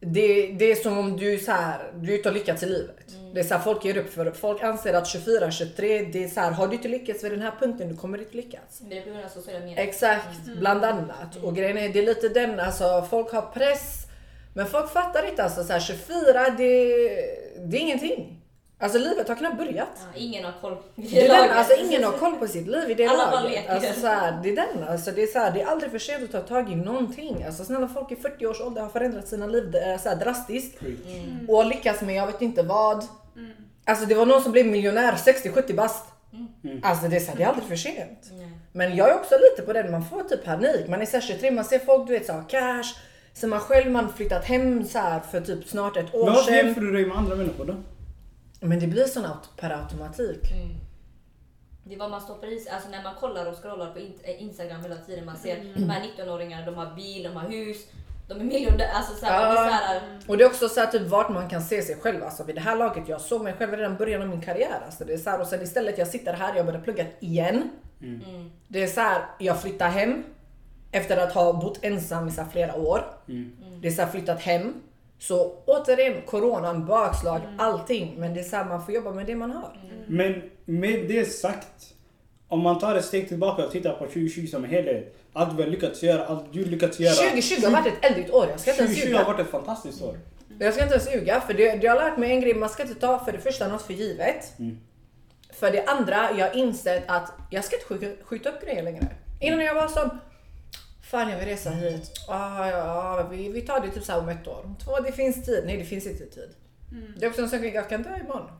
det, 0.00 0.46
det 0.46 0.64
är 0.70 0.74
som 0.74 0.98
om 0.98 1.16
du 1.16 1.38
så 1.38 1.52
här, 1.52 1.92
du 1.94 2.16
inte 2.16 2.28
har 2.28 2.34
lyckats 2.34 2.62
i 2.62 2.66
livet. 2.66 3.16
Det 3.34 3.40
är 3.40 3.44
så 3.44 3.54
här, 3.54 3.62
folk 3.62 3.84
ger 3.84 3.96
upp 3.96 4.12
för 4.12 4.30
folk 4.30 4.62
anser 4.62 4.94
att 4.94 5.06
24, 5.06 5.50
23, 5.50 6.02
det 6.02 6.24
är 6.24 6.28
så 6.28 6.40
här, 6.40 6.50
har 6.50 6.68
du 6.68 6.74
inte 6.74 6.88
lyckats 6.88 7.24
vid 7.24 7.32
den 7.32 7.40
här 7.40 7.52
punkten, 7.60 7.88
du 7.88 7.96
kommer 7.96 8.18
inte 8.18 8.36
lyckas. 8.36 8.80
Det 8.90 8.98
är 8.98 9.02
på 9.02 9.10
grund 9.10 9.24
av 9.24 9.28
sociala 9.28 9.60
medier. 9.60 9.84
Exakt, 9.84 10.44
bland 10.58 10.84
annat. 10.84 11.36
Och 11.42 11.56
grejen 11.56 11.78
är, 11.78 11.88
det 11.88 11.98
är 11.98 12.06
lite 12.06 12.28
den, 12.28 12.60
alltså 12.60 13.06
folk 13.10 13.32
har 13.32 13.42
press. 13.42 14.06
Men 14.54 14.66
folk 14.66 14.90
fattar 14.92 15.28
inte 15.28 15.44
alltså, 15.44 15.64
så 15.64 15.72
här, 15.72 15.80
24, 15.80 16.50
det, 16.50 16.66
det 17.58 17.76
är 17.76 17.80
ingenting. 17.80 18.42
Alltså 18.82 18.98
livet 18.98 19.28
har 19.28 19.34
knappt 19.34 19.56
börjat. 19.56 19.88
Ja, 19.94 20.20
ingen 20.20 20.44
har 20.44 20.52
koll. 20.60 20.76
Det 20.94 21.26
är 21.26 21.28
den, 21.28 21.58
alltså 21.58 21.74
ingen 21.74 22.04
har 22.04 22.12
koll 22.12 22.36
på 22.36 22.46
sitt 22.46 22.66
liv 22.66 22.90
i 22.90 22.94
det 22.94 23.06
Alla 23.06 23.30
laget. 23.30 23.50
leker. 23.50 23.74
Alltså, 23.74 24.00
så 24.00 24.06
här, 24.06 24.40
det 24.42 24.50
är 24.50 24.56
den. 24.56 24.88
Alltså, 24.88 25.10
det, 25.10 25.22
är 25.22 25.26
så 25.26 25.38
här, 25.38 25.50
det 25.50 25.62
är 25.62 25.66
aldrig 25.66 25.90
för 25.90 25.98
sent 25.98 26.22
att 26.24 26.32
ta 26.32 26.40
tag 26.40 26.72
i 26.72 26.74
någonting. 26.76 27.44
Alltså, 27.44 27.64
snälla 27.64 27.88
folk 27.88 28.12
i 28.12 28.16
40 28.16 28.46
års 28.46 28.60
ålder 28.60 28.82
har 28.82 28.88
förändrat 28.88 29.28
sina 29.28 29.46
liv 29.46 29.76
eh, 29.76 29.98
så 30.00 30.08
här, 30.08 30.16
drastiskt. 30.16 30.82
Mm. 30.82 31.50
Och 31.50 31.66
lyckats 31.66 32.00
med 32.02 32.14
jag 32.14 32.26
vet 32.26 32.42
inte 32.42 32.62
vad. 32.62 33.04
Alltså 33.84 34.06
det 34.06 34.14
var 34.14 34.26
någon 34.26 34.42
som 34.42 34.52
blev 34.52 34.66
miljonär 34.66 35.12
60-70 35.12 35.74
bast. 35.74 36.04
Alltså 36.82 37.08
det 37.08 37.16
är, 37.16 37.20
så 37.20 37.30
här, 37.30 37.36
det 37.36 37.42
är 37.42 37.48
aldrig 37.48 37.68
för 37.68 37.76
sent. 37.76 38.30
Nej. 38.32 38.50
Men 38.72 38.96
jag 38.96 39.10
är 39.10 39.14
också 39.14 39.34
lite 39.34 39.66
på 39.66 39.72
den, 39.72 39.90
man 39.90 40.04
får 40.04 40.22
typ 40.22 40.44
panik. 40.44 40.88
Man 40.88 41.02
är 41.02 41.06
här 41.06 41.20
23, 41.20 41.50
man 41.50 41.64
ser 41.64 41.78
folk 41.78 42.06
du 42.06 42.12
vet 42.12 42.26
så 42.26 42.32
här, 42.32 42.44
cash. 42.48 42.94
Så 43.34 43.46
man 43.46 43.60
själv 43.60 43.90
man 43.90 44.12
flyttat 44.12 44.44
hem 44.44 44.84
så 44.84 44.98
här 44.98 45.20
för 45.20 45.40
typ 45.40 45.68
snart 45.68 45.96
ett 45.96 46.14
år 46.14 46.24
Men 46.24 46.34
varför 46.34 46.52
sedan. 46.52 46.66
jämför 46.66 46.80
du 46.80 46.92
dig 46.92 47.06
med 47.06 47.16
andra 47.16 47.36
människor 47.36 47.64
då? 47.64 47.74
Men 48.60 48.78
det 48.80 48.86
blir 48.86 49.04
sån 49.04 49.24
aut- 49.24 49.56
per 49.56 49.70
automatik. 49.70 50.50
Mm. 50.52 50.76
Det 51.84 51.94
är 51.94 51.98
vad 51.98 52.10
man 52.10 52.20
stoppar 52.20 52.52
i 52.52 52.60
sig. 52.60 52.72
Alltså 52.72 52.88
när 52.88 53.02
man 53.02 53.14
kollar 53.14 53.46
och 53.46 53.62
scrollar 53.62 53.92
på 53.92 53.98
in- 53.98 54.18
eh, 54.22 54.42
Instagram 54.42 54.82
hela 54.82 54.96
tiden. 54.96 55.24
Man 55.26 55.36
ser 55.36 55.56
de 55.74 55.90
här 55.90 56.00
19-åringarna, 56.02 56.66
de 56.66 56.74
har 56.74 56.94
bil, 56.96 57.22
de 57.22 57.28
har 57.36 57.48
hus, 57.48 57.76
de 58.28 58.40
är 58.40 58.44
miljonärer. 58.44 58.90
Alltså 58.94 59.14
så 59.14 59.26
här, 59.26 59.42
Ja. 59.42 59.52
det 59.52 59.58
är 59.60 59.64
så 59.68 59.72
här, 59.74 60.00
Och 60.28 60.36
det 60.38 60.44
är 60.44 60.48
också 60.48 60.68
så 60.68 60.80
här, 60.80 60.86
typ 60.86 61.02
vart 61.08 61.30
man 61.30 61.48
kan 61.48 61.62
se 61.62 61.82
sig 61.82 61.96
själv. 61.96 62.24
Alltså 62.24 62.44
vid 62.44 62.54
det 62.54 62.60
här 62.60 62.76
laget, 62.76 63.08
jag 63.08 63.20
såg 63.20 63.42
mig 63.42 63.52
själv 63.52 63.72
redan 63.72 63.94
i 63.94 63.96
början 63.98 64.22
av 64.22 64.28
min 64.28 64.40
karriär. 64.40 64.80
Alltså, 64.86 65.04
det 65.04 65.12
är 65.12 65.18
så 65.18 65.30
här, 65.30 65.40
och 65.40 65.46
sen 65.46 65.62
istället 65.62 65.98
jag 65.98 66.08
sitter 66.08 66.32
här, 66.32 66.56
jag 66.56 66.66
börjar 66.66 66.80
plugga 66.80 67.06
igen. 67.20 67.70
mm. 68.02 68.50
Det 68.68 68.82
är 68.82 68.86
så 68.86 69.00
här, 69.00 69.22
jag 69.38 69.60
flyttar 69.62 69.88
hem 69.90 70.24
efter 70.92 71.16
att 71.16 71.32
ha 71.32 71.52
bott 71.52 71.78
ensam 71.84 72.28
i 72.28 72.30
så 72.30 72.44
flera 72.52 72.74
år. 72.74 73.04
Det 73.80 73.88
är 73.88 73.92
så 73.92 74.02
här, 74.02 74.08
flyttat 74.10 74.40
hem. 74.40 74.74
Så 75.20 75.62
återigen, 75.66 76.22
coronan, 76.26 76.86
bakslag, 76.86 77.40
allting. 77.58 78.14
Men 78.18 78.34
det 78.34 78.40
är 78.40 78.44
så 78.44 78.56
här, 78.56 78.64
man 78.64 78.84
får 78.84 78.94
jobba 78.94 79.12
med 79.12 79.26
det 79.26 79.36
man 79.36 79.50
har. 79.50 79.72
Men 80.06 80.42
med 80.64 81.08
det 81.08 81.24
sagt, 81.24 81.94
om 82.48 82.60
man 82.60 82.78
tar 82.78 82.94
ett 82.94 83.04
steg 83.04 83.28
tillbaka 83.28 83.64
och 83.64 83.72
tittar 83.72 83.92
på 83.92 84.04
2020 84.04 84.46
som 84.46 84.64
helhet. 84.64 85.16
Allt 85.32 85.58
vi 85.58 85.62
har 85.62 85.70
lyckats 85.70 86.02
göra, 86.02 86.24
allt 86.24 86.52
du 86.52 86.64
lyckats 86.64 87.00
göra. 87.00 87.14
2020 87.14 87.64
har 87.64 87.72
varit 87.72 87.86
ett 87.86 88.04
eldigt 88.04 88.30
år, 88.30 88.46
jag 88.50 88.60
ska 88.60 88.70
inte 88.70 88.82
ens 88.82 88.96
2020 88.96 89.16
har 89.16 89.32
varit 89.32 89.40
ett 89.40 89.50
fantastiskt 89.50 90.02
år. 90.02 90.18
Jag 90.58 90.74
ska 90.74 90.82
inte 90.82 90.94
ens 90.94 91.14
ljuga, 91.14 91.40
för 91.40 91.54
det, 91.54 91.76
det 91.76 91.86
har 91.86 91.96
lärt 91.96 92.18
mig 92.18 92.30
en 92.30 92.40
grej. 92.40 92.54
Man 92.54 92.68
ska 92.68 92.82
inte 92.82 92.94
ta 92.94 93.24
för 93.24 93.32
det 93.32 93.38
första 93.38 93.68
något 93.68 93.82
för 93.82 93.92
givet. 93.92 94.58
Mm. 94.58 94.78
För 95.52 95.70
det 95.70 95.84
andra, 95.84 96.30
jag 96.38 96.46
har 96.46 96.56
insett 96.56 97.04
att 97.06 97.32
jag 97.50 97.64
ska 97.64 97.76
inte 97.76 97.86
skjuta, 97.86 98.24
skjuta 98.24 98.48
upp 98.48 98.64
grejer 98.64 98.82
längre. 98.82 99.06
Innan 99.40 99.60
jag 99.60 99.74
var 99.74 99.88
som 99.88 100.10
Fan 101.10 101.30
jag 101.30 101.38
vill 101.38 101.48
resa 101.48 101.70
hit. 101.70 102.10
Ah, 102.28 102.68
ja, 102.68 103.26
vi, 103.30 103.48
vi 103.48 103.60
tar 103.60 103.80
det 103.80 103.90
typ 103.90 104.04
så 104.04 104.12
här 104.12 104.20
om 104.20 104.28
ett 104.28 104.48
år. 104.48 104.74
Två, 104.84 105.00
det 105.00 105.12
finns 105.12 105.44
tid. 105.44 105.62
Nej 105.66 105.76
det 105.76 105.84
finns 105.84 106.06
inte 106.06 106.26
tid. 106.26 106.50
Det 107.16 107.26
är 107.26 107.30
också 107.30 107.42
en 107.42 107.48
sak 107.48 107.60
jag 107.60 107.88
kan 107.88 108.02
dö 108.02 108.16
imorgon. 108.24 108.50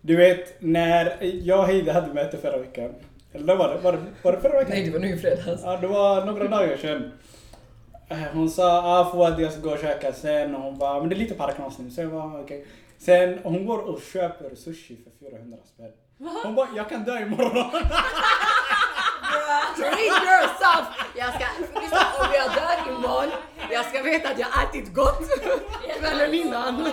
Du 0.00 0.16
vet, 0.16 0.62
när 0.62 1.16
jag 1.20 1.58
och 1.58 1.66
Heidi 1.66 1.90
hade 1.90 2.14
möte 2.14 2.38
förra 2.38 2.58
veckan. 2.58 2.94
Eller 3.32 3.46
då 3.46 3.54
var 3.54 3.74
det, 3.74 3.80
var 3.80 3.92
det, 3.92 3.98
var 4.22 4.32
det 4.32 4.40
förra 4.40 4.58
veckan? 4.58 4.70
Nej 4.70 4.84
det 4.84 4.90
var 4.90 4.98
nu 4.98 5.08
i 5.08 5.18
fredags. 5.18 5.62
Ja, 5.64 5.76
det 5.76 5.86
var 5.86 6.24
några 6.24 6.48
dagar 6.48 6.76
sedan. 6.76 7.12
Eh, 8.08 8.18
Hon 8.32 8.50
sa 8.50 8.82
ah, 8.82 9.28
att 9.28 9.40
jag 9.40 9.52
ska 9.52 9.60
gå 9.60 9.70
och 9.70 9.78
käka 9.78 10.12
sen 10.12 10.54
och 10.54 10.62
hon 10.62 10.78
bara 10.78 11.00
men 11.00 11.08
det 11.08 11.14
är 11.14 11.18
lite 11.18 11.34
parknas 11.34 11.78
nu. 11.78 11.90
Så 11.90 12.00
jag 12.00 12.10
bara 12.10 12.40
okej. 12.40 12.66
Sen 12.98 13.38
hon 13.42 13.66
går 13.66 13.78
och 13.78 14.00
köper 14.12 14.54
sushi 14.54 14.96
för 15.04 15.30
400 15.30 15.58
spänn. 15.64 15.92
Hon 16.44 16.54
bara 16.54 16.68
jag 16.76 16.88
kan 16.88 17.04
dö 17.04 17.18
imorgon. 17.18 17.70
Treat 19.76 20.22
yourself! 20.30 20.86
Jag 21.16 21.34
ska, 21.34 21.44
lyssna, 21.80 21.98
om 22.20 22.32
jag 22.34 22.54
dör 22.54 22.92
imorgon, 22.92 23.30
jag 23.70 23.84
ska 23.84 24.02
veta 24.02 24.28
att 24.28 24.38
jag 24.38 24.48
ätit 24.64 24.94
gott 24.94 25.22
kvällen 25.98 26.34
innan. 26.34 26.84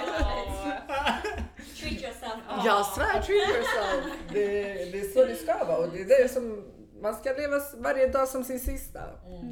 Treat 1.79 2.01
yourself. 2.01 2.39
Jag 2.65 2.85
svär, 2.85 3.21
treat 3.21 3.49
yourself. 3.49 4.15
Det, 4.33 4.63
det 4.91 4.99
är 4.99 5.13
så 5.13 5.25
det 5.25 5.35
ska 5.35 5.65
vara 5.65 5.77
och 5.77 5.89
det 5.89 6.01
är 6.01 6.23
det 6.23 6.29
som 6.29 6.63
man 7.01 7.15
ska 7.15 7.29
leva 7.33 7.61
varje 7.77 8.07
dag 8.07 8.27
som 8.27 8.43
sin 8.43 8.59
sista. 8.59 8.99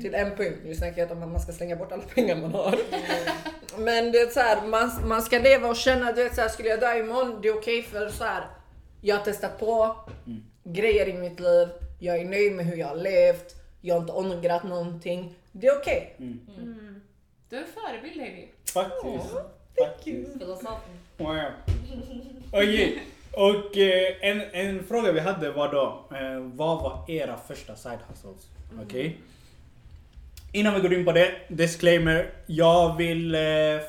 Till 0.01 0.15
en 0.15 0.36
punkt. 0.36 0.59
Nu 0.63 0.75
snackar 0.75 1.01
jag 1.01 1.11
om 1.11 1.23
att 1.23 1.29
man 1.29 1.41
ska 1.41 1.51
slänga 1.51 1.75
bort 1.75 1.91
alla 1.91 2.03
pengar 2.03 2.36
man 2.36 2.51
har. 2.51 2.79
Men 3.77 4.11
det 4.11 4.19
är 4.19 4.27
så 4.27 4.39
här, 4.39 4.67
man, 4.67 4.91
man 5.07 5.21
ska 5.21 5.39
leva 5.39 5.69
och 5.69 5.75
känna, 5.75 6.11
du 6.11 6.23
vet 6.23 6.36
så 6.36 6.41
här, 6.41 6.49
skulle 6.49 6.69
jag 6.69 6.79
dö 6.79 6.97
imorgon, 6.97 7.39
det 7.41 7.47
är 7.47 7.57
okej 7.57 7.84
för 7.84 8.09
så 8.09 8.23
här. 8.23 8.47
Jag 9.01 9.17
har 9.17 9.23
testat 9.23 9.59
på 9.59 9.95
grejer 10.63 11.07
i 11.09 11.13
mitt 11.13 11.39
liv. 11.39 11.67
Jag 12.00 12.20
är 12.20 12.26
nöjd 12.26 12.54
med 12.54 12.66
hur 12.66 12.76
jag 12.78 12.88
har 12.88 12.96
levt. 12.96 13.56
Jag 13.82 13.96
har 13.96 14.02
inte 14.02 14.14
ångrat 14.14 14.64
någonting. 14.64 15.36
Det 15.52 15.68
är 15.68 15.78
okej. 15.78 16.16
Du 17.50 17.58
är 17.58 17.62
en 17.62 17.68
förebild 17.68 18.22
Heidi. 18.22 18.48
Faktiskt. 18.74 19.36
Faktiskt. 19.80 20.34
Filosofen. 20.34 20.98
Wow. 21.18 21.39
Okej. 22.52 23.04
Och 23.32 23.78
eh, 23.78 24.16
en, 24.22 24.41
en 24.41 24.84
fråga 24.84 25.12
vi 25.12 25.20
hade 25.20 25.52
var 25.52 25.72
då, 25.72 26.06
eh, 26.18 26.39
vad 26.39 26.82
var 26.82 27.12
era 27.12 27.38
första 27.48 27.76
side 27.76 28.00
hustles? 28.08 28.48
Okej? 28.84 29.18
Innan 30.52 30.74
vi 30.74 30.80
går 30.82 30.94
in 30.94 31.06
på 31.06 31.12
det, 31.12 31.32
disclaimer. 31.48 32.30
Jag 32.46 32.98
vill 32.98 33.36
eh, 33.36 33.41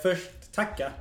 först 0.03 0.53
tacka. 0.53 0.93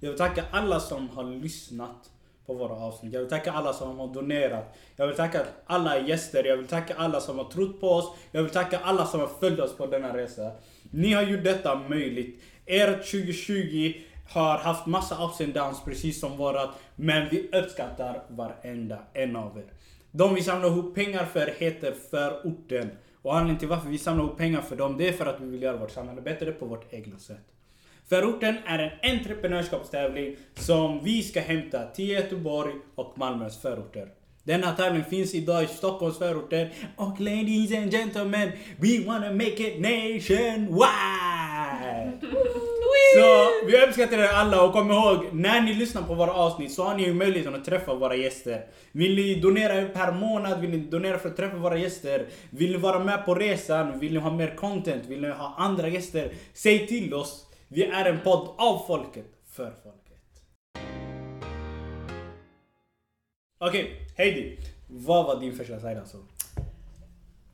Jag 0.00 0.08
vill 0.10 0.18
tacka 0.18 0.44
alla 0.50 0.80
som 0.80 1.08
har 1.08 1.24
lyssnat 1.24 2.09
på 2.50 2.54
våra 2.54 2.74
avsnitt. 2.74 3.12
Jag 3.12 3.20
vill 3.20 3.28
tacka 3.28 3.52
alla 3.52 3.72
som 3.72 3.98
har 3.98 4.14
donerat. 4.14 4.76
Jag 4.96 5.06
vill 5.06 5.16
tacka 5.16 5.42
alla 5.66 5.98
gäster. 5.98 6.44
Jag 6.44 6.56
vill 6.56 6.66
tacka 6.66 6.94
alla 6.94 7.20
som 7.20 7.38
har 7.38 7.44
trott 7.44 7.80
på 7.80 7.88
oss. 7.88 8.12
Jag 8.32 8.42
vill 8.42 8.52
tacka 8.52 8.78
alla 8.78 9.06
som 9.06 9.20
har 9.20 9.26
följt 9.26 9.60
oss 9.60 9.76
på 9.76 9.86
denna 9.86 10.16
resa. 10.16 10.50
Ni 10.90 11.12
har 11.12 11.22
gjort 11.22 11.44
detta 11.44 11.74
möjligt. 11.74 12.42
Ert 12.66 13.10
2020 13.10 13.92
har 14.28 14.58
haft 14.58 14.86
massa 14.86 15.24
ups 15.24 15.40
and 15.40 15.54
downs 15.54 15.84
precis 15.84 16.20
som 16.20 16.36
vårat. 16.36 16.70
Men 16.96 17.28
vi 17.30 17.50
uppskattar 17.52 18.22
varenda 18.28 18.98
en 19.12 19.36
av 19.36 19.58
er. 19.58 19.72
De 20.10 20.34
vi 20.34 20.42
samlar 20.42 20.68
ihop 20.68 20.94
pengar 20.94 21.24
för 21.24 21.54
heter 21.58 21.94
Förorten. 22.10 22.90
Och 23.22 23.32
anledningen 23.32 23.58
till 23.58 23.68
varför 23.68 23.88
vi 23.88 23.98
samlar 23.98 24.24
ihop 24.24 24.38
pengar 24.38 24.60
för 24.60 24.76
dem, 24.76 24.96
det 24.98 25.08
är 25.08 25.12
för 25.12 25.26
att 25.26 25.40
vi 25.40 25.46
vill 25.46 25.62
göra 25.62 25.76
vårt 25.76 25.90
samhälle 25.90 26.20
bättre 26.20 26.52
på 26.52 26.66
vårt 26.66 26.92
egna 26.92 27.18
sätt. 27.18 27.46
Förorten 28.10 28.56
är 28.66 28.78
en 28.78 29.16
entreprenörskapstävling 29.18 30.36
som 30.54 31.04
vi 31.04 31.22
ska 31.22 31.40
hämta 31.40 31.86
till 31.86 32.08
Göteborg 32.08 32.72
och 32.94 33.18
Malmös 33.18 33.62
förorter. 33.62 34.08
Denna 34.44 34.72
tävling 34.72 35.04
finns 35.04 35.34
idag 35.34 35.64
i 35.64 35.66
Stockholms 35.66 36.18
förorter 36.18 36.72
och 36.96 37.20
ladies 37.20 37.72
and 37.78 37.90
gentlemen, 37.92 38.50
we 38.76 39.04
wanna 39.06 39.32
make 39.32 39.68
it 39.68 39.80
nationwide! 39.80 40.80
Så 43.14 43.48
vi 43.66 43.86
uppskattar 43.86 44.18
er 44.18 44.28
alla 44.28 44.62
och 44.62 44.72
kom 44.72 44.90
ihåg, 44.90 45.24
när 45.32 45.60
ni 45.60 45.74
lyssnar 45.74 46.02
på 46.02 46.14
våra 46.14 46.32
avsnitt 46.32 46.72
så 46.72 46.84
har 46.84 46.94
ni 46.96 47.02
ju 47.02 47.14
möjligheten 47.14 47.54
att 47.54 47.64
träffa 47.64 47.94
våra 47.94 48.16
gäster. 48.16 48.64
Vill 48.92 49.16
ni 49.16 49.40
donera 49.40 49.88
per 49.88 50.12
månad? 50.12 50.60
Vill 50.60 50.70
ni 50.70 50.78
donera 50.78 51.18
för 51.18 51.28
att 51.28 51.36
träffa 51.36 51.56
våra 51.56 51.78
gäster? 51.78 52.26
Vill 52.50 52.72
ni 52.72 52.76
vara 52.76 52.98
med 52.98 53.24
på 53.26 53.34
resan? 53.34 53.98
Vill 53.98 54.12
ni 54.12 54.18
ha 54.18 54.30
mer 54.30 54.56
content? 54.56 55.06
Vill 55.06 55.20
ni 55.20 55.28
ha 55.28 55.54
andra 55.58 55.88
gäster? 55.88 56.32
Säg 56.54 56.86
till 56.86 57.14
oss. 57.14 57.46
Vi 57.72 57.84
är 57.84 58.04
en 58.04 58.20
podd 58.20 58.54
av 58.58 58.86
folket, 58.86 59.26
för 59.50 59.72
folket. 59.82 60.42
Okej, 63.60 64.08
Heidi. 64.16 64.58
Vad 64.88 65.26
var 65.26 65.40
din 65.40 65.56
första 65.56 65.80
sida 65.80 66.00
alltså? 66.00 66.16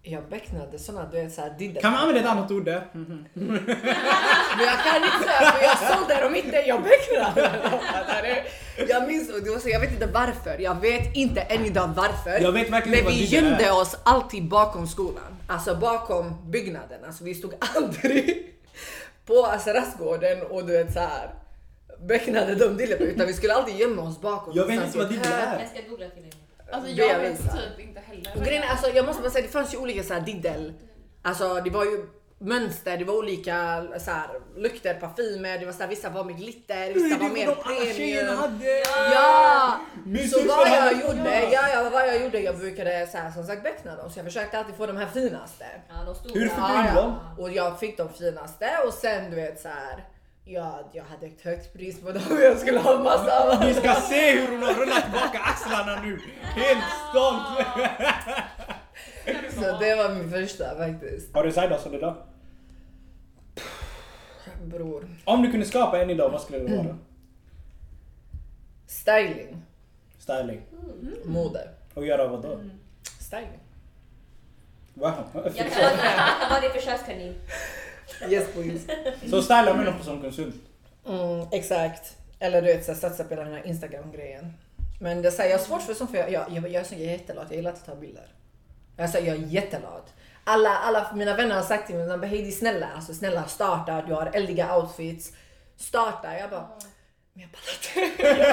Jag 0.03 0.29
becknade 0.29 0.79
såna 0.79 1.09
du 1.13 1.23
vet 1.23 1.35
såhär 1.35 1.59
didder. 1.59 1.81
Kan 1.81 1.93
man 1.93 2.01
använda 2.01 2.21
ett 2.21 2.27
annat 2.27 2.51
ord 2.51 2.65
där? 2.65 2.89
Men 2.93 3.29
jag 4.59 4.79
kan 4.85 5.05
inte 5.05 5.25
säga 5.25 5.53
för 5.53 5.63
jag 5.63 5.79
sålde 5.79 6.21
dem 6.23 6.35
inte, 6.35 6.57
jag 6.57 6.83
becknade. 6.83 8.45
Jag 8.89 9.07
minns, 9.07 9.29
det 9.45 9.51
var 9.51 9.59
så, 9.59 9.69
jag 9.69 9.81
vet 9.81 9.93
inte 9.93 10.07
varför. 10.07 10.59
Jag 10.59 10.81
vet 10.81 11.17
inte 11.17 11.41
än 11.41 11.65
idag 11.65 11.91
varför. 11.97 12.41
Jag 12.41 12.53
vet 12.53 12.71
verkligen 12.71 13.05
Men 13.05 13.15
vi 13.15 13.25
gömde 13.25 13.71
oss 13.73 13.97
alltid 14.03 14.49
bakom 14.49 14.87
skolan. 14.87 15.37
Alltså 15.47 15.75
bakom 15.77 16.51
byggnaden. 16.51 17.05
Alltså 17.05 17.25
vi 17.25 17.35
stod 17.35 17.55
aldrig 17.77 18.56
på 19.27 19.45
alltså, 19.45 19.71
rastgården 19.71 20.43
och 20.43 20.67
du 20.67 20.73
vet 20.73 20.93
så 20.93 20.99
här 20.99 21.35
becknade 22.01 22.55
de 22.55 22.77
dillorna 22.77 23.05
utan 23.05 23.27
vi 23.27 23.33
skulle 23.33 23.55
alltid 23.55 23.77
gömma 23.77 24.03
oss 24.03 24.21
bakom. 24.21 24.53
Jag 24.57 24.67
vet 24.67 24.85
inte 24.85 24.99
vad 24.99 25.13
hörn. 25.13 25.33
är. 25.33 25.59
Jag 25.61 25.69
ska 25.69 25.91
googla 25.91 26.09
till 26.09 26.23
dig. 26.23 26.33
Alltså 26.71 26.95
Det 26.95 27.07
jag 27.07 27.19
vet 27.19 27.39
typ 27.39 27.81
inte 27.81 28.01
heller. 28.01 28.33
Och 28.37 28.43
grejen 28.45 28.63
är, 28.63 28.69
alltså, 28.69 28.91
jag 28.91 29.07
måste 29.07 29.23
bara 29.23 29.31
säga, 29.31 29.43
det 29.43 29.53
fanns 29.53 29.75
ju 29.75 29.79
olika 29.79 30.03
så 30.03 30.15
här, 30.15 30.21
diddel. 30.21 30.73
Alltså 31.23 31.55
det 31.55 31.71
var 31.71 31.85
ju 31.85 32.07
mönster, 32.39 32.97
det 32.97 33.05
var 33.05 33.15
olika 33.15 33.85
så 33.99 34.11
här, 34.11 34.29
lukter, 34.57 34.95
parfymer, 34.95 35.59
det 35.59 35.67
var 35.67 35.73
så 35.73 35.79
här, 35.79 35.89
vissa 35.89 36.11
var 36.11 36.25
med 36.25 36.37
glitter, 36.37 36.93
vissa 36.93 37.19
var 37.19 37.29
mer 37.29 37.55
premium. 37.55 38.39
hade! 38.39 38.83
Ja! 39.15 39.81
Min 40.05 40.29
Så 40.29 40.39
vad 40.49 40.69
jag 40.69 40.93
gjorde, 40.93 41.41
ja, 41.53 41.69
ja, 41.69 41.91
vad 41.93 42.09
jag 42.09 42.23
gjorde, 42.23 42.41
jag 42.41 42.59
brukade 42.59 43.09
så 43.13 43.19
här, 43.19 43.31
som 43.31 43.45
sagt 43.45 43.63
beckna 43.63 43.97
dem 43.97 44.11
så 44.11 44.19
jag 44.19 44.27
försökte 44.27 44.59
alltid 44.59 44.75
få 44.75 44.87
de 44.87 44.97
här 44.97 45.07
finaste. 45.07 45.65
Ja, 45.89 45.95
de 46.07 46.15
stora. 46.15 46.35
Hur 46.35 46.49
fick 46.49 46.57
du 46.57 46.89
in 46.89 46.95
dem? 46.95 47.19
Och 47.39 47.51
jag 47.51 47.81
fick 47.81 47.97
de 47.97 48.09
finaste 48.13 48.71
och 48.87 48.95
sen 48.95 49.31
du 49.31 49.37
vet 49.37 49.61
så 49.61 49.69
här 49.69 50.05
Ja, 50.49 50.91
jag 50.93 51.05
hade 51.05 51.27
ett 51.27 51.43
högt 51.43 51.73
pris 51.73 52.01
på 52.01 52.13
dem. 52.13 52.23
Jag 52.43 52.59
skulle 52.59 52.79
ha 52.79 53.03
massa. 53.03 53.65
Ni 53.65 53.75
ska 53.75 53.95
se 53.95 54.31
hur 54.31 54.49
hon 54.49 54.63
har 54.63 54.75
rullat 54.75 55.03
tillbaka 55.03 55.39
axlarna 55.39 56.01
nu. 56.03 56.21
Helt 56.43 56.85
stolt. 57.11 57.67
Så 59.63 59.79
det 59.79 59.95
var 59.95 60.15
min 60.15 60.31
första 60.31 60.77
faktiskt. 60.77 61.35
Har 61.35 61.45
du 61.45 61.53
side 61.53 61.71
hustle 61.73 61.97
idag? 61.97 62.15
Bror. 64.65 65.09
Om 65.25 65.43
du 65.43 65.51
kunde 65.51 65.67
skapa 65.67 66.03
en 66.03 66.11
idag, 66.11 66.31
vad 66.31 66.41
skulle 66.41 66.59
det 66.59 66.77
vara? 66.77 66.97
Styling. 68.87 69.63
Styling. 70.19 70.63
Mode. 71.25 71.69
Och 71.95 72.07
göra 72.07 72.29
vad 72.29 72.43
då? 72.43 72.61
Styling. 73.21 73.59
Va? 74.95 75.15
Jag 75.35 75.55
kan 75.55 75.67
vara- 75.71 76.49
vara 76.51 76.61
din 76.61 76.71
försökskanin. 76.71 77.35
Yes 78.29 78.53
please. 78.53 78.91
Så 79.31 79.43
styla 79.43 79.75
med 79.75 79.85
någon 79.85 80.03
som 80.05 80.21
konsult. 80.23 80.55
Mm, 81.09 81.47
exakt. 81.53 82.17
Eller 82.39 82.63
du 82.63 82.67
vet, 82.69 82.85
så 82.85 82.95
satsa 82.95 83.25
på 83.25 83.35
den 83.35 83.53
här 83.53 83.67
Instagram-grejen. 83.67 84.53
Men 85.01 85.23
det, 85.23 85.29
är 85.29 85.33
så 85.33 85.43
här, 85.43 85.49
jag 85.49 85.59
har 85.59 85.65
svårt 85.65 85.83
för 85.83 85.95
sånt 85.95 86.11
för 86.11 86.19
jag, 86.19 86.33
jag, 86.33 86.51
jag, 86.51 86.65
jag 86.69 86.75
är 86.75 86.85
så 86.85 86.95
jättelat. 86.95 87.47
Jag 87.49 87.57
gillar 87.57 87.71
inte 87.71 87.81
att 87.81 87.87
ta 87.87 87.95
bilder. 88.01 88.27
Alltså, 88.99 89.19
jag 89.19 89.37
är 89.37 89.47
jättelat. 89.47 90.15
Alla, 90.45 90.71
alla 90.71 91.07
mina 91.15 91.37
vänner 91.37 91.55
har 91.55 91.63
sagt 91.63 91.87
till 91.87 91.97
mig, 91.97 92.29
Heidi 92.29 92.53
snälla, 92.53 92.87
alltså, 92.95 93.15
snälla 93.15 93.45
starta, 93.45 94.03
du 94.07 94.15
har 94.15 94.31
eldiga 94.35 94.77
outfits. 94.77 95.33
Starta. 95.77 96.39
Jag 96.39 96.51
bara, 96.51 96.69
men 97.33 97.43
jag 97.43 97.51
pallar 97.53 98.09
inte. 98.09 98.23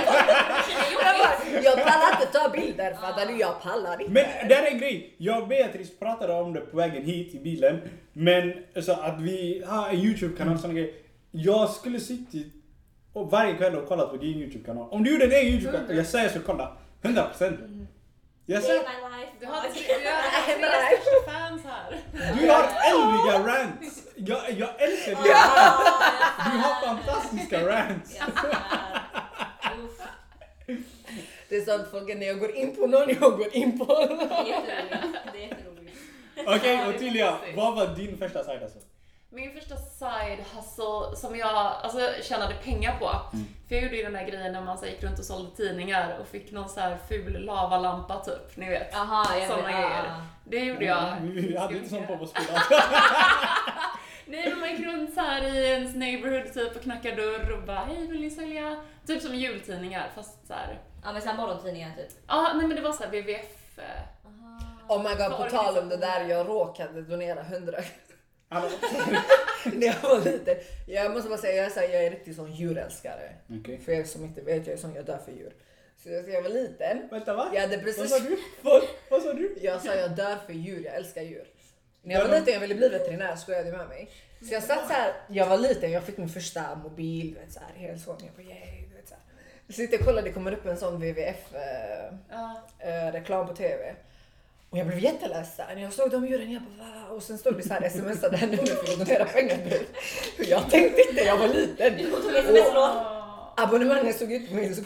jag, 0.93 1.15
bara, 1.19 1.61
jag 1.63 1.75
pallar 1.75 2.21
inte 2.21 2.39
ta 2.39 2.49
bilder 2.49 2.93
fattar 2.93 3.25
du? 3.25 3.39
Jag 3.39 3.61
pallar 3.61 4.01
inte. 4.01 4.13
Men 4.13 4.47
det 4.47 4.55
är 4.55 4.71
en 4.71 4.77
grej. 4.77 5.15
Jag 5.17 5.41
och 5.41 5.47
Beatrice 5.47 5.99
pratade 5.99 6.33
om 6.33 6.53
det 6.53 6.59
på 6.59 6.77
vägen 6.77 7.03
hit 7.03 7.35
i 7.35 7.39
bilen. 7.39 7.81
Men 8.13 8.53
så 8.81 8.91
att 8.91 9.21
vi 9.21 9.63
har 9.67 9.89
en 9.89 9.95
YouTube-kanal 9.95 10.53
och 10.53 10.59
såna 10.59 10.73
grejer. 10.73 10.93
Jag 11.31 11.69
skulle 11.69 11.99
suttit 11.99 12.53
och 13.13 13.31
varje 13.31 13.55
kväll 13.55 13.75
och 13.75 13.87
kollat 13.87 14.09
på 14.09 14.17
din 14.17 14.37
YouTube-kanal. 14.37 14.87
Om 14.91 15.03
du 15.03 15.11
gjorde 15.11 15.25
en 15.25 15.31
egen 15.31 15.53
YouTube-kanal, 15.53 15.95
jag 15.95 16.05
säger 16.05 16.29
så 16.29 16.39
kolla. 16.39 16.77
100%. 17.01 17.72
Jag 18.45 18.61
Day 18.61 18.67
säger, 18.67 18.81
my 18.81 19.17
life. 19.17 19.31
Du 19.39 19.45
har, 19.45 19.53
du 19.53 19.67
har 19.67 19.71
tre 20.45 20.99
största 20.99 21.31
fans 21.31 21.61
här. 21.65 22.01
du 22.11 22.49
har 22.49 22.63
eldiga 22.91 23.53
rants. 23.53 24.03
Jag, 24.15 24.51
jag 24.51 24.81
älskar 24.81 25.11
dina 25.11 25.35
rants. 25.35 25.81
Du 26.51 26.57
har 26.57 26.85
fantastiska 26.85 27.67
rants. 27.67 28.19
Det 31.49 31.57
är 31.57 31.65
sånt 31.65 31.87
folk 31.91 32.07
när 32.07 32.27
jag 32.27 32.39
går 32.39 32.55
in 32.55 32.75
på 32.75 32.87
någon, 32.87 33.09
jag 33.09 33.37
går 33.37 33.55
in 33.55 33.79
på 33.79 33.85
någon. 33.85 34.29
Okej 36.45 36.89
Ottilia, 36.89 37.37
vad 37.55 37.75
var 37.75 37.87
din 37.87 38.17
första 38.17 38.43
side 38.43 38.63
alltså? 38.63 38.79
Min 39.35 39.53
första 39.53 39.75
side 39.77 40.39
hustle 40.55 41.15
som 41.15 41.35
jag 41.35 41.49
alltså, 41.55 41.99
tjänade 42.21 42.53
pengar 42.63 42.97
på. 42.99 43.09
För 43.67 43.75
jag 43.75 43.83
gjorde 43.83 43.95
ju 43.95 44.03
den 44.03 44.13
där 44.13 44.23
grejen 44.27 44.53
när 44.53 44.61
man 44.61 44.77
så, 44.77 44.85
gick 44.85 45.03
runt 45.03 45.19
och 45.19 45.25
sålde 45.25 45.55
tidningar 45.55 46.17
och 46.21 46.27
fick 46.27 46.51
någon 46.51 46.69
så 46.69 46.79
här 46.79 46.97
ful 47.09 47.45
lavalampa 47.45 48.19
typ, 48.19 48.57
ni 48.57 48.69
vet. 48.69 48.89
Jaha, 48.93 49.37
jag 49.39 49.47
Såna 49.47 49.61
vet. 49.61 49.71
grejer. 49.75 50.03
ah. 50.07 50.21
Det 50.45 50.59
gjorde 50.59 50.85
jag. 50.85 51.15
Vi 51.21 51.57
hade 51.57 51.77
inte 51.77 51.89
sånt 51.89 52.07
på 52.07 52.15
vår 52.15 52.25
skola. 52.25 52.61
Nej 54.25 54.49
men 54.49 54.59
man 54.59 54.69
gick 54.69 54.85
runt 54.85 55.13
så 55.13 55.19
här 55.21 55.43
i 55.55 55.65
ens 55.67 55.95
neighborhood 55.95 56.53
typ 56.53 56.75
och 56.75 56.81
knackade 56.81 57.15
dörr 57.15 57.51
och 57.57 57.63
bara 57.63 57.79
hej 57.79 58.07
vill 58.07 58.21
ni 58.21 58.29
sälja? 58.29 58.75
Typ 59.07 59.21
som 59.21 59.35
jultidningar 59.35 60.09
fast 60.15 60.47
så 60.47 60.53
här. 60.53 60.79
Ja 61.03 61.13
men 61.13 61.21
såhär 61.21 61.37
morgontidningar 61.37 61.91
typ. 61.97 62.09
Ja 62.27 62.51
nej 62.55 62.67
men 62.67 62.75
det 62.75 62.81
var 62.81 62.91
så 62.91 63.03
här 63.03 63.09
WWF. 63.09 63.77
eh, 63.79 63.83
Oh 64.87 65.03
my 65.03 65.09
god, 65.15 65.37
på 65.37 65.49
tal 65.57 65.77
om 65.77 65.89
det 65.89 65.97
där, 65.97 66.25
jag 66.25 66.47
råkade 66.47 67.01
donera 67.01 67.41
100 67.41 67.73
Hallå? 67.77 67.87
när 68.02 68.02
jag 69.81 70.09
var 70.09 70.25
liten. 70.25 70.55
Jag 70.87 71.11
måste 71.11 71.29
bara 71.29 71.37
säga, 71.37 71.55
jag 71.55 71.65
är, 71.65 71.69
så 71.69 71.79
här, 71.79 71.87
jag 71.87 72.05
är 72.05 72.11
riktigt 72.11 72.35
sån 72.35 72.51
djurälskare. 72.51 73.33
Okej. 73.59 73.79
För 73.85 73.91
er 73.91 74.03
som 74.03 74.23
inte 74.23 74.41
vet, 74.41 74.67
jag 74.67 74.73
är 74.73 74.77
sån, 74.77 74.95
jag 74.95 75.05
dör 75.05 75.19
för 75.25 75.31
djur. 75.31 75.53
Så 76.03 76.09
jag 76.09 76.41
var 76.41 76.49
liten, 76.49 77.07
Vänta 77.11 77.33
va? 77.33 77.51
jag 77.53 77.61
hade 77.61 77.75
Vad 77.75 77.85
precis... 77.85 78.09
sa 78.09 78.19
du? 78.19 78.37
Vad, 78.61 78.83
vad 79.09 79.21
sa 79.21 79.33
du? 79.33 79.55
Jag 79.61 79.81
sa 79.81 79.95
jag 79.95 80.11
dör 80.11 80.37
för 80.45 80.53
djur, 80.53 80.85
jag 80.85 80.95
älskar 80.95 81.21
djur. 81.21 81.47
När 82.01 82.15
jag 82.15 82.27
var 82.27 82.39
liten 82.39 82.53
jag 82.53 82.61
ville 82.61 82.75
bli 82.75 82.89
veterinär, 82.89 83.35
skojade 83.35 83.71
med 83.71 83.87
mig. 83.87 84.09
Så 84.47 84.53
jag 84.53 84.63
satt 84.63 84.87
så 84.87 84.93
här, 84.93 85.13
jag 85.27 85.47
var 85.47 85.57
liten, 85.57 85.91
jag 85.91 86.03
fick 86.03 86.17
min 86.17 86.29
första 86.29 86.75
mobil, 86.75 87.33
du 87.33 87.39
vet 87.39 87.51
så 87.53 87.59
här, 87.59 87.87
helt 87.87 88.01
så. 88.01 88.09
Jag 88.19 88.45
bara 88.45 88.53
yay, 88.55 88.85
du 88.89 88.95
vet 88.95 89.07
så 89.07 89.13
här. 89.13 89.23
Så 89.67 89.73
sitter 89.73 89.93
jag 89.93 90.01
och 90.01 90.07
kollar, 90.07 90.21
det 90.21 90.31
kommer 90.31 90.51
upp 90.53 90.65
en 90.65 90.77
sån 90.77 90.95
WWF 90.95 91.53
eh, 91.53 92.05
eh, 92.79 93.11
reklam 93.11 93.47
på 93.47 93.55
TV. 93.55 93.95
Och 94.73 94.79
jag 94.79 94.87
blev 94.87 94.99
jätteledsen. 94.99 95.81
Jag 95.81 95.93
såg 95.93 96.11
de 96.11 96.27
djuren, 96.27 96.51
jag 96.51 96.61
bara 96.61 96.89
va? 96.89 97.07
Och 97.09 97.23
sen 97.23 97.37
stod 97.37 97.57
det 97.57 97.63
så 97.63 97.73
här 97.73 97.81
sms 97.81 98.21
där 98.21 98.47
nu 98.47 98.57
för 98.57 98.93
att 98.93 98.99
donera 98.99 99.25
pengar 99.25 99.57
nu. 99.57 99.85
Jag 100.37 100.69
tänkte 100.69 101.01
inte, 101.01 101.23
jag 101.23 101.37
var 101.37 101.47
liten. 101.47 101.99
Ah. 102.75 103.53
Abonnemanget 103.57 104.15
stod 104.15 104.31
ut 104.31 104.49
på 104.49 104.55
min 104.55 104.75
så... 104.75 104.81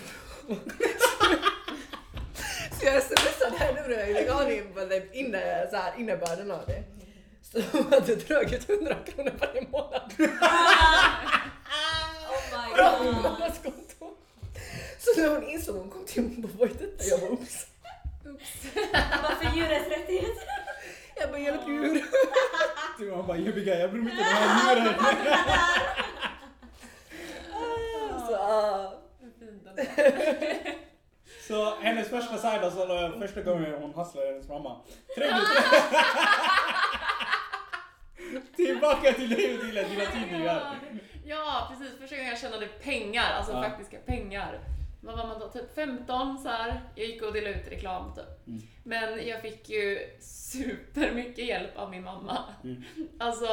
jag 2.86 3.04
smsade 3.04 3.58
här 3.58 3.88
nu, 3.88 3.94
jag 3.94 4.10
ingen 4.10 4.34
aning 4.34 4.74
så 5.72 5.76
här, 5.78 5.94
innebörden 5.98 6.52
av 6.52 6.66
det. 6.68 6.84
Så 7.42 7.60
de 7.72 7.84
hade 7.96 8.16
dragit 8.16 8.70
100 8.70 8.96
kronor 9.06 9.32
varje 9.40 9.68
månad 9.72 10.14
Oh 12.28 12.42
my 12.52 12.70
god. 13.64 13.74
Så 15.00 15.22
när 15.22 15.30
hon 15.30 15.44
insåg, 15.44 15.76
hon 15.76 15.90
kom 15.90 16.06
till 16.06 16.24
mig 16.24 16.36
och 16.36 16.42
bara 16.42 16.58
vad 16.58 16.70
är 16.70 16.74
detta? 16.74 17.04
Jag 17.04 17.20
bara 17.20 17.38
oops. 18.38 18.76
Varför 19.24 19.58
djurens 19.58 19.88
rättigheter? 19.88 20.44
Jag 21.16 21.30
bara 21.30 21.40
hjälp 21.40 21.62
djur. 21.68 22.04
Du 23.00 23.10
var 23.10 23.24
bara 23.24 23.38
jobbiga, 23.38 23.80
jag 23.80 23.92
bryr 23.92 24.02
mig 24.02 24.12
inte 24.12 24.24
om 24.24 24.30
de 24.30 24.36
här 24.48 24.76
djuren. 24.76 24.94
Så, 28.28 28.36
ah. 28.36 28.94
Så 31.48 31.76
hennes 31.82 32.10
första 32.10 32.38
side 32.38 32.62
hustle 32.62 32.86
var 32.86 33.20
första 33.28 33.42
gången 33.42 33.74
hon 33.82 33.94
hustlade 33.94 34.28
hennes 34.28 34.48
mamma. 34.50 34.82
Tillbaka 38.56 39.14
till 39.14 39.32
och 39.34 39.40
till 39.62 39.76
dina 39.76 40.06
tidningar. 40.12 40.76
Ja 41.26 41.68
precis, 41.72 42.00
första 42.00 42.16
gången 42.16 42.30
jag 42.30 42.40
tjänade 42.40 42.68
pengar, 42.68 43.34
alltså 43.38 43.52
Ja. 43.54 43.64
faktiska 43.64 43.98
pengar. 44.06 44.60
Vad 45.02 45.18
var 45.18 45.28
man 45.28 45.40
då? 45.40 45.50
Typ 45.50 45.76
15 45.76 46.40
så 46.40 46.50
här. 46.50 46.82
Jag 46.96 47.06
gick 47.08 47.22
och 47.22 47.34
delade 47.34 47.56
ut 47.56 47.68
reklam 47.72 48.14
typ. 48.16 48.48
Mm. 48.48 48.62
Men 48.84 49.28
jag 49.28 49.42
fick 49.42 49.70
ju 49.70 50.00
supermycket 50.20 51.46
hjälp 51.46 51.78
av 51.78 51.90
min 51.92 52.04
mamma. 52.04 52.44
Mm. 52.64 52.84
Alltså, 53.20 53.48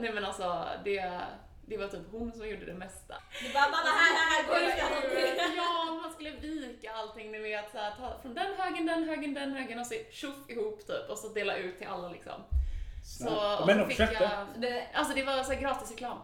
nej 0.00 0.12
men 0.12 0.24
alltså 0.24 0.64
det, 0.84 1.20
det 1.66 1.76
var 1.76 1.88
typ 1.88 2.00
hon 2.10 2.32
som 2.32 2.48
gjorde 2.48 2.64
det 2.66 2.74
mesta. 2.74 3.14
Du 3.46 3.52
bara 3.52 3.62
mamma 3.62 3.88
här, 3.88 4.14
här, 4.14 4.30
här, 4.30 4.48
gå 4.48 4.66
ut. 4.66 5.38
Ja, 5.56 6.00
man 6.02 6.12
skulle 6.12 6.30
vika 6.30 6.92
allting, 6.92 7.32
ni 7.32 7.38
vet 7.38 7.72
så 7.72 7.78
här, 7.78 7.90
ta 7.90 8.18
från 8.22 8.34
den 8.34 8.54
högen, 8.58 8.86
den 8.86 9.08
högen, 9.08 9.34
den 9.34 9.52
högen 9.52 9.78
och 9.78 9.86
så 9.86 9.94
tjoff 10.12 10.50
ihop 10.50 10.86
typ 10.86 11.10
och 11.10 11.18
så 11.18 11.28
dela 11.28 11.56
ut 11.56 11.78
till 11.78 11.86
alla 11.88 12.08
liksom. 12.08 12.40
Så 13.04 13.24
Snällt. 13.24 13.66
Men 13.66 13.78
de 13.78 13.88
fick 13.88 13.96
försökte. 13.96 14.24
jag, 14.24 14.46
Det- 14.62 14.86
Alltså 14.94 15.14
det 15.14 15.22
var 15.24 15.42
så 15.42 15.52
här 15.52 15.60
gratis 15.60 15.90
reklam. 15.90 16.18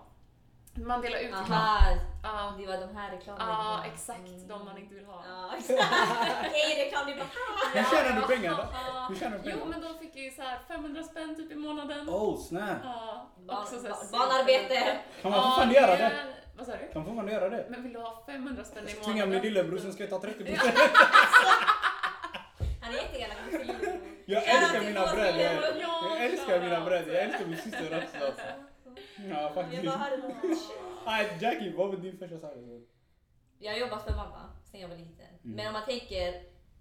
Man 0.86 1.00
delar 1.00 1.18
ut. 1.18 1.34
Aha, 1.34 1.78
Ja, 2.22 2.54
det 2.58 2.66
var 2.66 2.76
de 2.86 2.96
här 2.96 3.10
reklamen. 3.10 3.46
ja 3.48 3.84
exakt 3.92 4.20
de 4.48 4.64
man 4.64 4.78
inte 4.78 4.94
vill 4.94 5.04
ha. 5.04 5.24
Ja, 5.28 5.50
exakt. 5.58 5.92
Ej 6.54 6.84
reklam, 6.84 7.06
det 7.06 7.12
är 7.12 7.16
bara 7.16 7.28
Hur 7.74 7.84
tjänar 7.96 8.20
du 8.20 8.26
pengar 8.36 8.50
då? 8.50 8.64
Ja. 8.72 9.06
Hur 9.08 9.16
tjänar 9.16 9.38
du 9.38 9.50
Jo 9.50 9.64
men 9.66 9.80
då 9.80 9.88
fick 9.98 10.16
jag 10.16 10.24
ju 10.24 10.30
så 10.30 10.42
här 10.42 10.58
500 10.68 11.02
spänn 11.02 11.36
typ 11.36 11.52
i 11.52 11.54
månaden. 11.54 12.08
Oh 12.08 12.40
snap. 12.42 12.62
Ja, 12.84 13.30
också 13.48 13.76
så 13.80 13.86
här 13.86 13.90
barn- 13.90 14.10
barnarbete. 14.12 14.98
Kan 15.22 15.30
man 15.30 15.42
fortfarande 15.42 15.74
göra 15.74 15.96
det? 15.96 16.12
Vad 16.56 16.66
sa 16.66 16.72
du? 16.72 16.78
Kan 16.78 16.88
man 16.94 17.04
fortfarande 17.04 17.32
göra 17.32 17.48
det? 17.48 17.66
Men 17.70 17.82
vill 17.82 17.92
du 17.92 17.98
ha 18.00 18.22
500 18.26 18.64
spänn 18.64 18.88
i 18.88 18.90
Tvinga 18.92 19.14
min 19.14 19.18
månaden? 19.28 19.42
lillebror 19.42 19.78
som 19.78 19.92
ska 19.92 20.06
ta 20.06 20.20
30 20.20 20.44
Ja. 20.64 20.70
Han 22.82 22.90
är 22.94 22.96
jätteelak 22.98 23.36
mot. 23.52 23.62
Jag 24.26 24.42
älskar 24.48 24.80
mina 24.80 25.06
bröder. 25.06 25.74
Ja, 25.80 26.02
Jag 26.10 26.24
älskar 26.24 26.60
mina 26.60 26.80
bröder. 26.80 27.14
Jag 27.14 27.22
älskar 27.24 27.46
min 27.46 27.56
syster 27.58 28.04
också. 28.04 28.32
Ja 29.28 29.40
Jag 29.42 29.54
faktiskt. 29.54 29.84
bara 29.84 29.96
hörde 29.96 30.16
något. 30.16 30.34
Nej 31.06 31.38
Jackie, 31.40 31.76
vad 31.76 31.88
var 31.88 31.96
din 31.96 32.18
första 32.18 32.38
side? 32.38 32.86
Jag 33.58 33.72
har 33.72 33.78
jobbat 33.78 34.04
för 34.04 34.10
mamma 34.16 34.50
sen 34.70 34.80
jag 34.80 34.88
var 34.88 34.96
liten. 34.96 35.26
Men 35.42 35.66
om 35.66 35.72
man 35.72 35.84
tänker 35.84 36.32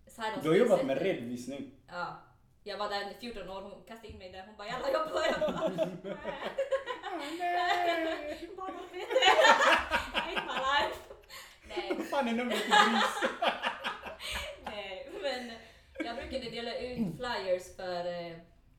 side 0.07 0.33
Du 0.43 0.49
har 0.49 0.55
jobbat 0.55 0.85
med 0.85 1.01
redovisning. 1.01 1.71
Ja. 1.87 2.17
Jag 2.63 2.77
var 2.77 2.89
där 2.89 3.11
i 3.11 3.13
14 3.19 3.49
år, 3.49 3.61
hon 3.61 3.83
kastade 3.87 4.07
in 4.13 4.17
mig 4.17 4.31
där. 4.31 4.43
Hon 4.47 4.55
bara 4.57 4.67
jalla 4.67 4.89
jag 4.91 5.09
börjar. 5.09 5.37
Jag 5.39 5.53
bara 5.53 5.69
barnarbete. 8.57 9.25
Hate 10.13 10.41
my 10.47 10.57
life. 10.69 10.99
Nej, 11.67 11.93
Vad 11.97 12.05
fan 12.07 12.27
är 12.27 12.33
numret 12.33 12.59
till 12.61 12.69
gris? 12.69 13.31
nej. 14.65 15.09
Men 15.21 15.51
jag 16.05 16.15
brukade 16.15 16.49
dela 16.49 16.75
ut 16.77 16.97
flyers 17.17 17.75
för 17.75 18.05
eh, 18.05 18.37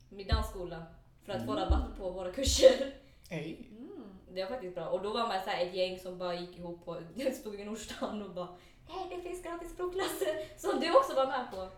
min 0.08 0.26
dansskola. 0.26 0.82
För 1.26 1.32
att 1.32 1.46
få 1.46 1.52
rabatt 1.54 1.96
på 1.98 2.10
våra 2.10 2.32
kurser. 2.32 2.92
Hej. 3.30 3.70
Det 4.34 4.42
var 4.42 4.50
faktiskt 4.50 4.74
bra. 4.74 4.86
Och 4.86 5.02
då 5.02 5.12
var 5.12 5.28
man 5.28 5.42
så 5.44 5.50
här 5.50 5.66
ett 5.66 5.74
gäng 5.74 5.98
som 5.98 6.18
bara 6.18 6.34
gick 6.34 6.58
ihop 6.58 6.84
på 6.84 6.96
stod 7.32 7.60
i 7.60 7.64
Nordstan 7.64 8.22
och 8.22 8.30
bara 8.30 8.48
Hej 8.88 9.06
det 9.10 9.28
finns 9.28 9.42
gratis 9.42 9.70
språkklasser 9.70 10.34
som 10.58 10.80
du 10.80 10.96
också 10.96 11.14
var 11.14 11.26
med 11.26 11.50
på. 11.50 11.68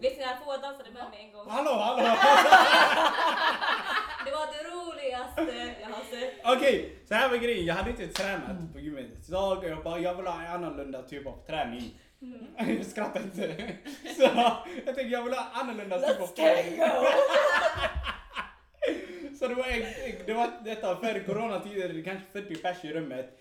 Vet 0.00 0.18
ni 0.18 0.24
när 0.24 0.36
få 0.36 0.56
dansade 0.62 0.90
med 0.90 1.10
mig 1.10 1.24
en 1.24 1.32
gång? 1.32 1.50
Hallå, 1.50 1.70
hallå! 1.70 2.02
Det 4.24 4.30
var 4.30 4.46
det 4.46 4.70
roligaste 4.70 5.74
jag 5.80 5.88
har 5.88 6.04
sett. 6.04 6.34
Okej, 6.44 6.98
så 7.08 7.14
här 7.14 7.28
var 7.28 7.36
grejen. 7.36 7.66
Jag 7.66 7.74
hade 7.74 7.90
inte 7.90 8.06
tränat 8.08 8.72
på 8.72 8.78
gymmet. 8.78 9.06
Så 9.26 9.60
jag 9.62 9.82
bara, 9.84 9.98
jag 9.98 10.14
vill 10.14 10.26
ha 10.26 10.42
en 10.42 10.46
annorlunda 10.64 11.02
typ 11.02 11.26
av 11.26 11.46
träning. 11.46 12.00
Jag 12.56 12.86
skrattar 12.86 13.20
inte. 13.20 13.72
Så 14.16 14.22
jag 14.22 14.66
tänkte 14.84 15.02
jag 15.02 15.24
vill 15.24 15.34
ha 15.34 15.46
annorlunda 15.52 15.98
typ 15.98 16.20
av 16.20 16.26
träning. 16.26 16.80
Så 19.38 19.48
det 19.48 19.54
var, 19.54 19.66
det 20.26 20.32
var 20.32 20.50
detta 20.64 20.96
för 20.96 21.20
coronatider, 21.26 21.88
det 21.88 22.02
kanske 22.02 22.24
40 22.32 22.54
pers 22.56 22.84
i 22.84 22.92
rummet. 22.92 23.38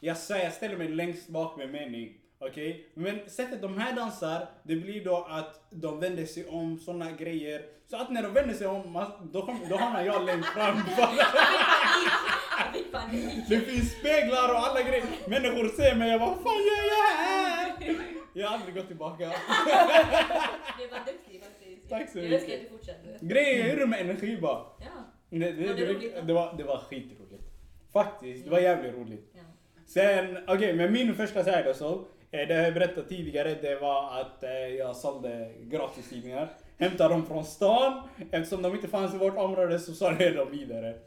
Jag 0.00 0.16
säger, 0.16 0.44
jag 0.44 0.52
ställer 0.52 0.76
mig 0.76 0.88
längst 0.88 1.28
bak 1.28 1.56
med 1.56 1.70
mening. 1.70 2.12
Okej? 2.38 2.86
Men 2.94 3.30
sättet 3.30 3.62
de 3.62 3.78
här 3.78 3.92
dansar, 3.96 4.46
det 4.62 4.76
blir 4.76 5.04
då 5.04 5.26
att 5.30 5.66
de 5.70 6.00
vänder 6.00 6.24
sig 6.26 6.46
om, 6.46 6.78
såna 6.78 7.10
grejer. 7.10 7.62
Så 7.90 7.96
att 7.96 8.10
när 8.10 8.22
de 8.22 8.32
vänder 8.32 8.54
sig 8.54 8.66
om, 8.66 9.06
då, 9.32 9.46
kom, 9.46 9.60
då 9.70 9.76
hamnar 9.76 10.02
jag 10.02 10.24
längst 10.24 10.48
fram. 10.48 10.76
Jag. 10.98 11.08
Det 13.48 13.60
finns 13.60 13.92
speglar 13.92 14.48
och 14.48 14.58
alla 14.58 14.82
grejer. 14.82 15.04
Människor 15.28 15.68
ser 15.68 15.94
mig, 15.94 16.10
jag 16.10 16.20
bara 16.20 16.30
vad 16.30 16.38
fan 16.42 16.52
gör 16.54 16.84
jag 16.98 17.16
här? 17.16 17.96
Jag 18.32 18.48
har 18.48 18.54
aldrig 18.58 18.74
gått 18.74 18.86
tillbaka. 18.86 19.24
Du 20.78 20.86
var 20.88 20.98
duktig 21.06 21.42
faktiskt. 21.42 21.88
Tack 21.90 22.10
så 22.10 22.18
Jag 22.18 22.24
mycket. 22.24 22.40
önskar 22.40 22.54
att 22.56 22.62
du 22.62 22.68
fortsatte. 22.68 23.18
Grejen 23.20 23.66
är 23.70 23.76
det 23.76 23.86
med 23.86 24.00
energi 24.00 24.38
bara. 24.40 24.58
Ja. 24.80 24.86
Det, 25.30 25.38
det, 25.38 25.66
Var 25.66 25.74
det 25.74 25.86
det, 25.86 26.20
det, 26.22 26.32
var, 26.32 26.54
det 26.56 26.64
var 26.64 26.78
skitroligt. 26.78 27.44
Faktiskt, 27.92 28.44
det 28.44 28.50
var 28.50 28.58
jävligt 28.58 28.94
roligt. 28.94 29.30
ja. 29.34 29.40
Sen, 29.86 30.38
okej, 30.48 30.76
men 30.76 30.92
min 30.92 31.14
första 31.14 31.44
side 31.44 31.76
så, 31.76 31.94
eh, 32.30 32.48
det 32.48 32.54
har 32.54 32.62
jag 32.62 32.74
berättat 32.74 33.08
tidigare, 33.08 33.54
det 33.54 33.76
var 33.80 34.20
att 34.20 34.42
eh, 34.42 34.50
jag 34.50 34.96
sålde 34.96 35.52
gratistidningar. 35.60 36.52
Hämtade 36.78 37.14
dem 37.14 37.26
från 37.26 37.44
stan, 37.44 38.08
eftersom 38.30 38.62
de 38.62 38.74
inte 38.74 38.88
fanns 38.88 39.14
i 39.14 39.18
vårt 39.18 39.36
område 39.36 39.78
så 39.78 39.94
sålde 39.94 40.24
jag 40.24 40.34
dem 40.36 40.50
vidare. 40.50 40.98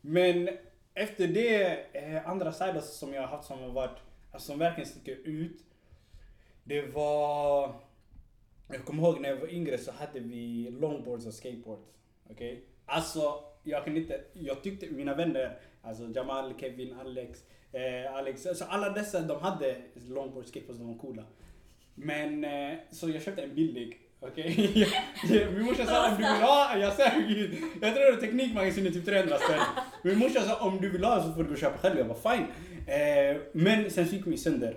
Men 0.00 0.48
efter 0.94 1.26
det, 1.26 1.78
eh, 1.92 2.28
andra 2.28 2.52
sidan 2.52 2.82
som 2.82 3.14
jag 3.14 3.22
har 3.22 3.28
haft 3.28 3.48
som 3.48 3.58
har 3.58 3.68
varit, 3.68 3.98
alltså 4.32 4.50
som 4.50 4.58
verkligen 4.58 4.90
sticker 4.90 5.16
ut. 5.24 5.60
Det 6.64 6.82
var, 6.82 7.74
jag 8.68 8.84
kommer 8.84 9.02
ihåg 9.02 9.20
när 9.20 9.28
jag 9.28 9.36
var 9.36 9.48
yngre 9.54 9.78
så 9.78 9.92
hade 9.92 10.20
vi 10.20 10.70
longboards 10.70 11.26
och 11.26 11.34
skateboards. 11.34 11.88
Okej? 12.30 12.64
Alltså, 12.86 13.44
jag 13.62 13.84
kan 13.84 13.96
inte, 13.96 14.20
jag 14.32 14.62
tyckte 14.62 14.86
mina 14.86 15.14
vänner, 15.14 15.58
alltså 15.82 16.08
Jamal, 16.14 16.54
Kevin, 16.60 16.94
Alex, 17.00 17.38
eh, 17.72 18.14
Alex, 18.14 18.46
alltså 18.46 18.64
alla 18.64 18.90
dessa 18.90 19.20
de 19.20 19.40
hade 19.40 19.76
longboard 20.08 20.46
skateboards, 20.46 20.78
de 20.78 20.88
var 20.88 20.98
coola. 20.98 21.22
Men, 21.94 22.44
eh, 22.44 22.78
så 22.90 23.10
jag 23.10 23.22
köpte 23.22 23.42
en 23.42 23.54
billig. 23.54 24.00
Okej? 24.20 24.86
Okay? 25.24 25.50
Min 25.50 25.64
morsa 25.64 25.86
sa 25.86 26.10
om 26.10 26.16
du 26.16 26.22
vill 26.22 26.42
ha, 26.42 26.76
jag 26.76 26.92
säger, 26.92 27.50
jag 27.82 27.94
tror 27.94 28.08
att 28.08 28.14
var 28.14 28.20
Teknikmagasinet 28.20 28.94
typ 28.94 29.04
300 29.04 29.38
spänn. 29.38 29.60
Min 30.02 30.18
morsa 30.18 30.42
sa 30.42 30.66
om 30.66 30.80
du 30.80 30.90
vill 30.90 31.04
ha 31.04 31.22
så 31.22 31.32
får 31.32 31.44
du 31.44 31.56
köpa 31.56 31.78
själv. 31.78 31.98
Jag 31.98 32.04
var 32.04 32.36
fine. 32.36 32.46
Eh, 32.86 33.36
men 33.52 33.90
sen 33.90 34.06
så 34.06 34.14
gick 34.14 34.26
min 34.26 34.38
sönder. 34.38 34.76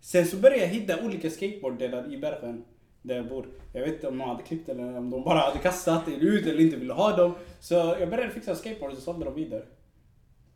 Sen 0.00 0.26
så 0.26 0.36
började 0.36 0.62
jag 0.62 0.68
hitta 0.68 1.04
olika 1.04 1.30
skateboarddelar 1.30 2.12
i 2.12 2.18
Bergen 2.18 2.64
där 3.02 3.16
jag 3.16 3.28
bor. 3.28 3.46
Jag 3.72 3.80
vet 3.80 3.94
inte 3.94 4.08
om 4.08 4.18
de 4.18 4.28
hade 4.28 4.42
klippt 4.42 4.68
eller 4.68 4.98
om 4.98 5.10
de 5.10 5.24
bara 5.24 5.38
hade 5.38 5.58
kastat 5.58 6.08
ut 6.08 6.46
eller 6.46 6.60
inte 6.60 6.76
ville 6.76 6.92
ha 6.92 7.16
dem. 7.16 7.34
Så 7.60 7.74
jag 7.74 8.10
började 8.10 8.30
fixa 8.30 8.54
skateboards 8.54 8.96
och 8.96 9.02
sålde 9.02 9.24
dem 9.24 9.34
vidare. 9.34 9.62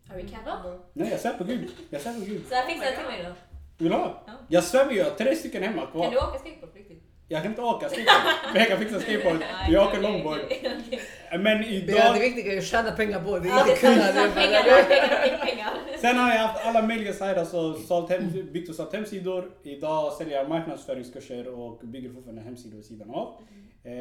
Har 0.08 0.16
vi 0.16 0.22
cattat 0.22 0.90
Nej 0.92 1.10
jag 1.10 1.20
svär 1.20 1.32
på 1.32 1.44
gud. 1.44 1.70
Jag 1.90 2.00
svär 2.00 2.12
på 2.14 2.20
gud. 2.24 2.42
Så 2.48 2.54
jag 2.54 2.66
fixar 2.66 2.90
till 2.90 3.06
mig 3.06 3.24
då. 3.24 3.32
Vill 3.78 3.92
du 3.92 3.96
ha? 3.98 4.22
Ja. 4.26 4.32
Jag 4.48 4.64
svär 4.64 4.92
jag 4.92 5.04
har 5.04 5.10
tre 5.10 5.36
stycken 5.36 5.62
hemma 5.62 5.86
Kan 5.86 6.00
du 6.00 6.10
kvar. 6.10 6.28
åka 6.28 6.38
skateboard 6.38 6.72
på 6.72 6.78
riktigt? 6.78 7.02
Jag 7.28 7.42
kan 7.42 7.50
inte 7.50 7.62
åka 7.62 7.88
skateboard. 7.88 8.34
Men 8.52 8.60
jag 8.60 8.68
kan 8.68 8.78
fixa 8.78 9.00
skateboard. 9.00 9.38
Jag 9.68 9.88
åker 9.88 10.00
longboard. 10.02 10.38
Okej. 11.32 11.38
Men 11.42 11.58
Det, 11.62 11.66
är 11.76 11.80
det 11.86 11.92
idag... 11.92 12.18
viktiga 12.20 12.52
är 12.52 12.58
att 12.58 12.64
tjäna 12.64 12.90
pengar 12.92 13.20
på 13.24 13.38
det, 13.38 13.48
Ja, 13.48 13.64
det 13.66 13.72
är 13.72 13.76
kunna 13.76 13.94
det. 13.94 14.30
Pengar, 14.34 14.62
bara- 14.64 14.84
pengar, 14.84 15.08
pengar, 15.22 15.46
pengar. 15.46 15.70
Sen 16.00 16.16
har 16.18 16.30
jag 16.34 16.38
haft 16.48 16.66
alla 16.66 16.82
möjliga 16.82 17.12
sidor, 17.12 17.34
alltså 17.34 17.74
sålt 17.74 18.10
hem, 18.10 18.22
byggt 18.52 18.68
och 18.68 18.74
sålt 18.74 18.92
hemsidor. 18.94 19.50
Idag 19.62 20.12
säljer 20.12 20.38
jag 20.38 20.48
marknadsföringskurser 20.48 21.48
och 21.58 21.78
bygger 21.82 22.10
fortfarande 22.12 22.42
hemsidor 22.42 22.76
vid 22.76 22.84
sidan 22.86 23.10
av. 23.10 23.26
Eh, 23.84 23.92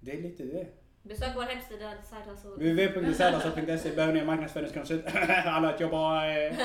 det 0.00 0.12
är 0.12 0.22
lite 0.22 0.42
det. 0.42 0.66
Besök 1.02 1.28
vår 1.36 1.42
hemsida, 1.42 1.92
Hustle. 2.30 2.50
www.designasso.se 2.50 3.90
behöver 3.94 4.14
ni 4.14 4.20
en 4.20 4.26
marknadsföringskonsult. 4.26 5.04
Alla 5.46 5.68
att 5.68 5.80
jobba... 5.80 6.26
Eh. 6.28 6.52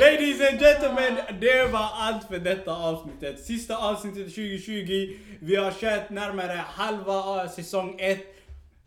Ladies 0.00 0.40
and 0.40 0.60
gentlemen, 0.60 1.16
det 1.40 1.72
var 1.72 1.88
allt 1.94 2.24
för 2.24 2.38
detta 2.38 2.76
avsnittet. 2.76 3.44
Sista 3.44 3.76
avsnittet 3.76 4.34
2020. 4.34 5.16
Vi 5.40 5.56
har 5.56 5.70
kört 5.70 6.10
närmare 6.10 6.64
halva 6.66 7.48
säsong 7.48 7.96
1. 7.98 8.18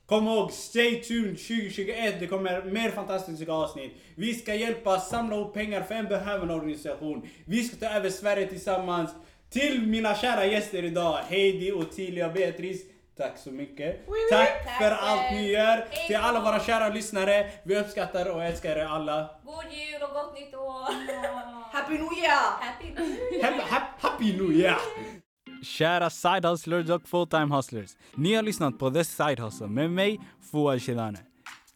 Kom 0.05 0.28
ihåg, 0.28 0.51
stay 0.51 1.01
tuned 1.01 1.38
2021. 1.38 2.20
Det 2.20 2.28
kommer 2.28 2.64
mer 2.64 2.91
fantastiska 2.91 3.51
avsnitt. 3.51 3.91
Vi 4.16 4.34
ska 4.34 4.55
hjälpa 4.55 4.99
samla 4.99 5.36
ihop 5.36 5.53
pengar 5.53 5.82
för 5.82 5.95
en 5.95 6.05
behövande 6.05 6.53
organisation. 6.53 7.30
Vi 7.45 7.64
ska 7.64 7.88
ta 7.88 7.93
över 7.95 8.10
Sverige 8.10 8.47
tillsammans. 8.47 9.10
Till 9.49 9.82
mina 9.82 10.16
kära 10.16 10.45
gäster 10.45 10.84
idag, 10.84 11.20
Heidi, 11.30 11.72
Ottilia, 11.72 12.30
Beatrice. 12.30 12.82
Tack 13.20 13.38
så 13.38 13.52
mycket. 13.52 14.06
Tack 14.30 14.64
Tack 14.66 14.78
för 14.78 14.92
allt 14.92 15.32
ni 15.32 15.52
gör. 15.52 15.86
Till 16.08 16.16
alla 16.16 16.40
våra 16.40 16.60
kära 16.60 16.90
lyssnare. 16.90 17.52
Vi 17.64 17.80
uppskattar 17.80 18.26
och 18.26 18.44
älskar 18.44 18.76
er 18.76 18.86
alla. 18.86 19.30
God 19.46 19.56
jul 19.72 20.02
och 20.02 20.14
gott 20.14 20.40
nytt 20.40 20.56
år! 20.56 20.92
Happy 21.74 21.94
New 21.94 22.14
Year! 22.18 22.40
Happy 22.60 22.90
New 22.94 23.34
Year! 23.34 23.44
Happy, 23.52 23.62
happy, 23.70 24.08
happy 24.08 24.38
New 24.38 24.52
Year! 24.52 24.78
Kära 25.64 26.10
side 26.10 26.46
hustlers 26.46 26.90
och 26.90 27.08
full-time 27.08 27.56
hustlers. 27.56 27.90
Ni 28.16 28.34
har 28.36 28.44
lyssnat 28.44 28.80
på 28.80 28.92
The 28.92 29.04
Side 29.04 29.40
Hustle 29.40 29.68
med 29.68 29.92
mig, 29.92 30.20
Fouad 30.52 30.82
Shedane. 30.82 31.18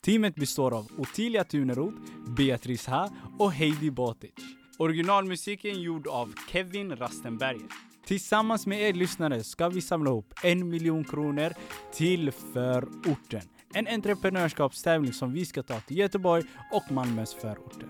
Teamet 0.06 0.36
består 0.36 0.74
av 0.78 0.88
Ottilia 0.98 1.44
Tuneroth, 1.44 1.98
Beatrice 2.38 2.88
Ha 2.88 3.10
och 3.40 3.52
Heidi 3.52 3.92
Botic. 3.92 4.32
Originalmusiken 4.80 5.82
gjord 5.82 6.08
av 6.08 6.34
Kevin 6.52 6.96
Rastenberger. 6.96 7.93
Tillsammans 8.06 8.68
med 8.68 8.82
er 8.82 8.94
lyssnare 8.94 9.44
ska 9.44 9.70
vi 9.70 9.82
samla 9.82 10.10
ihop 10.10 10.34
en 10.44 10.70
miljon 10.70 11.04
kronor 11.04 11.54
till 11.94 12.32
förorten. 12.32 13.42
En 13.74 13.88
entreprenörskapstävling 13.88 15.14
som 15.14 15.34
vi 15.34 15.46
ska 15.46 15.64
ta 15.64 15.80
till 15.80 15.98
Göteborg 15.98 16.44
och 16.72 16.92
Malmös 16.92 17.34
förorter. 17.34 17.88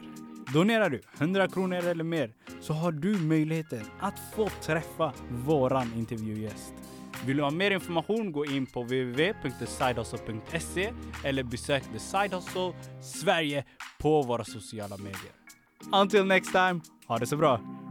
Donerar 0.54 0.90
du 0.90 1.02
100 1.20 1.48
kronor 1.48 1.78
eller 1.78 2.04
mer 2.04 2.34
så 2.62 2.74
har 2.74 2.92
du 2.92 3.18
möjligheten 3.18 3.86
att 4.00 4.20
få 4.36 4.50
träffa 4.50 5.14
våran 5.30 5.94
intervjugäst. 5.98 6.74
Vill 7.26 7.38
du 7.38 7.44
ha 7.44 7.52
mer 7.52 7.72
information 7.72 8.32
gå 8.32 8.46
in 8.46 8.66
på 8.66 8.84
www.thesidehustle.se 8.84 10.94
eller 11.24 11.44
besök 11.44 11.84
The 11.94 12.00
Side 12.00 12.34
Hustle 12.34 12.74
Sverige 13.02 13.66
på 14.00 14.22
våra 14.22 14.44
sociala 14.44 14.98
medier. 14.98 15.32
Until 15.92 16.26
next 16.26 16.52
time, 16.52 16.82
ha 17.08 17.18
det 17.18 17.28
så 17.28 17.38
bra! 17.38 17.83